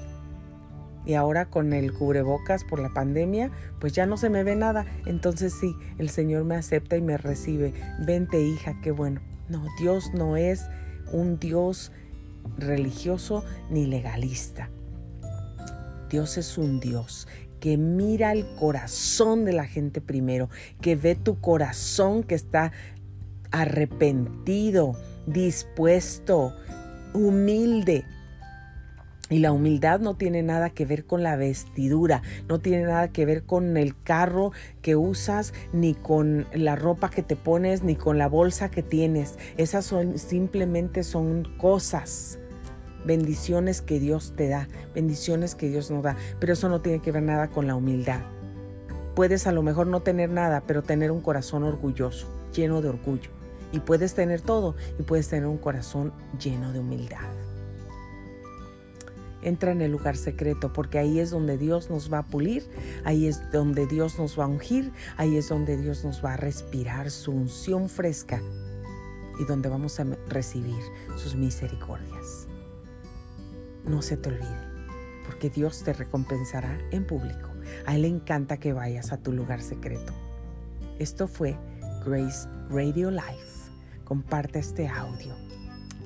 Y 1.06 1.14
ahora 1.14 1.52
con 1.52 1.72
el 1.72 1.94
cubrebocas 1.94 2.64
por 2.64 2.80
la 2.80 2.90
pandemia, 2.90 3.52
pues 3.80 3.94
ya 3.94 4.08
no 4.08 4.18
se 4.18 4.32
me 4.32 4.44
ve 4.44 4.56
nada. 4.56 4.88
Entonces 5.06 5.54
sí, 5.54 5.76
el 6.00 6.10
Señor 6.10 6.46
me 6.46 6.56
acepta 6.56 6.98
y 6.98 7.04
me 7.04 7.16
recibe. 7.16 7.76
Vente 8.00 8.42
hija, 8.42 8.82
qué 8.82 8.90
bueno. 8.90 9.22
No, 9.50 9.64
Dios 9.80 10.10
no 10.16 10.36
es 10.36 10.66
un 11.14 11.38
Dios 11.38 11.92
religioso 12.58 13.46
ni 13.70 13.86
legalista. 13.86 14.72
Dios 16.10 16.40
es 16.40 16.58
un 16.58 16.80
Dios 16.80 17.28
que 17.60 17.78
mira 17.78 18.32
el 18.32 18.48
corazón 18.56 19.46
de 19.46 19.54
la 19.54 19.68
gente 19.68 20.02
primero, 20.02 20.50
que 20.82 20.96
ve 20.96 21.14
tu 21.14 21.40
corazón 21.40 22.24
que 22.24 22.34
está 22.34 22.72
arrepentido, 23.52 24.96
dispuesto, 25.32 26.54
humilde. 27.14 28.06
Y 29.30 29.40
la 29.40 29.54
humildad 29.54 30.02
no 30.02 30.16
tiene 30.16 30.44
nada 30.44 30.72
que 30.72 30.86
ver 30.86 31.06
con 31.06 31.24
la 31.24 31.38
vestidura, 31.38 32.22
no 32.50 32.60
tiene 32.60 32.84
nada 32.84 33.14
que 33.14 33.26
ver 33.26 33.44
con 33.44 33.78
el 33.78 33.96
carro 34.04 34.52
que 34.82 34.98
usas, 34.98 35.54
ni 35.72 35.94
con 35.94 36.46
la 36.54 36.76
ropa 36.76 37.10
que 37.10 37.24
te 37.24 37.38
pones, 37.38 37.82
ni 37.82 37.96
con 37.96 38.18
la 38.18 38.28
bolsa 38.28 38.70
que 38.70 38.84
tienes. 38.84 39.38
Esas 39.56 39.86
son 39.86 40.18
simplemente 40.18 41.04
son 41.04 41.48
cosas, 41.58 42.40
bendiciones 43.06 43.82
que 43.82 44.02
Dios 44.02 44.34
te 44.36 44.50
da, 44.50 44.68
bendiciones 44.94 45.56
que 45.56 45.70
Dios 45.70 45.90
nos 45.92 46.04
da, 46.04 46.18
pero 46.42 46.52
eso 46.52 46.68
no 46.68 46.82
tiene 46.82 47.02
que 47.02 47.14
ver 47.14 47.24
nada 47.24 47.48
con 47.48 47.68
la 47.68 47.76
humildad. 47.76 48.20
Puedes 49.16 49.48
a 49.48 49.54
lo 49.54 49.64
mejor 49.64 49.88
no 49.88 50.02
tener 50.02 50.30
nada, 50.30 50.64
pero 50.68 50.84
tener 50.84 51.10
un 51.10 51.22
corazón 51.22 51.64
orgulloso, 51.64 52.28
lleno 52.54 52.82
de 52.82 52.90
orgullo. 52.90 53.41
Y 53.72 53.80
puedes 53.80 54.14
tener 54.14 54.42
todo 54.42 54.76
y 55.00 55.04
puedes 55.04 55.30
tener 55.30 55.48
un 55.48 55.58
corazón 55.58 56.14
lleno 56.40 56.74
de 56.74 56.80
humildad. 56.80 57.30
Entra 59.44 59.72
en 59.72 59.82
el 59.82 59.92
lugar 59.92 60.18
secreto 60.18 60.72
porque 60.72 61.00
ahí 61.00 61.20
es 61.20 61.32
donde 61.32 61.58
Dios 61.58 61.90
nos 61.90 62.14
va 62.14 62.20
a 62.20 62.28
pulir, 62.28 62.64
ahí 63.06 63.26
es 63.26 63.52
donde 63.52 63.88
Dios 63.88 64.20
nos 64.20 64.40
va 64.40 64.44
a 64.44 64.48
ungir, 64.48 64.92
ahí 65.18 65.36
es 65.36 65.50
donde 65.50 65.78
Dios 65.78 66.06
nos 66.06 66.24
va 66.24 66.34
a 66.34 66.38
respirar 66.38 67.10
su 67.10 67.32
unción 67.32 67.90
fresca 67.90 68.40
y 69.40 69.46
donde 69.46 69.70
vamos 69.70 70.00
a 70.00 70.06
recibir 70.28 70.82
sus 71.16 71.36
misericordias. 71.36 72.48
No 73.84 74.04
se 74.04 74.16
te 74.16 74.30
olvide, 74.30 74.46
porque 75.26 75.50
Dios 75.50 75.84
te 75.84 75.94
recompensará 75.94 76.78
en 76.92 77.08
público. 77.08 77.50
A 77.88 77.96
Él 77.96 78.04
le 78.04 78.10
encanta 78.10 78.58
que 78.58 78.74
vayas 78.74 79.12
a 79.12 79.18
tu 79.18 79.32
lugar 79.32 79.62
secreto. 79.62 80.14
Esto 81.00 81.28
fue 81.28 81.58
Grace 82.06 82.48
Radio 82.70 83.10
Life 83.10 83.51
comparte 84.12 84.60
este 84.60 84.90
audio. 84.90 85.34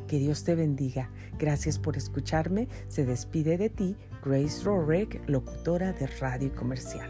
Que 0.07 0.19
Dios 0.19 0.43
te 0.43 0.53
bendiga. 0.53 1.09
Gracias 1.39 1.79
por 1.79 1.97
escucharme. 1.97 2.67
Se 2.87 3.03
despide 3.03 3.57
de 3.57 3.71
ti 3.71 3.97
Grace 4.23 4.63
Rorick, 4.63 5.27
locutora 5.27 5.91
de 5.91 6.05
radio 6.05 6.53
comercial. 6.53 7.09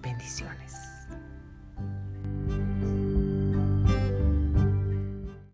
Bendiciones. 0.00 0.63